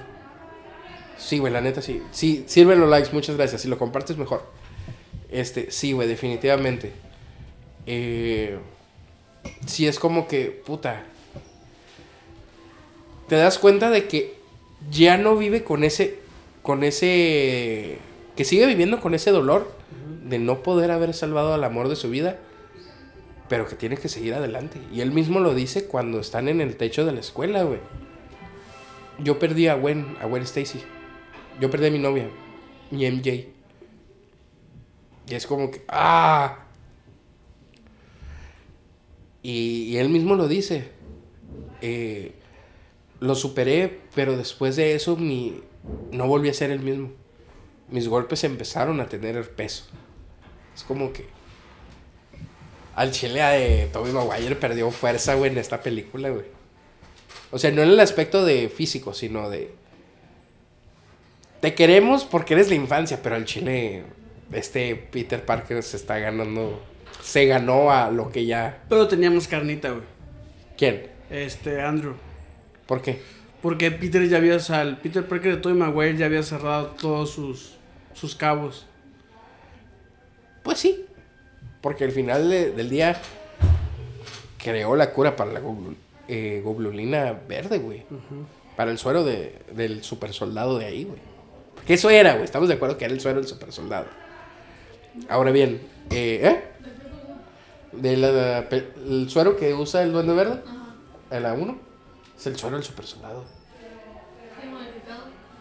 [1.18, 2.00] Sí, güey, la neta sí.
[2.12, 3.60] Sí, sirven los likes, muchas gracias.
[3.62, 4.42] Si lo compartes, mejor.
[5.30, 6.92] Este, sí, güey, definitivamente.
[7.86, 8.58] Eh,
[9.66, 11.04] sí, es como que, puta.
[13.28, 14.34] Te das cuenta de que
[14.90, 16.18] ya no vive con ese.
[16.62, 17.98] Con ese.
[18.36, 19.70] Que sigue viviendo con ese dolor
[20.30, 22.38] de no poder haber salvado al amor de su vida.
[23.48, 24.80] Pero que tiene que seguir adelante.
[24.92, 27.80] Y él mismo lo dice cuando están en el techo de la escuela, güey.
[29.18, 30.80] Yo perdí a Gwen, a Gwen Stacy.
[31.60, 32.30] Yo perdí a mi novia,
[32.90, 33.48] mi MJ.
[35.28, 36.64] Y es como que, ¡ah!
[39.42, 40.88] Y, él mismo lo dice.
[41.82, 42.34] eh,
[43.20, 45.60] lo superé, pero después de eso mi,
[46.10, 47.10] no volví a ser el mismo.
[47.88, 49.84] Mis golpes empezaron a tener peso.
[50.80, 51.26] Es como que...
[52.96, 56.46] Al chile de Tobey Maguire perdió fuerza, güey, en esta película, güey.
[57.50, 59.74] O sea, no en el aspecto de físico, sino de...
[61.60, 64.04] Te queremos porque eres la infancia, pero al chile
[64.52, 66.82] este Peter Parker se está ganando...
[67.22, 68.82] Se ganó a lo que ya...
[68.88, 70.04] Pero teníamos carnita, güey.
[70.78, 71.08] ¿Quién?
[71.28, 72.14] Este, Andrew.
[72.86, 73.20] ¿Por qué?
[73.60, 76.86] Porque Peter ya había, o sea, el Peter Parker de Tobey Maguire ya había cerrado
[76.98, 77.76] todos sus,
[78.14, 78.86] sus cabos.
[80.62, 81.06] Pues sí.
[81.80, 83.20] Porque al final de- del día
[84.62, 85.96] creó la cura para la goblu-
[86.28, 88.04] eh, globulina verde, güey.
[88.76, 91.18] Para el suero de, del super soldado de ahí, güey.
[91.74, 92.44] Porque eso era, güey.
[92.44, 94.06] Estamos de acuerdo que era el suero del super soldado.
[95.28, 95.80] Ahora bien,
[96.10, 96.64] eh, ¿eh?
[97.92, 100.60] De la, el suero que usa el duende verde,
[101.30, 101.76] el A1,
[102.38, 103.44] es el suero del super soldado.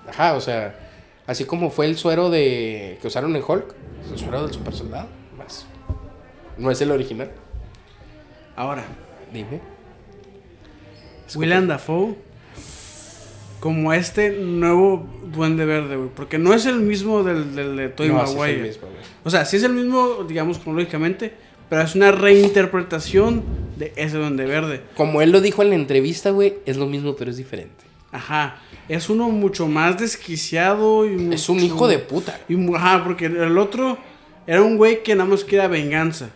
[0.07, 0.88] Ajá, o sea,
[1.29, 3.75] así como fue el suero de que usaron en Hulk,
[4.11, 5.07] el suero del super soldado,
[5.37, 5.67] más.
[6.57, 7.31] No es el original.
[8.55, 8.83] Ahora,
[9.31, 9.61] Dime.
[11.35, 12.15] William Dafoe
[13.59, 16.09] como este nuevo Duende Verde, güey.
[16.09, 19.01] Porque no es el mismo del, del de Tobey No, sí es el mismo, güey.
[19.23, 21.33] O sea, sí es el mismo, digamos, cronológicamente,
[21.69, 23.43] pero es una reinterpretación
[23.77, 24.81] de ese Duende Verde.
[24.95, 27.88] Como él lo dijo en la entrevista, güey, es lo mismo, pero es diferente.
[28.11, 28.57] Ajá.
[28.87, 32.39] Es uno mucho más desquiciado y Es un hijo de puta.
[32.49, 33.97] y ajá, porque el otro
[34.47, 36.29] Era un güey que nada más quería venganza.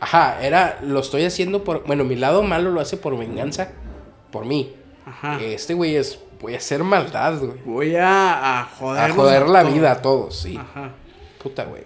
[0.00, 3.72] Ajá, era, lo estoy haciendo por, bueno, mi lado malo lo hace por venganza,
[4.30, 4.72] por mí.
[5.04, 5.38] Ajá.
[5.42, 7.52] Este güey es, voy a hacer maldad, güey.
[7.66, 9.10] Voy a, a joder.
[9.10, 10.56] A joder la vida a todos, sí.
[10.56, 10.92] Ajá.
[11.42, 11.82] Puta, güey.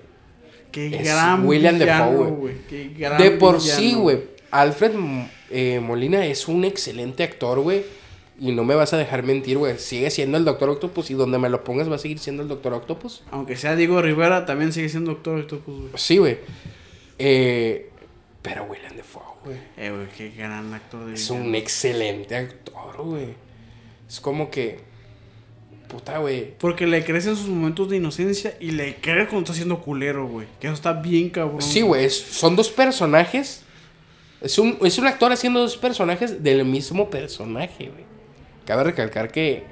[0.70, 2.30] Qué Es gran William villano, Dafoe, güey.
[2.34, 2.54] güey.
[2.68, 3.80] Qué gran De por villano.
[3.80, 4.20] sí, güey.
[4.52, 4.92] Alfred
[5.50, 7.84] eh, Molina es un excelente actor, güey.
[8.44, 9.78] Y no me vas a dejar mentir, güey.
[9.78, 12.48] Sigue siendo el Doctor Octopus y donde me lo pongas va a seguir siendo el
[12.50, 13.22] Doctor Octopus.
[13.30, 15.92] Aunque sea Diego Rivera, también sigue siendo Doctor Octopus, güey.
[15.94, 16.36] Sí, güey.
[17.18, 17.88] Eh,
[18.42, 19.56] pero William Dafoe, güey.
[19.78, 23.28] Eh, güey, qué gran actor de Es un excelente actor, güey.
[24.06, 24.80] Es como que.
[25.88, 26.52] Puta, güey.
[26.58, 30.28] Porque le crees en sus momentos de inocencia y le crees cuando está haciendo culero,
[30.28, 30.46] güey.
[30.60, 31.62] Que eso está bien cabrón.
[31.62, 32.10] Sí, güey.
[32.10, 33.62] Son dos personajes.
[34.42, 38.13] Es un, es un actor haciendo dos personajes del mismo personaje, güey.
[38.66, 39.64] Cabe recalcar que.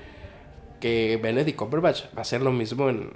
[0.80, 3.10] Que Benedict Cumberbatch va a hacer lo mismo en.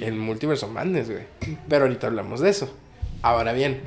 [0.00, 1.22] En Multiverse of Madness, güey.
[1.68, 2.74] Pero ahorita hablamos de eso.
[3.22, 3.80] Ahora bien.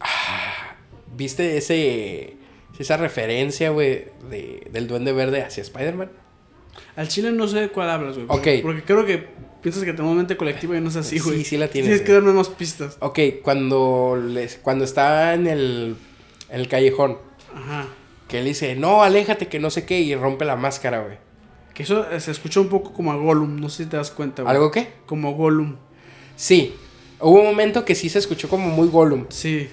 [0.00, 0.76] Ah,
[1.16, 2.36] ¿Viste ese.
[2.78, 6.10] Esa referencia, güey, de, del Duende Verde hacia Spider-Man?
[6.94, 8.26] Al chile no sé de cuál hablas, güey.
[8.28, 8.34] Ok.
[8.34, 9.26] Porque, porque creo que
[9.62, 11.42] piensas que tenemos mente colectiva y no es así, Sí, güey.
[11.44, 12.98] sí la tienes, Tienes que darme más pistas.
[13.00, 15.96] Ok, cuando, les, cuando está en el,
[16.50, 17.16] en el callejón,
[17.56, 17.86] Ajá.
[18.28, 21.18] que él dice, no, aléjate, que no sé qué, y rompe la máscara, güey.
[21.74, 23.60] Que eso eh, se escucha un poco como a Gollum.
[23.60, 24.54] No sé si te das cuenta, güey.
[24.54, 24.92] ¿Algo qué?
[25.06, 25.76] Como Gollum.
[26.36, 26.74] Sí,
[27.20, 29.26] hubo un momento que sí se escuchó como muy Gollum.
[29.28, 29.68] Sí.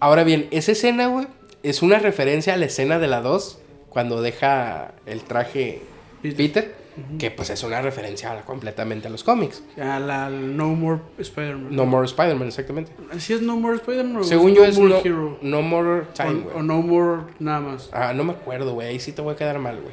[0.00, 1.26] Ahora bien, esa escena, güey,
[1.62, 3.58] es una referencia a la escena de la 2,
[3.88, 5.80] cuando deja el traje
[6.22, 6.36] Peter.
[6.36, 6.74] Peter,
[7.18, 9.62] que pues es una referencia a- completamente a los cómics.
[9.80, 11.74] A la No More Spider-Man.
[11.74, 12.92] No More Spider-Man, exactamente.
[13.18, 15.38] ¿Sí es No More Spider-Man o Según yo No es More no, Hero?
[15.42, 16.56] no More Time, O, güey.
[16.56, 17.90] o No More nada más.
[17.92, 18.88] Ah, no me acuerdo, güey.
[18.88, 19.92] Ahí sí te voy a quedar mal, güey.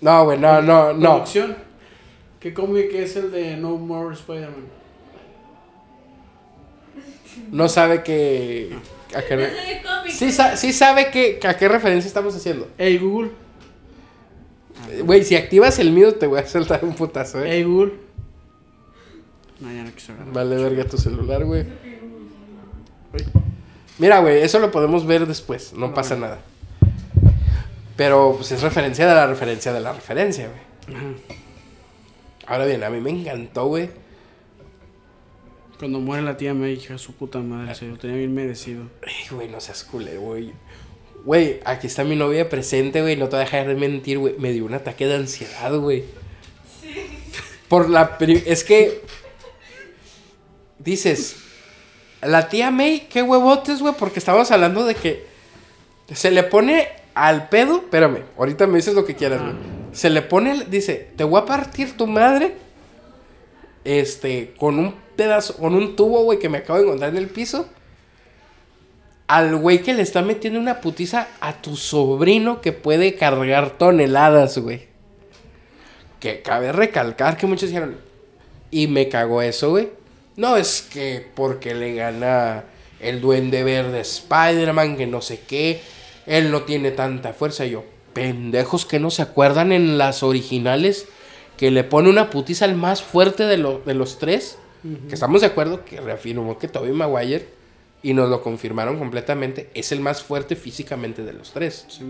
[0.00, 1.10] No, güey, no, no, no.
[1.10, 1.56] Producción.
[2.40, 4.66] ¿Qué cómic es el de No More Spider-Man?
[7.50, 8.76] No sabe que.
[9.14, 12.68] A qué No sí, sa- sí sabe que, que a qué referencia estamos haciendo.
[12.78, 13.30] Hey Google.
[15.04, 17.48] Güey, si activas el mío te voy a soltar un putazo, eh.
[17.52, 17.92] Hey Google.
[19.60, 20.32] No, ya no quiso agarrar.
[20.34, 21.66] Vale, verga tu celular, güey.
[23.98, 25.72] Mira, güey, eso lo podemos ver después.
[25.74, 26.26] No Ah, pasa bueno.
[26.34, 26.42] nada.
[27.96, 30.96] Pero, pues es referencia de la referencia de la referencia, güey.
[30.96, 31.06] Ajá.
[32.46, 33.90] Ahora bien, a mí me encantó, güey.
[35.78, 38.84] Cuando muere la tía May, hija su puta madre, se lo tenía bien merecido.
[39.06, 40.52] Ay, güey, no seas culero, güey.
[41.24, 43.16] Güey, aquí está mi novia presente, güey.
[43.16, 44.34] No te voy a dejar de mentir, güey.
[44.38, 46.04] Me dio un ataque de ansiedad, güey.
[47.68, 48.18] Por la...
[48.46, 49.02] Es que...
[50.78, 51.36] Dices...
[52.22, 53.94] La tía May, qué huevotes, güey.
[53.96, 55.26] Porque estamos hablando de que...
[56.12, 57.76] Se le pone al pedo...
[57.76, 59.54] Espérame, ahorita me dices lo que quieras, güey.
[59.92, 60.64] Se le pone...
[60.64, 62.56] Dice, te voy a partir tu madre.
[63.84, 64.54] Este...
[64.58, 65.56] Con un pedazo...
[65.56, 67.68] Con un tubo, güey, que me acabo de encontrar en el piso
[69.26, 74.58] al güey que le está metiendo una putiza a tu sobrino que puede cargar toneladas,
[74.58, 74.88] güey.
[76.20, 77.96] Que cabe recalcar que muchos dijeron,
[78.70, 79.88] y me cagó eso, güey.
[80.36, 82.64] No es que porque le gana
[83.00, 85.80] el duende verde Spider-Man, que no sé qué,
[86.26, 87.66] él no tiene tanta fuerza.
[87.66, 91.06] Y yo, pendejos que no se acuerdan en las originales,
[91.56, 94.58] que le pone una putiza al más fuerte de, lo- de los tres.
[95.08, 97.46] Que estamos de acuerdo que reafirmó que Tobey Maguire,
[98.02, 101.86] y nos lo confirmaron completamente, es el más fuerte físicamente de los tres.
[101.88, 102.04] Sí.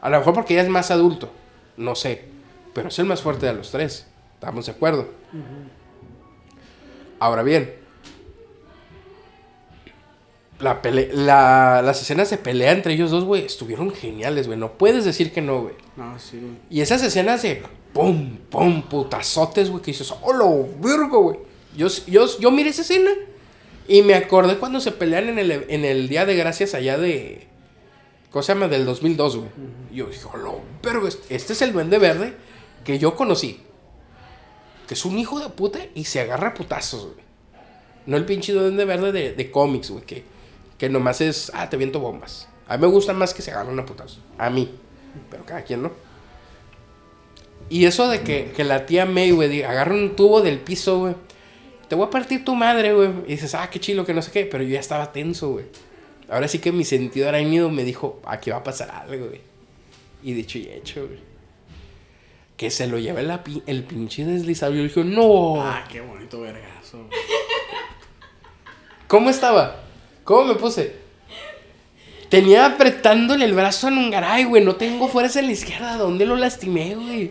[0.00, 1.30] A lo mejor porque ya es más adulto,
[1.76, 2.24] no sé,
[2.74, 4.06] pero es el más fuerte de los tres.
[4.34, 5.08] Estamos de acuerdo.
[7.20, 7.74] Ahora bien,
[10.60, 14.58] la pele- la- las escenas de pelea entre ellos dos, güey, estuvieron geniales, güey.
[14.58, 15.74] No puedes decir que no, güey.
[15.96, 16.54] No, sí, güey.
[16.70, 17.62] Y esas escenas de
[17.92, 20.44] pum, pum, putazotes, güey, que dices, ¡hola,
[20.80, 21.38] virgo, güey!
[21.76, 23.10] Yo, yo, yo miré esa escena
[23.88, 27.48] y me acordé cuando se pelean en el, en el Día de Gracias allá de.
[28.30, 28.68] ¿Cómo se llama?
[28.68, 29.48] Del 2002, güey.
[29.90, 30.52] Y Yo dije, ¡hola,
[30.82, 31.08] vergo!
[31.08, 32.34] Este este es el Duende Verde
[32.84, 33.62] que yo conocí.
[34.86, 37.26] Que es un hijo de puta y se agarra a putazos, güey.
[38.04, 40.24] No el pinche Duende Verde de, de cómics, güey, que,
[40.76, 42.48] que nomás es, ah, te viento bombas.
[42.66, 44.20] A mí me gusta más que se agarran a putazos.
[44.36, 44.70] A mí.
[45.30, 45.92] Pero cada quien, ¿no?
[47.70, 51.14] Y eso de que, que la tía May, güey, agarra un tubo del piso, güey.
[51.88, 53.08] Te voy a partir tu madre, güey.
[53.26, 54.44] Y dices, ah, qué chilo, que no sé qué.
[54.46, 55.64] Pero yo ya estaba tenso, güey.
[56.28, 59.40] Ahora sí que mi sentido arácnido me dijo, aquí va a pasar algo, güey.
[60.22, 61.18] Y dicho y hecho, güey.
[62.56, 64.74] Que se lo lleva la pi- el pinche deslizado.
[64.74, 65.62] Yo dije, no.
[65.62, 67.08] Ah, qué bonito vergazo.
[69.06, 69.80] ¿Cómo estaba?
[70.24, 70.96] ¿Cómo me puse?
[72.28, 74.62] Tenía apretándole el brazo a Nungaray, güey.
[74.62, 75.96] No tengo fuerza en la izquierda.
[75.96, 77.30] ¿Dónde lo lastimé, güey?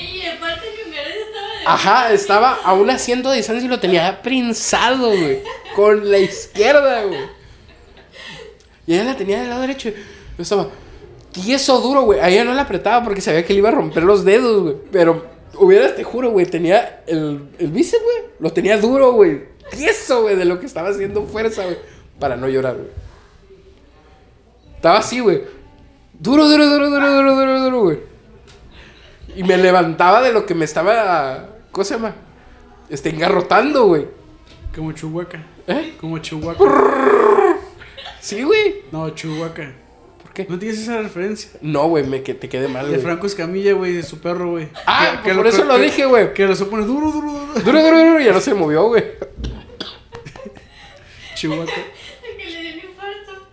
[0.00, 3.80] Y aparte que Ungaretti estaba de Ajá, estaba a un asiento de distancia y lo
[3.80, 5.42] tenía prensado, güey.
[5.74, 7.20] Con la izquierda, güey.
[8.86, 9.90] Y ella la tenía del lado derecho.
[9.90, 10.68] Yo estaba
[11.32, 12.20] tieso duro, güey.
[12.20, 14.76] A ella no la apretaba porque sabía que le iba a romper los dedos, güey.
[14.90, 15.26] Pero
[15.58, 18.30] hubieras, te juro, güey, tenía el, el bíceps, güey.
[18.40, 19.44] Lo tenía duro, güey.
[19.70, 21.76] Tieso, güey, de lo que estaba haciendo fuerza, güey.
[22.18, 22.88] Para no llorar, güey.
[24.76, 25.42] Estaba así, güey.
[26.18, 27.98] Duro, duro, duro, duro, duro, duro, duro, güey.
[29.38, 31.46] Y me levantaba de lo que me estaba.
[31.70, 32.12] ¿Cómo se llama?
[32.90, 34.06] Este, engarrotando, güey.
[34.74, 35.28] Como Chihuahua.
[35.68, 35.94] ¿Eh?
[36.00, 36.56] Como Chihuahua.
[38.20, 38.82] Sí, güey.
[38.90, 39.54] No, Chihuahua.
[39.54, 40.44] ¿Por qué?
[40.48, 41.52] ¿No tienes esa referencia?
[41.60, 43.00] No, güey, me que te quedé mal, De güey.
[43.02, 44.70] Franco Escamilla, güey, de su perro, güey.
[44.86, 46.34] Ah, por eso lo dije, güey.
[46.34, 47.60] Que lo supone duro, duro, duro.
[47.60, 49.04] Duro, duro, duro, y ya no se movió, güey.
[51.36, 51.64] Chihuahua.
[51.66, 53.46] Que le dio un infarto.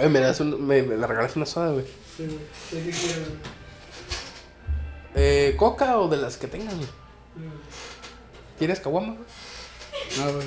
[0.00, 1.84] Ay, me das un, me, me regalas una soda, güey.
[2.16, 2.92] Sí, güey.
[5.14, 6.88] Eh, coca o de las que tengan, güey.
[8.58, 9.26] ¿Quieres caguama, güey?
[10.18, 10.46] No, güey.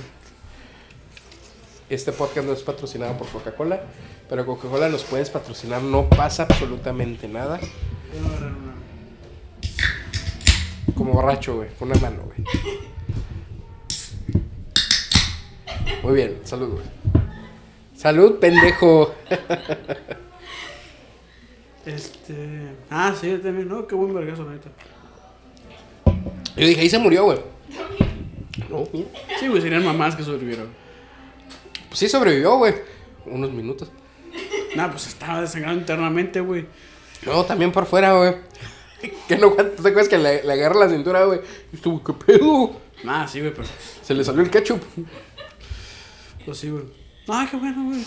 [1.89, 3.83] Este podcast no es patrocinado por Coca-Cola,
[4.27, 7.59] pero Coca-Cola nos puedes patrocinar, no pasa absolutamente nada.
[10.95, 12.43] Como borracho, güey, con una mano, güey.
[16.01, 16.85] Muy bien, salud, güey.
[17.95, 19.13] Salud, pendejo.
[21.85, 22.71] Este.
[22.89, 23.67] Ah, sí, yo también.
[23.67, 24.69] No, qué buen vergazo, neta.
[26.55, 27.39] Yo dije, ahí se murió, güey.
[28.69, 29.07] No, mira.
[29.39, 30.69] Sí, güey, serían mamás que sobrevivieron.
[31.89, 32.73] Pues sí sobrevivió, güey.
[33.25, 33.91] Unos minutos.
[34.75, 36.65] Nah, pues estaba desangrado internamente, güey.
[37.25, 38.35] No, también por fuera, güey.
[39.27, 41.39] Que no, ¿tú te acuerdas que le, le agarra la cintura, güey?
[41.71, 42.79] Y estuvo, ¿qué pedo?
[43.03, 43.67] Nah, sí, güey, pero.
[44.01, 44.81] Se le salió el ketchup.
[46.45, 46.85] Pues sí, güey.
[47.27, 48.03] Ah, qué bueno, güey.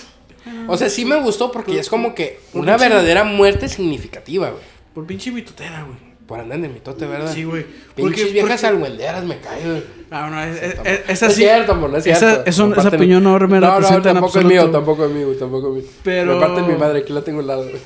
[0.66, 4.62] O sea, sí me gustó porque es como que una verdadera muerte significativa, güey.
[4.94, 6.09] Por pinche mitotera, güey.
[6.27, 7.32] Por andar de mitote, ¿verdad?
[7.32, 7.65] Sí, güey.
[7.94, 9.85] Pinches Porque- viejas porque- alhuenderas me caen, güey.
[10.10, 11.40] Ah, no, es, es, No, es- no es sí.
[11.43, 12.51] cierto, amor, no es esa- cierto.
[12.51, 15.10] eso- Me esa opinión no me No, no, representa en tampoco es mío, tampoco es
[15.10, 15.93] mío, tampoco es mío.
[16.02, 17.81] Pero- Me parte mi madre, aquí la tengo al lado, güey.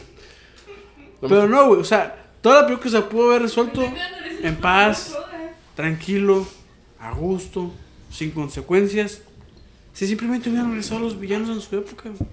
[1.21, 1.81] No Pero no, güey.
[1.81, 3.83] O sea, toda la película se pudo haber resuelto
[4.43, 5.17] en paz,
[5.77, 6.47] tranquilo,
[6.99, 7.71] a gusto,
[8.11, 9.23] sin consecuencias.
[9.93, 12.09] Si simplemente hubieran regresado los villanos en su época.
[12.09, 12.29] güey.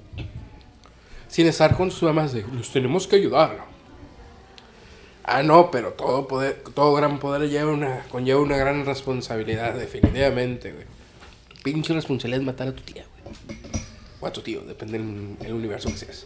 [1.30, 3.66] Sin estar con sus mamás de, los tenemos que ayudar.
[5.24, 10.72] Ah, no, pero todo poder, todo gran poder lleva una, conlleva una gran responsabilidad, definitivamente,
[10.72, 10.86] güey.
[11.64, 13.60] Pinche responsabilidad es matar a tu tía, güey.
[14.22, 16.26] O a tu tío, depende del el universo que seas.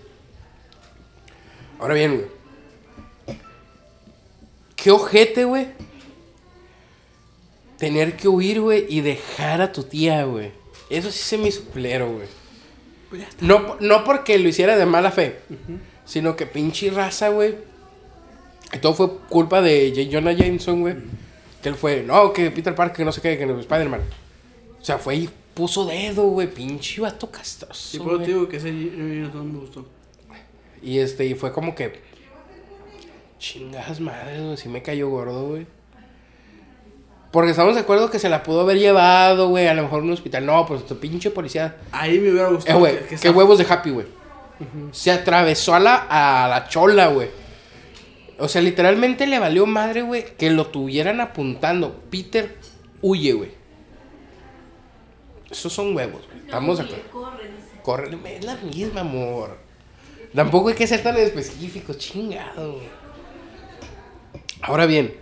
[1.80, 3.38] Ahora bien, güey.
[4.78, 5.68] Qué ojete, güey.
[7.78, 10.54] Tener que huir, güey, y dejar a tu tía, güey.
[10.90, 12.43] Eso sí se me hizo güey.
[13.14, 13.28] Pues.
[13.42, 15.38] No, no porque lo hiciera de mala fe,
[16.04, 17.56] sino que pinche raza, güey.
[18.74, 20.10] Y todo fue culpa de J.
[20.12, 20.96] Jonah Jameson, güey.
[21.62, 24.02] Que él fue, no, que Peter Parker, que no sé qué, que no, Spider-Man.
[24.82, 26.52] O sea, fue y puso dedo, güey.
[26.52, 27.92] Pinche vato castroso.
[27.92, 29.86] Sí, pero te digo que ese no me gustó.
[30.82, 32.02] Y este, y fue como que.
[33.38, 34.58] Chingas madres, güey.
[34.58, 35.68] Sí me cayó gordo, güey.
[37.34, 40.04] Porque estamos de acuerdo que se la pudo haber llevado, güey, a lo mejor a
[40.04, 40.46] un hospital.
[40.46, 41.78] No, pues tu pinche policía.
[41.92, 42.80] Ahí me hubiera Eh, gustado.
[42.80, 44.06] güey, que- que qué huevos de Happy, güey.
[44.92, 45.96] Se atravesó a la,
[46.44, 47.30] a la chola, güey.
[48.38, 52.04] O sea, literalmente le valió madre, güey, que lo tuvieran apuntando.
[52.12, 52.56] Peter
[53.02, 53.52] huye, güey.
[55.50, 56.40] Esos son huevos, güey.
[56.46, 57.04] Estamos de acuerdo.
[57.82, 58.10] Corre.
[58.12, 59.58] Corre, es la misma, amor.
[60.36, 62.80] Tampoco hay que ser tan específico, chingado.
[64.62, 65.16] Ahora bien,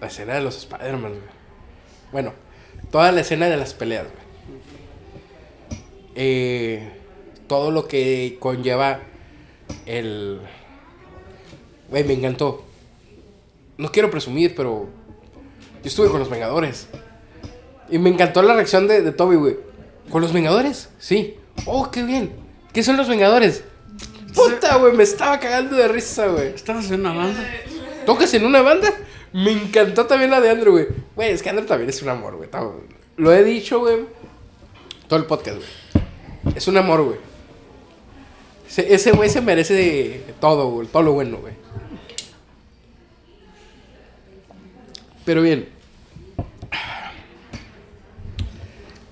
[0.00, 1.38] la escena de los Spider-Man, güey.
[2.12, 2.32] Bueno,
[2.90, 4.28] toda la escena de las peleas, güey.
[6.14, 6.90] Eh,
[7.46, 9.00] todo lo que conlleva
[9.86, 10.40] el.
[11.90, 12.64] Güey, me encantó.
[13.76, 14.88] No quiero presumir, pero.
[15.82, 16.88] Yo estuve con los Vengadores.
[17.88, 19.56] Y me encantó la reacción de, de Toby, güey.
[20.10, 20.90] ¿Con los Vengadores?
[20.98, 21.36] Sí.
[21.66, 22.32] Oh, qué bien.
[22.72, 23.64] ¿Qué son los Vengadores?
[24.34, 26.48] Puta, güey, me estaba cagando de risa, güey.
[26.48, 27.44] ¿Estás haciendo una banda?
[28.06, 28.92] ¿Tocas en una banda?
[29.32, 30.86] Me encantó también la de Andrew, güey.
[31.14, 32.48] Güey, es que Andrew también es un amor, güey.
[33.16, 33.98] Lo he dicho, güey.
[35.08, 36.54] Todo el podcast, güey.
[36.56, 37.16] Es un amor, güey.
[38.76, 40.86] Ese- güey se merece de todo, güey.
[40.88, 41.54] Todo lo bueno, güey.
[45.24, 45.68] Pero bien.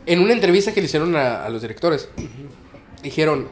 [0.06, 2.09] En una entrevista que le hicieron a, a los directores,
[3.02, 3.48] dijeron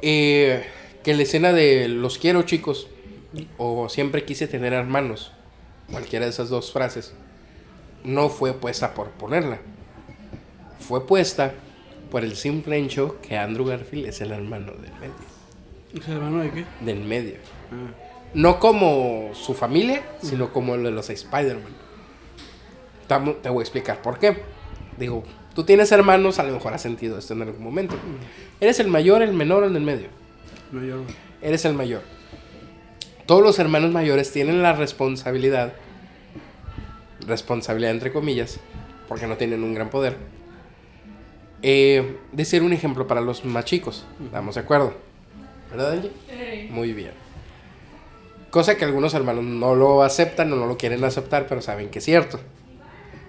[0.00, 0.64] eh,
[1.04, 2.88] que la escena de los quiero, chicos,
[3.56, 5.32] o siempre quise tener hermanos,
[5.90, 7.14] cualquiera de esas dos frases,
[8.04, 9.58] no fue puesta por ponerla.
[10.80, 11.54] Fue puesta
[12.10, 15.38] por el simple hecho que Andrew Garfield es el hermano del medio.
[15.94, 16.64] ¿Es hermano de qué?
[16.80, 17.36] Del medio.
[17.70, 17.92] Ah.
[18.34, 21.72] No como su familia, sino como el de los Spider-Man.
[23.42, 24.42] Te voy a explicar por qué.
[24.98, 25.22] Digo,
[25.54, 27.96] tú tienes hermanos, a lo mejor has sentido esto en algún momento.
[28.60, 30.08] ¿Eres el mayor, el menor o el del medio?
[30.72, 31.00] Mayor.
[31.40, 32.02] Eres el mayor.
[33.28, 35.74] Todos los hermanos mayores tienen la responsabilidad,
[37.26, 38.58] responsabilidad entre comillas,
[39.06, 40.16] porque no tienen un gran poder,
[41.60, 44.06] eh, de ser un ejemplo para los más chicos.
[44.24, 44.94] ¿Estamos de acuerdo?
[45.70, 46.68] ¿Verdad, Angie?
[46.70, 47.10] Muy bien.
[48.48, 51.98] Cosa que algunos hermanos no lo aceptan o no lo quieren aceptar, pero saben que
[51.98, 52.40] es cierto.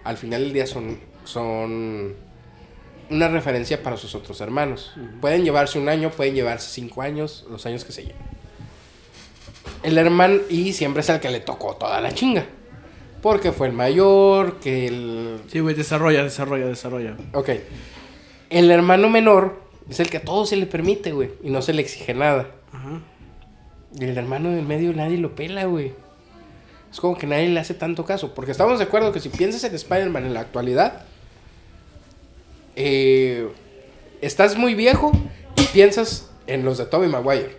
[0.06, 2.16] Al final del día son, son
[3.10, 4.94] una referencia para sus otros hermanos.
[5.20, 8.39] Pueden llevarse un año, pueden llevarse cinco años, los años que se lleven.
[9.84, 12.46] El hermano, y siempre es el que le tocó toda la chinga.
[13.22, 15.42] Porque fue el mayor, que el...
[15.52, 17.18] Sí, güey, desarrolla, desarrolla, desarrolla.
[17.34, 17.50] Ok.
[18.50, 21.32] El hermano menor es el que a todo se le permite, güey.
[21.44, 22.52] Y no se le exige nada.
[22.72, 23.02] Ajá.
[23.98, 25.94] Y el hermano del medio nadie lo pela, güey.
[26.92, 28.34] Es como que nadie le hace tanto caso.
[28.34, 31.04] Porque estamos de acuerdo que si piensas en Spider-Man en la actualidad,
[32.76, 33.48] eh,
[34.22, 35.12] estás muy viejo
[35.56, 37.58] y piensas en los de Tobey Maguire.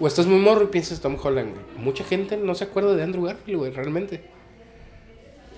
[0.00, 1.84] O estás muy morro y piensas en Tom Holland, güey.
[1.84, 4.22] Mucha gente no se acuerda de Andrew Garfield, güey, realmente.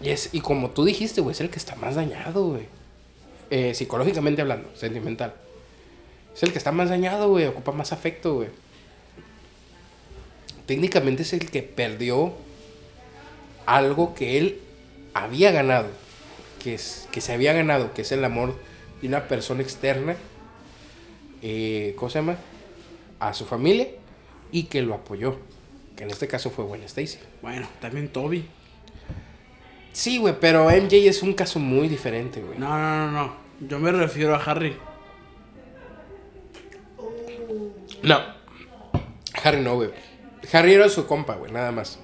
[0.03, 2.69] Y, es, y como tú dijiste, güey, es el que está más dañado, güey.
[3.51, 5.35] Eh, psicológicamente hablando, sentimental.
[6.35, 7.47] Es el que está más dañado, güey.
[7.47, 8.49] Ocupa más afecto, güey
[10.67, 12.33] técnicamente es el que perdió
[13.65, 14.61] algo que él
[15.15, 15.89] había ganado,
[16.63, 18.55] que, es, que se había ganado, que es el amor
[19.01, 20.17] de una persona externa,
[21.43, 22.37] eh, ¿cómo se llama?
[23.19, 23.89] A su familia
[24.53, 25.39] y que lo apoyó,
[25.97, 27.19] que en este caso fue Gwen Stacy.
[27.43, 28.47] Bueno, también Toby.
[29.93, 32.59] Sí, güey, pero MJ es un caso muy diferente, güey.
[32.59, 33.37] No, no, no, no.
[33.61, 34.77] Yo me refiero a Harry.
[38.03, 38.21] No.
[39.43, 39.91] Harry no, güey.
[40.53, 41.99] Harry era su compa, güey, nada más.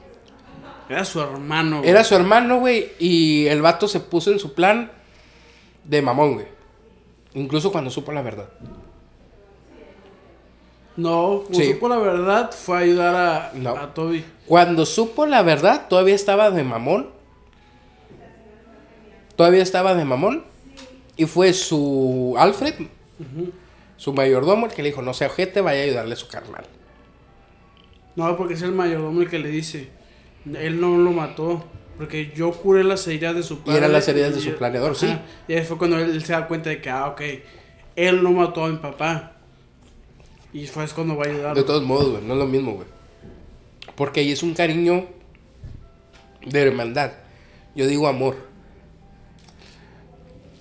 [0.89, 1.79] Era su hermano.
[1.79, 1.91] güey.
[1.91, 4.91] Era su hermano, güey, y el vato se puso en su plan
[5.85, 6.47] de mamón, güey.
[7.35, 8.49] Incluso cuando supo la verdad.
[10.97, 11.75] No, sí.
[11.75, 13.77] por la verdad fue a ayudar a, No.
[13.77, 14.25] a Toby.
[14.47, 17.09] Cuando supo la verdad, todavía estaba de mamón.
[19.37, 20.45] Todavía estaba de mamón.
[21.17, 22.75] Y fue su Alfred,
[23.97, 26.65] su mayordomo, el que le dijo, no sea ojete, vaya a ayudarle a su carnal.
[28.17, 29.89] No, porque es el mayordomo el que le dice.
[30.59, 31.65] Él no lo mató.
[31.99, 33.79] Porque yo curé las heridas de su padre.
[33.79, 35.15] eran las heridas de y- su planeador, sí.
[35.47, 37.21] Y ahí fue cuando él se da cuenta de que, ah, ok,
[37.95, 39.32] él no mató a mi papá.
[40.53, 41.57] Y fue es cuando va a ayudar.
[41.57, 42.87] De todos modos, güey, no es lo mismo, güey.
[43.97, 45.07] Porque ahí es un cariño
[46.45, 47.13] de hermandad.
[47.75, 48.37] Yo digo amor.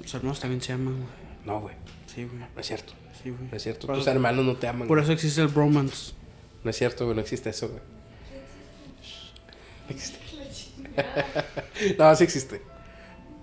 [0.01, 1.07] Los hermanos también se aman, güey.
[1.45, 1.75] No, güey,
[2.07, 2.37] Sí, güey.
[2.39, 2.93] no es cierto.
[3.23, 3.49] Sí, güey.
[3.49, 3.87] No es cierto.
[3.87, 4.87] Por Tus eso- hermanos no te aman.
[4.87, 6.13] Por eso existe el bromance.
[6.63, 7.81] No es cierto, güey, no existe eso, güey.
[9.89, 10.19] No existe.
[11.97, 12.61] no, sí existe.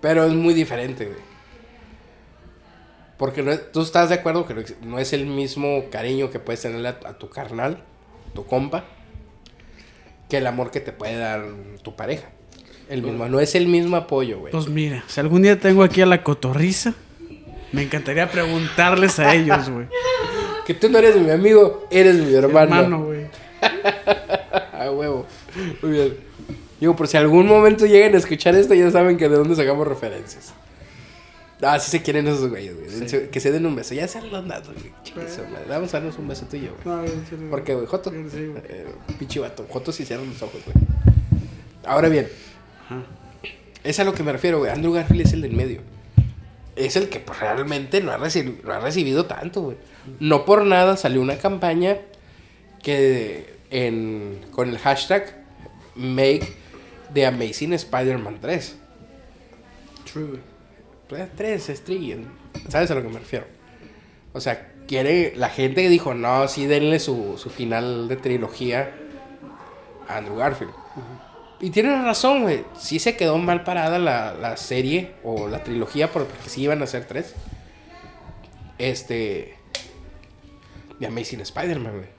[0.01, 1.19] Pero es muy diferente, güey.
[3.19, 6.63] Porque no es- tú estás de acuerdo que no es el mismo cariño que puedes
[6.63, 7.83] tenerle a, a tu carnal,
[8.35, 8.85] tu compa,
[10.29, 11.45] que el amor que te puede dar
[11.83, 12.29] tu pareja.
[12.89, 14.53] El mismo, no es el mismo apoyo, güey.
[14.53, 16.95] Pues mira, si algún día tengo aquí a la cotorriza,
[17.73, 19.87] me encantaría preguntarles a ellos, güey.
[20.67, 22.77] Que tú no eres mi amigo, eres mi hermano.
[22.77, 23.27] Hermano, güey.
[24.73, 25.27] A huevo.
[25.83, 26.17] Muy bien.
[26.81, 29.87] Digo, por si algún momento llegan a escuchar esto, ya saben que de dónde sacamos
[29.87, 30.55] referencias.
[31.61, 33.31] Ah, sí se quieren esos güeyes, güey.
[33.31, 33.93] Que se den un beso.
[33.95, 34.93] Ya se han dado, güey.
[35.51, 35.65] Madre.
[35.69, 36.97] Vamos a darnos un beso tuyo, güey.
[36.97, 37.51] No, en serio.
[37.51, 37.87] ¿Por qué, güey?
[37.87, 38.11] Joto.
[38.11, 38.17] Sí,
[38.47, 38.63] güey.
[38.69, 38.87] Eh,
[39.19, 39.67] pinche vato.
[39.69, 40.77] Joto sí cierran los ojos, güey.
[41.85, 42.29] Ahora bien.
[42.87, 43.03] Ajá.
[43.83, 44.71] Es a lo que me refiero, güey.
[44.71, 45.81] Andrew Garfield es el del medio.
[46.77, 49.77] Es el que pues, realmente no ha, reci- no ha recibido tanto, güey.
[50.21, 51.97] No por nada salió una campaña
[52.83, 55.45] que en, con el hashtag
[55.97, 56.53] Make
[57.13, 58.77] the Amazing Spider-Man 3.
[60.13, 60.41] True, güey.
[61.09, 62.27] Pues, 3 es trillion.
[62.69, 63.47] ¿Sabes a lo que me refiero?
[64.33, 65.35] O sea, quiere.
[65.37, 68.95] La gente dijo, no, sí, denle su, su final de trilogía
[70.07, 70.73] a Andrew Garfield.
[71.61, 72.65] Y tienen razón, güey.
[72.79, 76.87] Sí se quedó mal parada la, la serie o la trilogía porque sí iban a
[76.87, 77.35] ser tres.
[78.79, 79.57] Este.
[81.01, 82.19] De Amazing Spider-Man, güey.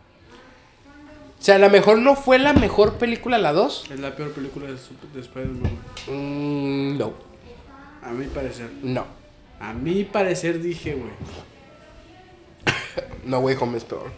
[1.39, 3.91] O sea, a lo mejor no fue la mejor película la 2.
[3.91, 4.75] Es la peor película de,
[5.21, 5.71] Spider-Man.
[6.07, 7.13] Mm, no,
[8.09, 8.69] A mi parecer.
[8.81, 9.05] no.
[9.59, 11.11] A mi parecer dije, güey.
[13.25, 14.09] No Way Home es peor.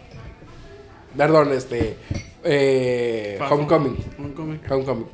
[1.18, 1.98] Perdón, este.
[2.44, 3.98] Eh, Homecoming.
[4.18, 4.62] Homecoming.
[4.70, 5.08] Homecoming.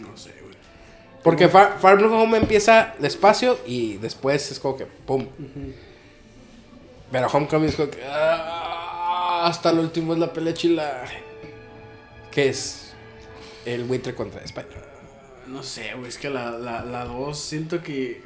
[0.00, 0.54] No sé, güey.
[1.22, 5.26] Porque Far, Far From Home empieza despacio y después es como que pum.
[7.12, 8.00] Pero Homecoming es como que.
[8.08, 11.04] ah, hasta el último es la pelea chila.
[12.32, 12.94] ¿Qué es
[13.66, 14.93] el buitre contra Spider-Man?
[15.48, 18.22] No sé, güey, es que la 2 la, la dos siento que.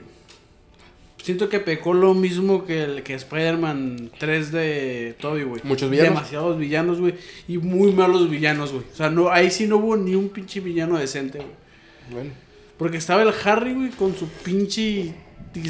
[1.22, 5.60] Siento que pecó lo mismo que el que Spider-Man 3 de Toby, güey.
[5.64, 6.14] Muchos villanos.
[6.14, 7.14] Demasiados villanos, güey.
[7.48, 8.84] Y muy malos villanos, güey.
[8.92, 11.50] O sea, no, ahí sí no hubo ni un pinche villano decente, güey.
[12.10, 12.30] Bueno.
[12.78, 15.12] Porque estaba el Harry, güey, con su pinche.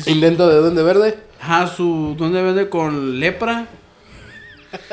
[0.07, 1.19] Intento de Duende Verde.
[1.41, 2.15] Ajá, su.
[2.17, 2.69] ¿Dónde vende?
[2.69, 3.67] Con lepra.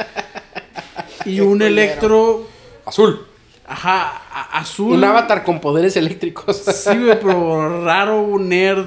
[1.25, 2.47] y un electro.
[2.85, 3.34] Azul.
[3.67, 4.97] Ajá, azul.
[4.97, 6.57] Un avatar con poderes eléctricos.
[6.57, 8.85] Sí, güey, pero raro, un nerd.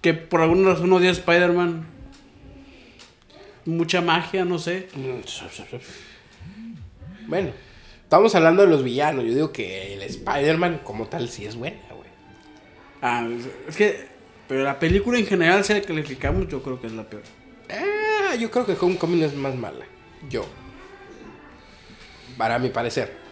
[0.00, 1.86] Que por alguna razón odia a Spider-Man.
[3.64, 4.88] Mucha magia, no sé.
[7.26, 7.50] Bueno,
[8.02, 9.24] estamos hablando de los villanos.
[9.24, 12.08] Yo digo que el Spider-Man como tal sí es buena, güey.
[13.02, 13.28] Ah,
[13.68, 14.06] es que.
[14.46, 17.22] Pero la película en general, si la calificamos, yo creo que es la peor.
[17.68, 19.84] Ah, yo creo que Homecoming es más mala.
[20.30, 20.46] Yo.
[22.38, 23.27] Para mi parecer.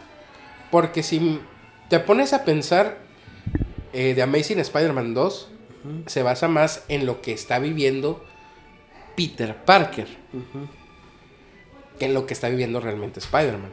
[0.77, 1.41] Porque si
[1.89, 2.99] te pones a pensar,
[3.95, 5.49] eh, The Amazing Spider-Man 2
[6.05, 8.23] se basa más en lo que está viviendo
[9.17, 10.07] Peter Parker
[11.99, 13.71] que en lo que está viviendo realmente Spider-Man.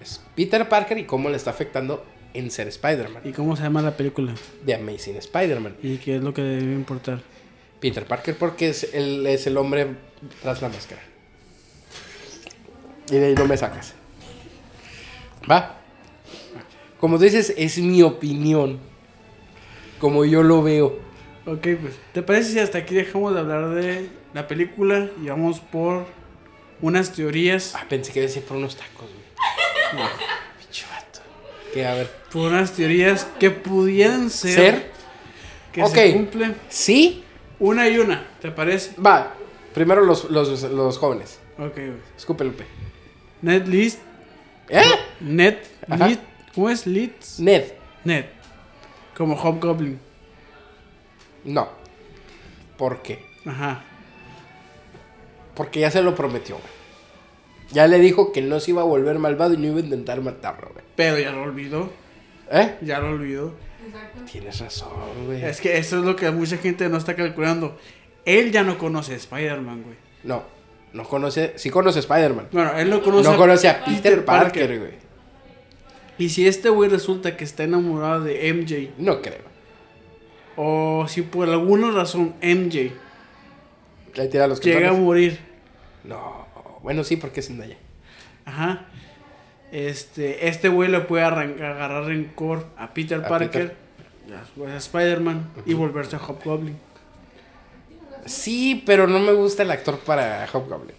[0.00, 3.22] Es Peter Parker y cómo le está afectando en ser Spider-Man.
[3.24, 4.32] ¿Y cómo se llama la película?
[4.64, 5.78] The Amazing Spider-Man.
[5.82, 7.20] ¿Y qué es lo que debe importar?
[7.80, 9.88] Peter Parker porque es el, es el hombre
[10.40, 11.02] tras la máscara.
[13.10, 13.94] Y de ahí no me sacas.
[15.50, 15.77] Va.
[17.00, 18.78] Como dices, es mi opinión.
[19.98, 20.98] Como yo lo veo.
[21.46, 21.94] Ok, pues.
[22.12, 26.06] ¿Te parece si hasta aquí dejamos de hablar de la película y vamos por
[26.80, 27.74] unas teorías?
[27.74, 30.02] Ah, pensé que iba a decir por unos tacos, güey.
[30.02, 30.08] No,
[30.58, 31.20] pinche vato.
[31.72, 32.10] Que a ver.
[32.32, 34.54] Por unas teorías que pudieran ser.
[34.54, 34.90] ¿Ser?
[35.72, 35.94] Que Ok.
[35.94, 36.56] se cumplen.
[36.68, 37.24] ¿Sí?
[37.60, 39.00] Una y una, ¿te parece?
[39.00, 39.34] Va.
[39.74, 41.38] Primero los, los, los jóvenes.
[41.58, 41.92] Ok, güey.
[42.16, 42.64] Escupe Lupe.
[43.42, 44.00] Net list.
[44.68, 44.82] ¿Eh?
[45.20, 45.64] Net.
[45.88, 46.10] Ajá.
[46.58, 46.88] ¿Cómo es?
[46.88, 47.38] Leads.
[47.38, 47.66] Ned.
[48.02, 48.26] Net.
[49.16, 50.00] Como Hobgoblin.
[51.44, 51.68] No.
[52.76, 53.24] ¿Por qué?
[53.46, 53.84] Ajá.
[55.54, 56.68] Porque ya se lo prometió, güey.
[57.70, 60.20] Ya le dijo que no se iba a volver malvado y no iba a intentar
[60.20, 60.84] matarlo, güey.
[60.96, 61.92] Pero ya lo olvidó.
[62.50, 62.74] ¿Eh?
[62.80, 63.54] Ya lo olvidó.
[63.86, 64.22] Exacto.
[64.28, 65.44] Tienes razón, güey.
[65.44, 67.78] Es que eso es lo que mucha gente no está calculando.
[68.24, 69.96] Él ya no conoce a Spider-Man, güey.
[70.24, 70.42] No,
[70.92, 72.48] no conoce, sí conoce a Spider-Man.
[72.50, 75.07] Bueno, él no conoce No conoce a Peter Parker, güey.
[76.18, 79.46] Y si este güey resulta que está enamorado de MJ, No creo.
[80.56, 82.92] o si por alguna razón MJ
[84.14, 85.38] Le tira los llega a morir,
[86.04, 86.46] No,
[86.82, 87.76] bueno, sí, porque es Zendaya.
[88.44, 88.86] ajá,
[89.70, 93.76] este, este güey le puede arrancar, agarrar rencor a Peter A Parker,
[94.66, 96.76] a, a Spider-Man y volverse a Hobgoblin.
[98.26, 100.96] Sí, pero no me gusta el actor para Hobgoblin.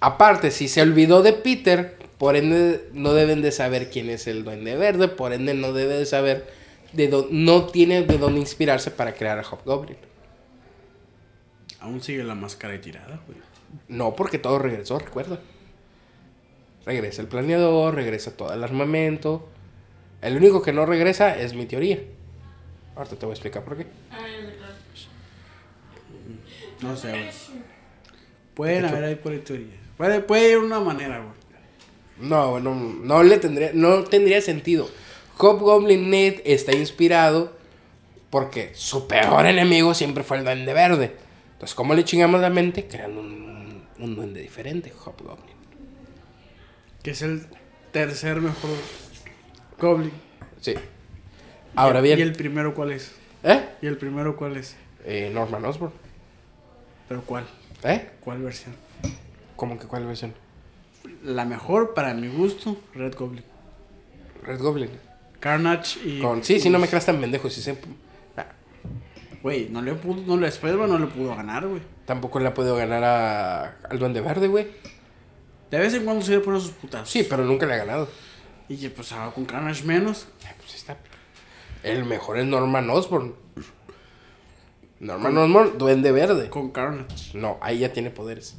[0.00, 4.44] Aparte, si se olvidó de Peter, por ende no deben de saber quién es el
[4.44, 6.46] Duende Verde, por ende no debe de saber
[6.92, 9.96] de dó- no tiene de dónde inspirarse para crear a Hobgoblin.
[11.80, 13.38] Aún sigue la máscara tirada, güey.
[13.88, 15.40] No, porque todo regresó, recuerda.
[16.84, 19.48] Regresa el planeador, regresa todo el armamento.
[20.20, 22.00] El único que no regresa es mi teoría.
[22.96, 23.86] Ahorita te voy a explicar por qué.
[24.10, 24.18] Ah.
[26.82, 27.30] No sé, güey.
[28.54, 29.70] Pueden haber ahí por ahí teorías.
[29.96, 31.39] Puede, puede ir una manera, güey.
[32.20, 34.88] No, no, no le tendría, no tendría sentido.
[35.38, 37.52] Hobgoblin Ned está inspirado
[38.28, 41.16] porque su peor enemigo siempre fue el Duende Verde.
[41.52, 42.86] Entonces, ¿cómo le chingamos la mente?
[42.86, 45.56] Creando un, un duende diferente, Hobgoblin.
[47.02, 47.46] Que es el
[47.92, 48.70] tercer mejor
[49.78, 50.12] Goblin.
[50.60, 50.74] Sí.
[51.74, 52.20] Ahora ¿Y bien.
[52.20, 53.12] el primero cuál es?
[53.42, 53.64] ¿Eh?
[53.80, 54.76] ¿Y el primero cuál es?
[55.04, 55.92] Eh, Norman Osborn.
[57.08, 57.46] ¿Pero cuál?
[57.82, 58.10] ¿Eh?
[58.20, 58.74] ¿Cuál versión?
[59.56, 60.34] ¿Cómo que cuál versión?
[61.24, 63.44] La mejor, para mi gusto, Red Goblin.
[64.44, 64.90] Red Goblin.
[65.38, 66.20] Carnage y...
[66.20, 67.48] Con, sí, sí, no me creas tan pendejo.
[67.50, 67.78] Sí, se-
[68.36, 68.46] ah,
[69.42, 70.22] Güey, no le pudo...
[70.26, 71.80] No le Spider-Man no le pudo ganar, güey.
[72.04, 74.68] tampoco le ha podido ganar a, al Duende Verde, güey.
[75.70, 77.08] De vez en cuando se le pone sus putas.
[77.08, 78.08] Sí, pero nunca le ha ganado.
[78.68, 80.26] Y que pues ahora con Carnage menos.
[80.46, 80.96] Ah, Pues está.
[81.82, 83.34] El mejor es Norman Osborn.
[85.00, 86.50] Norman Osborn, Duende Verde.
[86.50, 87.36] Con Carnage.
[87.38, 88.56] No, ahí ya tiene poderes.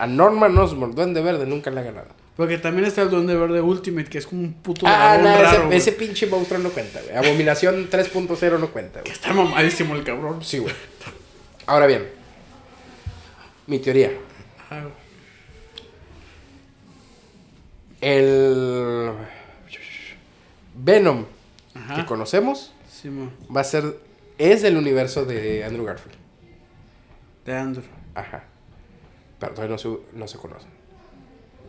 [0.00, 2.08] A Norman Osborn, Duende Verde, nunca le ha ganado.
[2.36, 5.34] Porque también está el Duende Verde Ultimate, que es como un puto Ah, dragón no,
[5.48, 7.14] ese, raro, ese pinche monstruo no cuenta, güey.
[7.16, 9.12] Abominación 3.0 no cuenta, güey.
[9.12, 10.42] Está mamadísimo el cabrón.
[10.42, 10.74] Sí, güey.
[11.66, 12.08] Ahora bien,
[13.66, 14.10] mi teoría.
[14.58, 14.92] Ajá, güey.
[18.00, 19.10] El
[20.74, 21.26] Venom
[21.74, 21.96] Ajá.
[21.96, 22.72] que conocemos
[23.54, 23.98] va a ser.
[24.38, 26.16] Es del universo de Andrew Garfield.
[27.44, 27.84] De Andrew.
[28.14, 28.44] Ajá.
[29.40, 30.70] Pero todavía no se, no se conocen.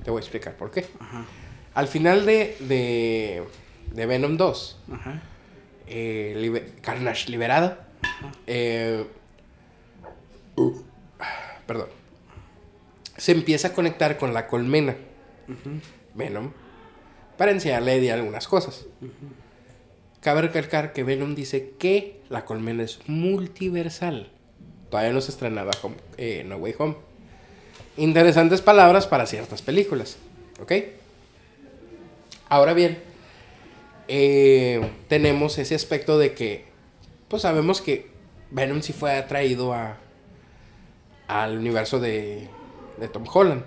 [0.03, 0.85] Te voy a explicar por qué.
[0.99, 1.25] Ajá.
[1.73, 3.43] Al final de, de,
[3.93, 5.21] de Venom 2, Ajá.
[5.87, 7.77] eh, Carnage liberado,
[8.45, 9.05] eh,
[10.57, 10.81] uh,
[11.65, 11.87] perdón,
[13.15, 14.95] se empieza a conectar con la colmena
[16.13, 16.51] Venom
[17.37, 18.85] para enseñarle a Eddie algunas cosas.
[20.19, 24.29] Cabe recalcar que Venom dice que la colmena es multiversal.
[24.89, 25.71] Todavía no se estrenaba
[26.17, 26.95] eh, No Way Home.
[27.97, 30.17] Interesantes palabras para ciertas películas.
[30.61, 30.73] ¿Ok?
[32.49, 32.99] Ahora bien,
[34.07, 36.65] eh, tenemos ese aspecto de que,
[37.27, 38.09] pues sabemos que
[38.49, 39.97] Venom sí fue atraído a,
[41.27, 42.47] al universo de,
[42.97, 43.63] de Tom Holland.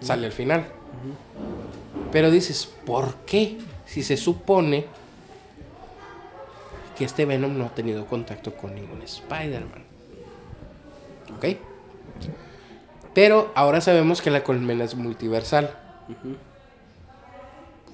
[0.00, 0.66] Sale al final.
[2.12, 3.58] Pero dices, ¿por qué?
[3.86, 4.86] Si se supone
[6.96, 9.84] que este Venom no ha tenido contacto con ningún Spider-Man.
[11.36, 11.56] ¿Ok?
[13.16, 15.74] Pero ahora sabemos que la colmena es multiversal.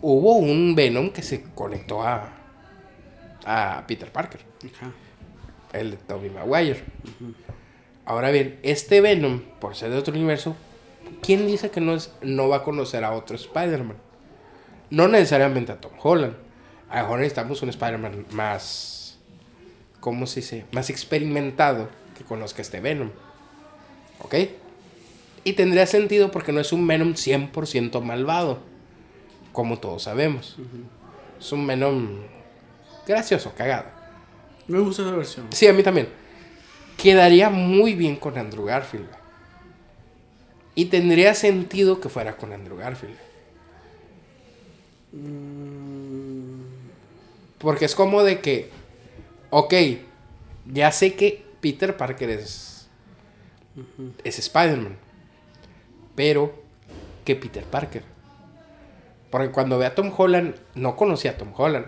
[0.01, 2.31] Hubo un Venom que se conectó a,
[3.47, 4.41] a Peter Parker,
[5.73, 6.83] el de Tobey Maguire.
[8.05, 10.57] Ahora bien, este Venom, por ser de otro universo,
[11.23, 13.99] ¿quién dice que no, es, no va a conocer a otro Spider-Man?
[14.91, 16.35] No necesariamente a Tom Holland.
[16.89, 19.21] A lo mejor necesitamos un Spider-Man más,
[20.01, 20.67] ¿cómo se dice?
[20.73, 23.11] Más experimentado que conozca este Venom.
[24.19, 24.35] ¿Ok?
[25.45, 28.61] Y tendría sentido porque no es un Venom 100% malvado,
[29.53, 30.57] como todos sabemos.
[31.39, 32.21] Es un Venom
[33.07, 33.87] gracioso, cagado.
[34.69, 35.47] Me gusta esa versión.
[35.51, 36.09] Sí, a mí también.
[36.97, 39.09] Quedaría muy bien con Andrew Garfield.
[40.75, 43.17] Y tendría sentido que fuera con Andrew Garfield.
[47.59, 48.71] Porque es como de que,
[49.51, 49.75] ok,
[50.73, 52.89] ya sé que Peter Parker es,
[54.25, 54.97] es Spider-Man.
[56.15, 56.63] Pero,
[57.25, 58.03] ¿qué Peter Parker?
[59.31, 61.87] Porque cuando ve a Tom Holland, no conocía a Tom Holland,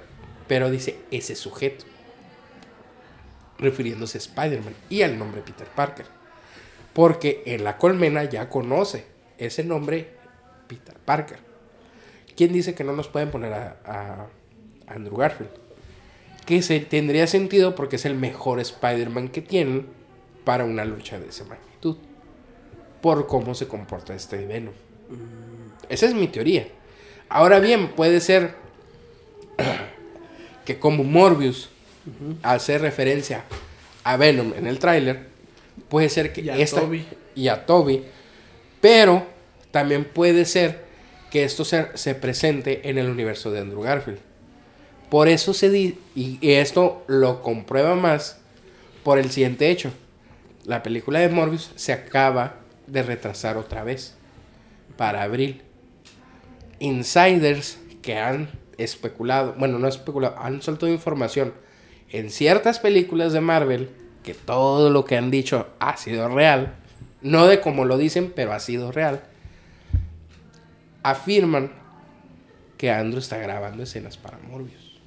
[0.48, 1.84] pero dice ese sujeto
[3.59, 6.06] refiriéndose a Spider-Man y al nombre Peter Parker.
[6.92, 9.05] Porque en la colmena ya conoce
[9.38, 10.10] ese nombre
[10.68, 11.38] Peter Parker.
[12.36, 14.26] ¿Quién dice que no nos pueden poner a, a
[14.86, 15.51] Andrew Garfield?
[16.46, 19.86] Que se, tendría sentido porque es el mejor Spider-Man que tienen
[20.44, 21.96] para una lucha de esa magnitud.
[23.05, 24.72] Por cómo se comporta este Venom.
[25.90, 26.68] Esa es mi teoría.
[27.28, 28.55] Ahora bien, puede ser
[30.64, 31.68] que como Morbius
[32.43, 33.44] hace referencia
[34.05, 35.26] a Venom en el tráiler,
[35.90, 37.05] puede ser que Y a esta Toby.
[37.35, 38.05] y a Toby,
[38.81, 39.26] pero
[39.70, 40.85] también puede ser
[41.31, 44.20] que esto se, se presente en el universo de Andrew Garfield.
[45.10, 48.39] Por eso se di y, y esto lo comprueba más
[49.02, 49.90] por el siguiente hecho.
[50.64, 54.15] La película de Morbius se acaba de retrasar otra vez
[54.97, 55.62] para abril.
[56.78, 61.55] Insiders que han especulado, bueno, no especulado, han soltado información
[62.11, 63.90] en ciertas películas de Marvel
[64.23, 66.74] que todo lo que han dicho ha sido real,
[67.23, 69.23] no de como lo dicen, pero ha sido real.
[71.02, 71.73] Afirman
[72.78, 75.01] que Andrew está grabando escenas para Morbius.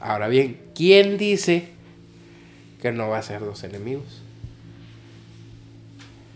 [0.00, 1.68] Ahora bien, ¿quién dice
[2.80, 4.22] que no va a ser dos enemigos?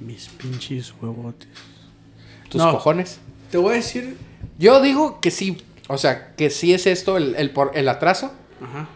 [0.01, 1.49] Mis pinches huevotes.
[2.49, 2.73] ¿Tus No.
[2.73, 3.19] cojones?
[3.51, 4.17] Te voy a decir.
[4.59, 5.63] Yo digo que sí.
[5.89, 8.33] O sea, que sí es esto el, el, por, el atraso
[8.63, 8.89] Ajá.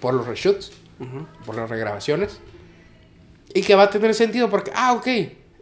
[0.00, 1.26] por los reshoots, Ajá.
[1.44, 2.38] por las regrabaciones.
[3.54, 5.06] Y que va a tener sentido porque, ah, ok.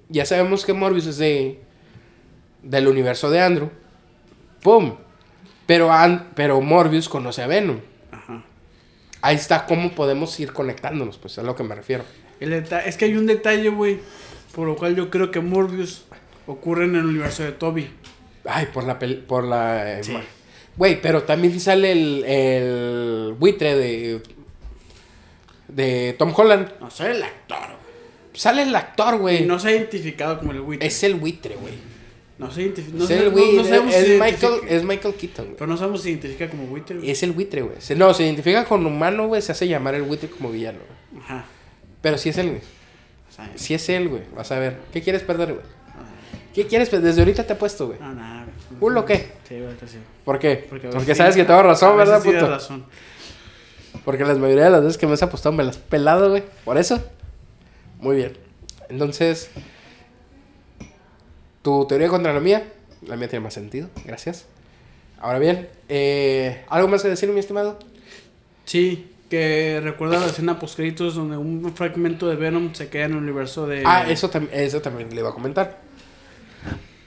[0.08, 1.60] Ya sabemos que Morbius es de,
[2.62, 3.70] del universo de Andrew.
[4.62, 4.96] ¡Pum!
[5.66, 7.78] Pero, An- pero Morbius conoce a Venom.
[8.12, 8.44] Ajá.
[9.22, 12.04] Ahí está cómo podemos ir conectándonos, pues es a lo que me refiero.
[12.40, 14.00] El es que hay un detalle, güey.
[14.54, 16.04] Por lo cual yo creo que Morbius
[16.46, 17.88] ocurre en el universo de Toby.
[18.44, 20.16] Ay, por la pel- por la eh, Sí.
[20.76, 24.22] Güey, pero también sale el, el buitre de
[25.68, 26.68] de Tom Holland.
[26.80, 27.80] No soy el actor, güey.
[28.34, 29.46] Sale el actor, Y güey.
[29.46, 30.86] no se ha identificado como el buitre.
[30.86, 31.74] Es el buitre, güey.
[32.38, 32.96] No se identifica.
[32.96, 33.56] No, es el no- buitre.
[33.56, 35.56] no sabemos es, si Michael, es Michael Keaton, güey.
[35.58, 37.10] Pero no sabemos si se identifica como buitre, güey.
[37.10, 37.76] Es el buitre, güey.
[37.96, 39.42] No, se identifica con humano, güey.
[39.42, 40.78] Se hace llamar el buitre como villano,
[41.12, 41.22] güey.
[41.24, 41.44] Ajá.
[42.00, 42.60] Pero sí es él,
[43.46, 43.58] güey.
[43.58, 44.22] Sí es él, güey.
[44.34, 44.78] Vas a ver.
[44.92, 45.64] ¿Qué quieres perder, güey?
[46.54, 47.06] ¿Qué quieres perder?
[47.08, 47.98] Desde ahorita te he puesto, güey.
[48.00, 48.80] No, nada, güey.
[48.80, 49.32] ¿Culo qué?
[49.48, 49.98] Sí, ahorita sí.
[50.24, 50.66] ¿Por qué?
[50.68, 52.50] Porque, Porque, a veces sabes sí- que tengo razón, a veces ¿verdad, puto?
[52.52, 52.86] razón.
[54.04, 56.42] Porque la mayoría de las veces que me has apostado me las has pelado, güey.
[56.64, 57.02] Por eso.
[58.00, 58.36] Muy bien.
[58.88, 59.50] Entonces,
[61.62, 62.64] tu teoría contra la mía,
[63.06, 63.88] la mía tiene más sentido.
[64.04, 64.46] Gracias.
[65.20, 67.78] Ahora bien, eh, ¿algo más que decir, mi estimado?
[68.64, 73.12] Sí, que recuerda la escena post créditos donde un fragmento de Venom se queda en
[73.12, 73.82] el universo de.
[73.86, 75.80] Ah, eso, tam- eso también le iba a comentar.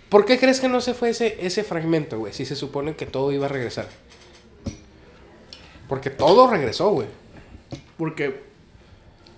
[0.09, 2.33] ¿Por qué crees que no se fue ese, ese fragmento, güey?
[2.33, 3.87] Si se supone que todo iba a regresar.
[5.89, 7.07] Porque todo regresó, güey.
[7.97, 8.41] Porque,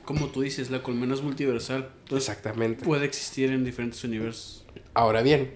[0.05, 1.89] como tú dices, la colmena es multiversal.
[2.03, 2.85] Entonces Exactamente.
[2.85, 4.65] puede existir en diferentes universos.
[4.93, 5.51] Ahora bien,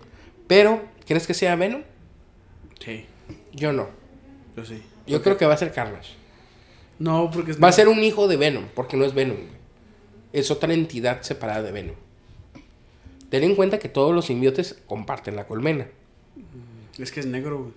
[0.48, 1.84] pero, ¿crees que sea Venom?
[2.84, 3.06] Sí,
[3.54, 3.90] Yo no.
[4.56, 4.82] yo sí.
[5.06, 6.14] Yo creo que va a ser Carnage.
[7.00, 9.38] No, porque es Va a ser un hijo de Venom, porque no es Venom.
[9.38, 9.48] güey.
[10.34, 11.96] Es otra entidad separada de Venom.
[13.30, 15.88] Ten en cuenta que todos los simbiotes comparten la colmena.
[16.98, 17.72] Es que es negro, güey.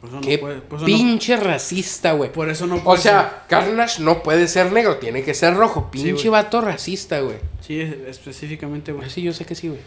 [0.00, 0.60] Por eso Qué no puede.
[0.60, 2.30] Por eso no, pinche racista, güey.
[2.32, 5.88] por eso no O puede sea, Carnage no puede ser negro, tiene que ser rojo.
[5.92, 6.42] Sí, Pinche güey.
[6.42, 7.36] vato racista, güey.
[7.36, 9.02] ser- Sí, es- específicamente, güey.
[9.04, 9.80] Pues sí, yo sé que sí, güey.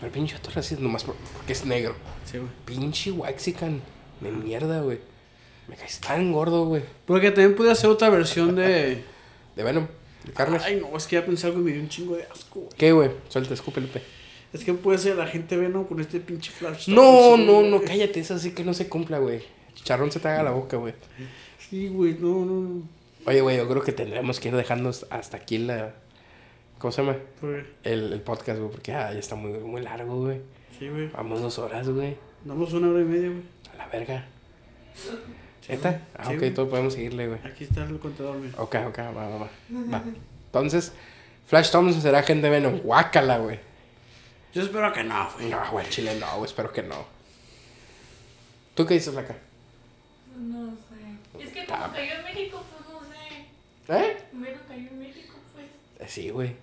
[0.00, 1.94] Pero pinche vato racista, nomás por- porque es negro.
[2.24, 2.50] Sí, güey.
[2.64, 3.80] Pinche waxican
[4.20, 5.00] de mierda, güey.
[5.70, 6.82] Me caes tan gordo, güey.
[7.06, 9.04] Porque también puede hacer otra versión de.
[9.56, 9.86] De Venom,
[10.24, 10.64] de Carnage.
[10.64, 12.72] Ay, no, es que ya pensé algo y me dio un chingo de asco, güey.
[12.76, 13.10] ¿Qué, güey?
[13.28, 14.00] Suelta, escúpele, pe.
[14.52, 16.88] Es que puede ser la gente Venom con este pinche flash.
[16.88, 17.70] No, no, güey.
[17.70, 19.42] no, cállate, eso sí que no se cumpla, güey.
[19.74, 20.94] Chicharrón se te haga la boca, güey.
[21.58, 22.82] Sí, güey, no, no, no.
[23.26, 25.94] Oye, güey, yo creo que tendremos que ir dejando hasta aquí la.
[26.78, 27.18] ¿Cómo se llama?
[27.82, 30.40] El, el podcast, güey, porque ah, ya está muy, muy largo, güey.
[30.78, 31.08] Sí, güey.
[31.08, 32.16] Vamos dos horas, güey.
[32.44, 33.42] Damos una hora y media, güey.
[33.74, 34.26] A la verga.
[35.70, 36.02] ¿Esta?
[36.16, 36.54] Ah, Sí, ok, güey.
[36.54, 37.40] todo podemos seguirle, güey.
[37.44, 38.50] Aquí está el contador, güey.
[38.56, 39.50] Ok, ok, va, va, va.
[39.92, 40.02] va.
[40.46, 40.92] Entonces,
[41.46, 42.78] Flash Thompson será gente Venom.
[42.80, 43.58] Guácala, güey.
[44.54, 45.48] Yo espero que no, güey.
[45.48, 47.04] No, güey, el chile no, güey, espero que no.
[48.74, 49.36] ¿Tú qué dices, Flaca?
[50.36, 51.44] No sé.
[51.44, 51.92] Es que como Ah.
[51.94, 54.04] cayó en México, pues no sé.
[54.06, 54.16] ¿Eh?
[54.30, 55.66] Primero cayó en México, pues.
[56.00, 56.56] Eh, Sí, güey.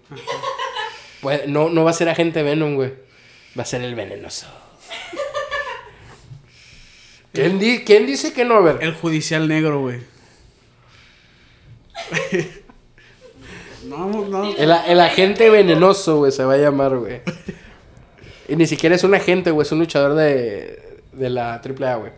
[1.21, 2.93] Pues, no, no va a ser agente Venom, güey.
[3.57, 4.47] Va a ser el venenoso.
[7.41, 8.55] ¿Quién, di- quién dice que no?
[8.55, 8.77] A ver.
[8.81, 9.99] El judicial negro, güey.
[13.85, 14.55] no, no.
[14.55, 17.21] El, el agente venenoso, güey, se va a llamar, güey.
[18.47, 22.11] Y ni siquiera es un agente, güey, es un luchador de, de la AAA, güey.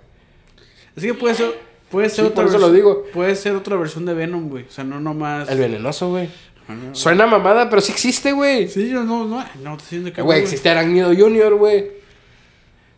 [0.95, 1.53] Es que puede ser,
[1.89, 3.05] puede ser Sí, otra por eso lo versión- digo.
[3.13, 4.65] Puede ser otra versión de Venom, güey.
[4.65, 5.49] O sea, no nomás.
[5.49, 6.29] El venenoso, güey.
[6.67, 6.93] Ah, no.
[6.93, 8.67] Suena mamada, pero sí existe, güey.
[8.67, 10.21] Sí, yo no, no, no te estoy diciendo que.
[10.21, 11.98] Güey, existe Arácnido Junior, güey.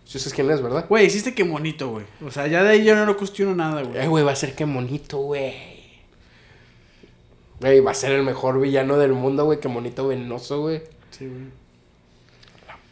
[0.05, 0.85] Si sabes quién es, ¿verdad?
[0.89, 2.05] Güey, hiciste que monito, güey.
[2.25, 4.03] O sea, ya de ahí yo no lo cuestiono nada, güey.
[4.03, 5.53] Eh, güey, va a ser que monito, güey.
[7.61, 10.81] Güey, va a ser el mejor villano del mundo, güey, que monito venenoso, güey.
[11.11, 11.61] Sí, güey.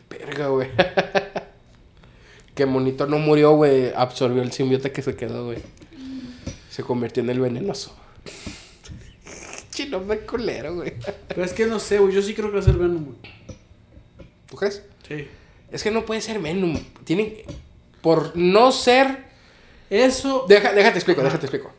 [0.09, 0.69] Verga, güey.
[2.55, 3.91] que monito no murió, güey.
[3.95, 5.57] Absorbió el simbiote que se quedó, güey.
[6.69, 7.95] Se convirtió en el venenoso.
[9.71, 10.93] Chino de culero, güey.
[11.27, 12.13] Pero es que no sé, güey.
[12.13, 13.17] Yo sí creo que va a ser Venom, güey.
[14.49, 14.83] ¿Tú crees?
[15.07, 15.27] Sí.
[15.71, 16.77] Es que no puede ser Venom.
[17.03, 17.43] Tiene.
[18.01, 19.25] Por no ser.
[19.89, 20.45] Eso.
[20.47, 21.71] Deja, déjate explico, déjate explico.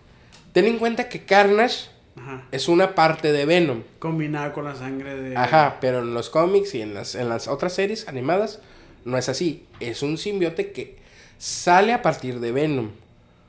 [0.53, 1.87] Ten en cuenta que Carnage
[2.17, 2.43] Ajá.
[2.51, 3.83] es una parte de Venom.
[3.99, 5.37] Combinado con la sangre de.
[5.37, 8.61] Ajá, pero en los cómics y en las, en las otras series animadas
[9.05, 9.65] no es así.
[9.79, 10.99] Es un simbiote que
[11.39, 12.91] sale a partir de Venom.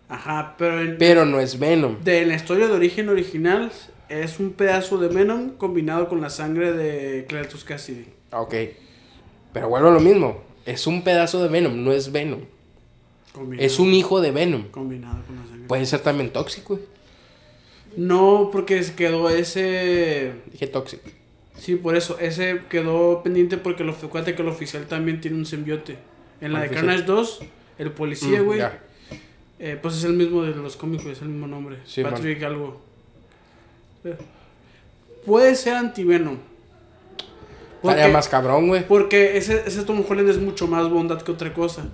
[0.10, 2.04] Ajá, pero en, Pero no es Venom.
[2.04, 3.72] de la historia de origen original
[4.10, 8.06] es un pedazo de Venom combinado con la sangre de Cletus Cassidy.
[8.32, 8.54] Ok.
[9.54, 10.42] Pero vuelvo a lo mismo.
[10.66, 12.42] Es un pedazo de Venom, no es Venom.
[13.34, 14.68] Combinado, Es un hijo de Venom.
[14.70, 15.68] combinado con la sangre.
[15.68, 16.86] Puede ser también tóxico, güey.
[17.98, 20.34] No, porque se quedó ese.
[20.52, 21.10] Dije tóxico.
[21.58, 22.18] Sí, por eso.
[22.20, 25.98] Ese quedó pendiente porque lo acuérdate que el oficial también tiene un simbiote.
[26.40, 26.86] En la ¿Cuál de oficial?
[26.86, 27.40] Carnage 2,
[27.80, 28.62] el policía, güey.
[29.60, 31.78] eh, pues es el mismo de los cómics, güey, es el mismo nombre.
[31.86, 32.82] Sí, Patrick algo.
[34.04, 34.16] Eh,
[35.26, 36.38] Puede ser anti-Venom.
[37.84, 38.88] Estaría más cabrón, güey.
[38.88, 41.86] Porque ese, ese Tom Holland es mucho más bondad que otra cosa.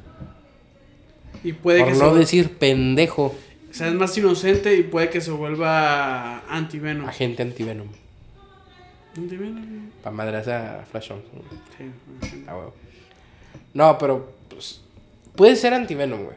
[1.43, 3.35] Y puede Por que no se decir pendejo.
[3.69, 7.07] o sea, es más inocente y puede que se vuelva anti-Venom.
[7.07, 7.88] Agente antivenom.
[9.15, 9.91] Anti-Venom.
[10.03, 11.41] Para madrearse a Flash Thompson.
[11.77, 12.43] Sí.
[12.47, 12.73] Ah, huevo.
[13.73, 14.81] No, pero pues,
[15.35, 16.35] puede ser antivenom, güey.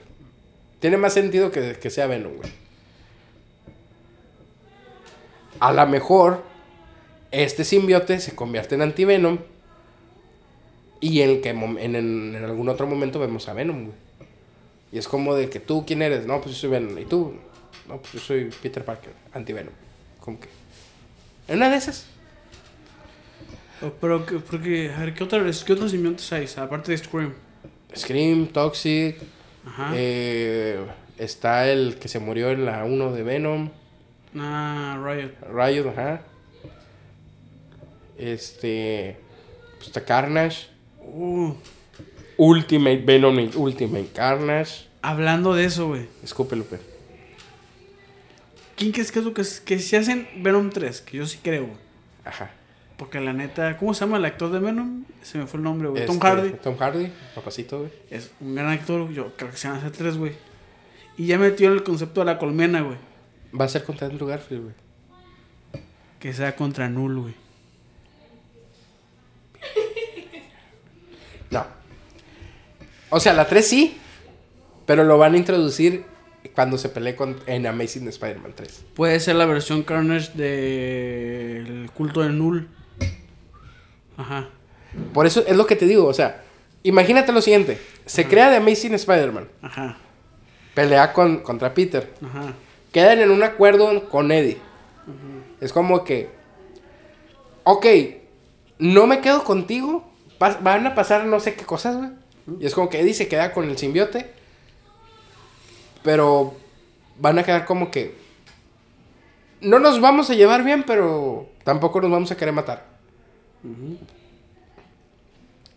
[0.78, 2.50] Tiene más sentido que, que sea Venom, güey.
[5.58, 6.42] A lo mejor
[7.30, 9.38] este simbiote se convierte en antivenom
[11.00, 13.96] y en, que, en, en- en algún otro momento vemos a Venom, güey.
[14.92, 16.26] Y es como de que tú, ¿quién eres?
[16.26, 16.98] No, pues yo soy Venom.
[16.98, 17.34] ¿Y tú?
[17.88, 19.72] No, pues yo soy Peter Parker, antivenom.
[20.20, 20.48] Como que...
[21.48, 22.06] En una de esas.
[23.82, 26.46] Oh, Pero, que- porque, a ver, ¿qué, otra, ¿qué otros simbiontes hay?
[26.56, 27.32] Aparte de Scream.
[27.96, 29.16] Scream, Toxic,
[29.66, 29.92] Ajá.
[29.94, 30.78] Eh,
[31.18, 33.70] está el que se murió en la 1 de Venom.
[34.36, 35.32] Ah, Riot.
[35.52, 36.22] Riot, ajá.
[38.20, 39.16] Este.
[39.76, 40.66] Pues está Carnage.
[41.00, 41.54] Uh,
[42.36, 44.86] Ultimate Venom Ultimate Carnage.
[45.02, 46.06] hablando de eso, güey.
[46.22, 46.78] Escúpelo, pe.
[48.76, 51.00] ¿Quién crees que es lo que, que si hacen Venom 3?
[51.02, 51.76] Que yo sí creo, güey.
[52.24, 52.50] Ajá.
[52.96, 55.04] Porque la neta, ¿cómo se llama el actor de Venom?
[55.22, 56.06] Se me fue el nombre, güey.
[56.06, 56.50] Tom Este, Hardy.
[56.62, 57.90] Tom Hardy, papacito, güey.
[58.10, 60.32] Es un gran actor, yo creo que se llama C3, güey.
[61.16, 62.96] Y ya metió el concepto de la colmena, güey.
[63.58, 64.74] Va a ser contra Andrew Garfield, güey.
[66.18, 67.34] Que sea contra Null, güey.
[71.50, 71.64] No.
[73.10, 73.98] O sea, la 3 sí,
[74.86, 76.04] pero lo van a introducir
[76.54, 78.84] cuando se pelee con, en Amazing Spider-Man 3.
[78.94, 82.68] Puede ser la versión Carnage del culto de Null.
[84.16, 84.48] Ajá.
[85.12, 86.42] Por eso es lo que te digo, o sea,
[86.82, 87.80] imagínate lo siguiente.
[88.06, 89.96] Se crea de Amazing Spider-Man, Ajá.
[90.74, 92.52] pelea con, contra Peter, Ajá.
[92.92, 94.58] quedan en un acuerdo con Eddie.
[95.60, 96.28] Es como que,
[97.64, 97.86] ok,
[98.80, 100.04] no me quedo contigo,
[100.38, 102.10] van a pasar no sé qué cosas, güey.
[102.58, 104.32] Y es como que Eddie se queda con el simbiote,
[106.02, 106.54] pero
[107.18, 108.16] van a quedar como que,
[109.60, 112.86] no nos vamos a llevar bien, pero tampoco nos vamos a querer matar.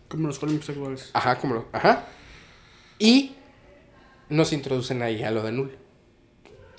[0.07, 1.09] Como los cómics actuales.
[1.13, 2.05] Ajá, como lo, ajá.
[2.97, 3.35] Y
[4.30, 5.77] nos introducen ahí a lo de Null.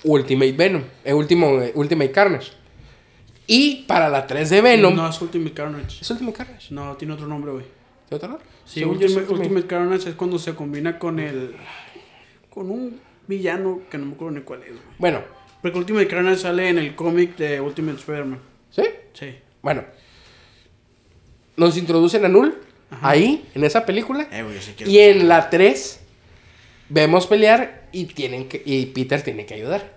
[0.03, 2.51] Ultimate Venom, eh, último, eh, Ultimate Carnage.
[3.47, 4.95] Y para la 3 de Venom.
[4.95, 6.01] No, es Ultimate Carnage.
[6.01, 6.73] ¿Es Ultimate Carnage?
[6.73, 7.65] No, tiene otro nombre, güey.
[8.09, 8.41] ¿De otro lado?
[8.65, 11.55] Sí, Según Ultimate, Ultimate Carnage es cuando se combina con el.
[12.49, 14.81] con un villano que no me acuerdo ni cuál es, güey.
[14.97, 15.21] Bueno,
[15.61, 18.39] Porque Ultimate Carnage sale en el cómic de Ultimate Spider-Man.
[18.71, 18.83] ¿sí?
[19.13, 19.35] Sí.
[19.61, 19.83] Bueno.
[21.57, 22.57] Nos introducen a Null.
[22.91, 23.09] Ajá.
[23.09, 24.27] Ahí, en esa película.
[24.31, 26.01] Eh, güey, yo sí Y en la 3
[26.89, 29.95] vemos pelear y tienen que y Peter tiene que ayudar.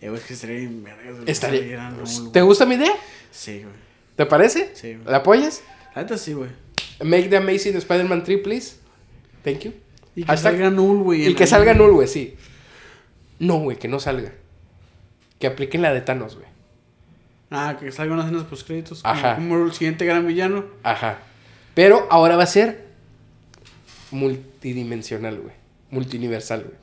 [0.00, 0.84] Eh, güey, es que estaría bien
[1.26, 2.32] Estaría- güey.
[2.32, 2.92] ¿Te gusta mi idea?
[3.30, 3.74] Sí, güey.
[4.16, 4.70] ¿Te parece?
[4.74, 5.06] Sí, güey.
[5.06, 5.62] ¿La apoyas?
[5.94, 6.50] La neta sí, güey.
[7.02, 8.76] Make the Amazing Spider-Man 3, please.
[9.44, 9.72] Thank you.
[10.14, 11.26] Y que Hashtag- salga Null, güey.
[11.28, 12.36] Y que salga Null, güey, sí.
[13.38, 14.32] No, güey, que no salga.
[15.38, 16.46] Que apliquen la de Thanos, güey.
[17.50, 19.00] Ah, que salgan unas escenas post créditos.
[19.04, 19.36] Ajá.
[19.36, 20.64] Como, como el siguiente gran villano.
[20.82, 21.18] Ajá.
[21.74, 22.88] Pero ahora va a ser
[24.10, 25.54] multidimensional, güey.
[25.90, 26.74] Multiuniversal, güey.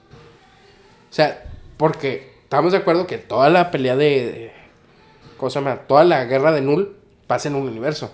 [1.12, 1.44] O sea,
[1.78, 4.52] porque estamos de acuerdo que toda la pelea de, de-
[5.38, 5.76] ¿Cómo se llama?
[5.88, 6.96] Toda la guerra de Null
[7.28, 8.14] pasa en un universo.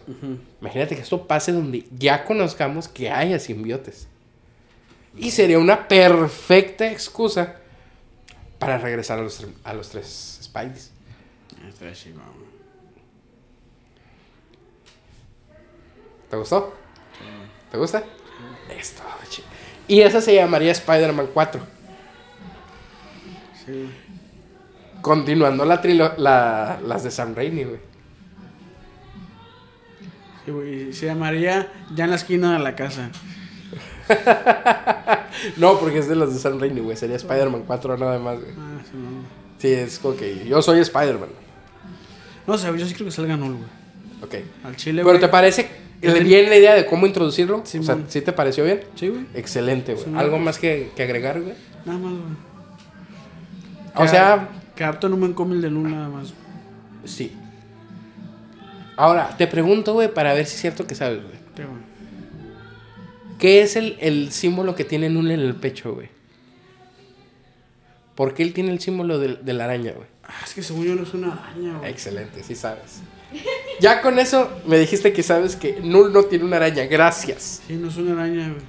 [0.62, 4.08] Imagínate que esto pase donde ya conozcamos que haya simbiotes.
[5.18, 7.58] Y sería una perfecta excusa
[8.58, 10.92] para regresar a los, a los tres Spideys.
[12.18, 12.32] Ah.
[16.30, 16.74] ¿Te gustó?
[17.72, 18.04] ¿Te gusta?
[18.70, 19.04] Esto,
[19.88, 21.62] Y esa se llamaría Spider-Man 4.
[23.66, 23.90] Sí.
[25.02, 27.80] Continuando la trilo la, las de Sam Raimi, güey.
[30.46, 30.94] Sí, güey.
[30.94, 33.10] Se llamaría Ya en la esquina de la casa.
[35.58, 36.96] No, porque es de las de Sam Raimi, güey.
[36.98, 38.52] Sería Spider-Man 4 nada más, güey.
[38.60, 39.24] Ah, sí, no.
[39.58, 41.30] Sí, es como que yo soy Spider-Man.
[42.46, 43.70] No sé, yo sí creo que salga Null, güey.
[44.24, 44.46] Ok.
[44.66, 45.22] Al chile, Pero güey.
[45.22, 45.70] ¿te parece
[46.02, 47.62] bien la idea de cómo introducirlo?
[47.64, 47.98] Sí, o sea.
[48.08, 48.82] ¿sí te pareció bien?
[48.96, 49.26] Sí, güey.
[49.34, 50.06] Excelente, güey.
[50.06, 51.56] Sí, ¿Algo más que, que agregar, güey?
[51.86, 52.24] Nada más, güey.
[53.96, 54.50] O sea,
[54.84, 56.34] Adaptan un buen cómic de Null nada más.
[57.06, 57.34] sí.
[58.98, 61.36] Ahora, te pregunto, güey, para ver si es cierto que sabes, güey.
[61.56, 61.82] Güey.
[63.40, 66.10] ¿Qué es el, el símbolo que tiene Null en el pecho, güey?
[68.16, 70.08] ¿Por qué él tiene el símbolo del- de, la araña, güey?
[70.24, 71.90] Ah, es que según yo no es una araña, güey.
[71.90, 73.00] Excelente, sí sabes.
[73.80, 76.84] Ya con eso me dijiste que sabes que Null no tiene una araña.
[76.86, 77.64] Gracias.
[77.66, 78.62] Sí, no es una araña, güey.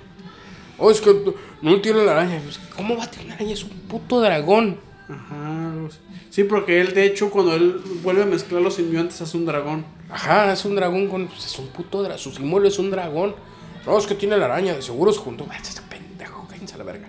[0.78, 1.14] Oh, es que
[1.60, 2.40] Null tiene la araña.
[2.42, 3.52] Pues, ¿Cómo va a tener una araña?
[3.52, 4.78] Es un puto dragón.
[5.12, 5.98] Ajá, algo así.
[6.30, 9.84] Sí, porque él, de hecho, cuando él vuelve a mezclar los simbiontes, hace un dragón.
[10.10, 11.26] Ajá, es un dragón con.
[11.26, 12.18] pues, es un puto dragón.
[12.18, 13.34] Su símbolo es un dragón.
[13.86, 14.74] No, es que tiene la araña.
[14.74, 15.46] De seguro se juntó.
[15.50, 17.08] Ah, Este pendejo, cállense a la verga.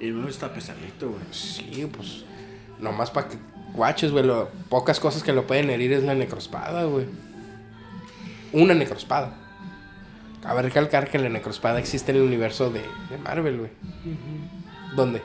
[0.00, 1.22] Y no está pesadito, güey.
[1.30, 2.24] Sí, pues.
[2.78, 3.36] Nomás para que
[3.72, 4.24] guaches, güey.
[4.24, 7.06] lo- Pocas cosas que lo pueden herir es la necrospada, güey.
[8.52, 9.32] Una necrospada.
[10.42, 12.80] Cabe recalcar que la necrospada existe en el universo de,
[13.10, 13.70] de Marvel, güey.
[14.96, 15.20] ¿Dónde?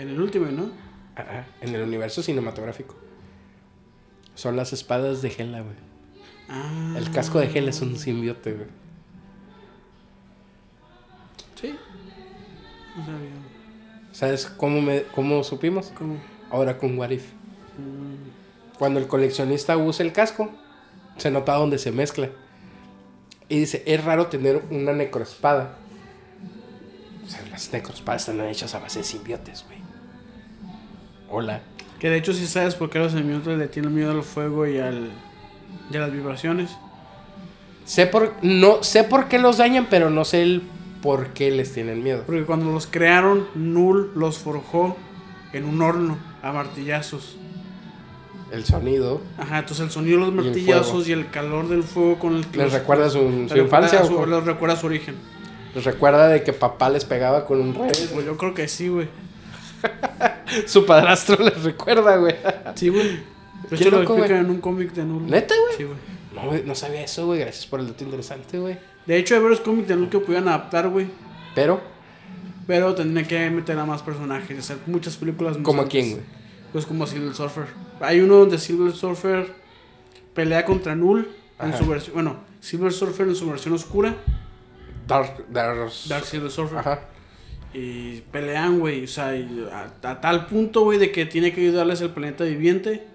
[0.00, 0.70] En el último, ¿no?
[1.14, 2.94] Ajá, en el universo cinematográfico.
[4.34, 5.76] Son las espadas de Hela, güey.
[6.48, 6.94] Ah.
[6.96, 8.68] El casco de Hela es un simbiote, güey.
[11.60, 11.74] Sí.
[12.96, 13.30] No sabía.
[14.12, 15.92] ¿Sabes cómo, me, cómo supimos?
[15.94, 16.18] ¿Cómo?
[16.50, 17.26] Ahora con What If.
[18.78, 20.50] Cuando el coleccionista usa el casco,
[21.18, 22.30] se nota donde se mezcla.
[23.50, 25.76] Y dice, es raro tener una necroespada.
[27.22, 29.79] O sea, las necroespadas están hechas a base de simbiotes, güey.
[31.30, 31.60] Hola.
[31.98, 34.78] Que de hecho, sí sabes por qué los simbiontes le tienen miedo al fuego y,
[34.78, 35.10] al,
[35.92, 36.70] y a las vibraciones.
[37.84, 40.62] Sé por, no, sé por qué los dañan, pero no sé el
[41.02, 42.22] por qué les tienen miedo.
[42.26, 44.96] Porque cuando los crearon, Null los forjó
[45.52, 47.36] en un horno a martillazos.
[48.52, 49.20] el sonido.
[49.38, 52.34] Ajá, entonces el sonido de los Y el martillazos y el, calor del fuego con
[52.36, 54.02] el que ¿Les los- recuerda su, su les recuerda infancia?
[54.02, 55.14] o su- les recuerda su origen.
[55.74, 58.08] ¿Les recuerda de que papá les pegaba con un rey?
[58.12, 59.08] Pues yo creo que sí, güey.
[60.66, 62.34] Su padrastro les recuerda, güey.
[62.74, 63.08] Sí, güey.
[63.08, 65.26] De Qué hecho, lo explican en un cómic de Null.
[65.26, 65.76] ¿Neta, güey?
[65.76, 65.96] Sí, güey.
[66.34, 67.40] No, güey, no sabía eso, güey.
[67.40, 68.78] Gracias por el dato interesante, güey.
[69.06, 71.06] De hecho, hay varios cómics de Null que pudieran adaptar, güey.
[71.54, 71.80] Pero,
[72.66, 75.56] Pero tendrían que meter a más personajes y hacer muchas películas.
[75.62, 76.22] ¿como quién, güey?
[76.72, 77.66] Pues como Silver Surfer.
[78.00, 79.52] Hay uno donde Silver Surfer
[80.34, 81.28] pelea contra Null
[81.58, 81.78] en Ajá.
[81.78, 82.14] su versión.
[82.14, 84.14] Bueno, Silver Surfer en su versión oscura.
[85.06, 86.78] Dark, Dark, Dark Silver Surfer.
[86.78, 87.00] Ajá.
[87.72, 89.04] Y pelean, güey.
[89.04, 89.32] O sea,
[89.72, 93.06] a, a tal punto, güey, de que tiene que ayudarles el planeta viviente.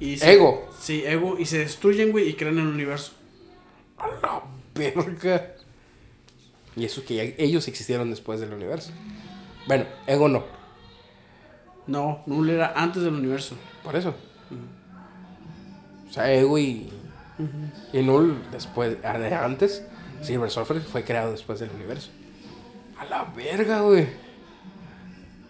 [0.00, 0.68] Y se- Ego.
[0.80, 1.36] Sí, ego.
[1.38, 3.12] Y se destruyen, güey, y crean el universo.
[3.98, 4.42] A la
[4.74, 5.54] verga.
[6.76, 8.92] Y eso que ya- ellos existieron después del universo.
[9.66, 10.44] Bueno, Ego no.
[11.86, 13.56] No, Null era antes del universo.
[13.82, 14.14] Por eso.
[16.08, 16.90] O sea, Ego y.
[17.92, 18.96] Y Null después.
[19.04, 19.84] ah, Antes.
[20.22, 22.10] Silver Surfer fue creado después del universo.
[22.98, 24.08] A la verga, güey.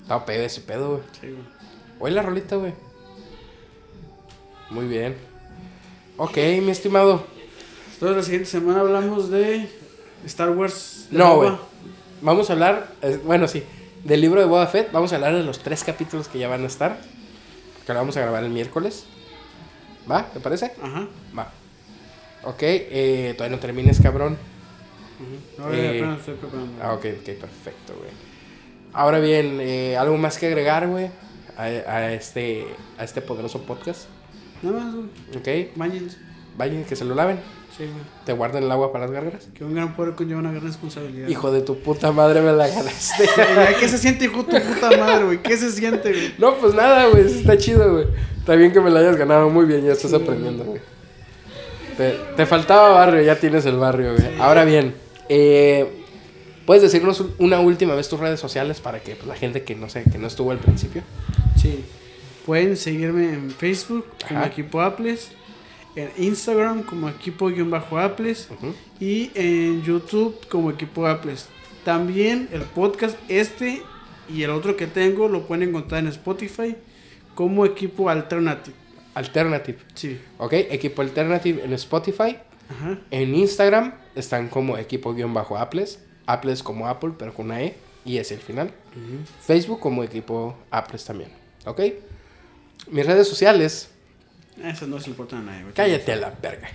[0.02, 1.02] Estaba pedo ese pedo, güey.
[1.20, 1.44] Sí, güey.
[2.00, 2.72] Oye la rolita, güey.
[4.70, 5.16] Muy bien.
[6.16, 7.24] Ok, mi estimado.
[7.94, 9.68] Entonces, la siguiente semana hablamos de
[10.26, 11.08] Star Wars.
[11.10, 11.50] de No, güey.
[12.20, 12.88] Vamos a hablar,
[13.24, 13.62] bueno, sí,
[14.04, 14.90] del libro de Boba Fett.
[14.92, 17.00] Vamos a hablar de los tres capítulos que ya van a estar.
[17.86, 19.04] Que lo vamos a grabar el miércoles.
[20.10, 20.24] ¿Va?
[20.26, 20.72] ¿Te parece?
[20.82, 21.08] Ajá.
[21.36, 21.52] Va.
[22.44, 24.36] Ok, eh, todavía no termines, cabrón.
[25.58, 26.72] No, Eh, estoy preparando.
[26.82, 28.10] Ah, ok, ok, perfecto, güey.
[28.92, 31.10] Ahora bien, eh, ¿algo más que agregar, güey?
[31.56, 32.66] A, a este,
[32.98, 34.06] a este poderoso podcast.
[34.62, 35.06] Nada más, güey.
[35.68, 36.16] Ok, Báñense.
[36.56, 37.38] vayan, que se lo laven.
[37.76, 37.94] Sí, güey.
[38.24, 39.48] Te guarden el agua para las gárgaras.
[39.54, 41.28] Que un gran poder conlleva una gran responsabilidad.
[41.28, 43.28] Hijo de tu puta madre, me la ganaste.
[43.80, 45.42] ¿Qué se siente, hijo de tu puta madre, güey?
[45.42, 46.34] ¿Qué se siente, güey?
[46.38, 48.06] No, pues nada, güey, está chido, güey.
[48.38, 50.80] Está bien que me la hayas ganado muy bien, ya estás aprendiendo, güey.
[51.96, 54.40] Te, te faltaba barrio, ya tienes el barrio, güey.
[54.40, 54.94] Ahora bien,
[55.28, 55.86] eh,
[56.66, 59.74] ¿puedes decirnos un- una última vez tus redes sociales para que pues, la gente que
[59.74, 61.02] no sé, que no estuvo al principio?
[61.60, 61.84] Sí.
[62.46, 64.48] Pueden seguirme en Facebook como Ajá.
[64.48, 65.28] Equipo Apples,
[65.96, 68.48] en Instagram como Equipo-Apples
[69.00, 71.46] y en YouTube como Equipo Apples.
[71.84, 73.82] También el podcast este
[74.32, 76.76] y el otro que tengo lo pueden encontrar en Spotify
[77.34, 78.76] como Equipo Alternative.
[79.14, 79.78] Alternative.
[79.94, 80.18] Sí.
[80.38, 82.36] Ok, equipo Alternative en Spotify.
[82.68, 82.98] Ajá.
[83.10, 86.00] En Instagram están como equipo-apples.
[86.26, 88.70] Apples como Apple, pero con una E y es el final.
[89.46, 91.30] Facebook como equipo Apples también.
[91.64, 91.80] ¿Ok?
[92.90, 93.90] Mis redes sociales
[94.62, 95.64] Eso no se le importa a nadie.
[95.74, 96.68] Cállate a la verga.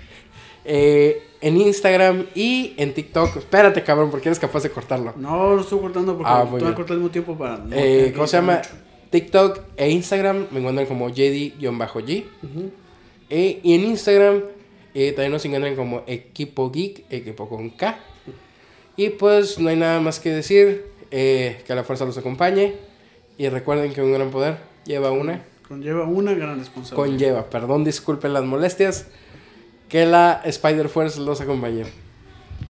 [0.66, 3.36] Eh, en Instagram y en TikTok.
[3.38, 5.14] Espérate, cabrón, porque eres capaz de cortarlo.
[5.18, 7.58] No, lo estoy cortando porque Ah, al mismo tiempo para...
[7.58, 8.58] no Eh, ¿Cómo se llama?
[8.58, 8.70] mucho.
[9.10, 12.26] TikTok e Instagram me encuentran como JD-G.
[12.44, 12.72] Ujú.
[13.30, 14.42] Eh, y en Instagram
[14.94, 17.98] eh, también nos encuentran como Equipo Geek, equipo con K.
[18.96, 20.86] Y pues no hay nada más que decir.
[21.16, 22.74] eh, que la fuerza los acompañe.
[23.38, 25.44] Y recuerden que un gran poder lleva una.
[25.68, 26.96] Conlleva una gran responsabilidad.
[27.18, 29.08] Conlleva, perdón, disculpen las molestias.
[29.90, 31.86] Que la Spider Force los acompañe.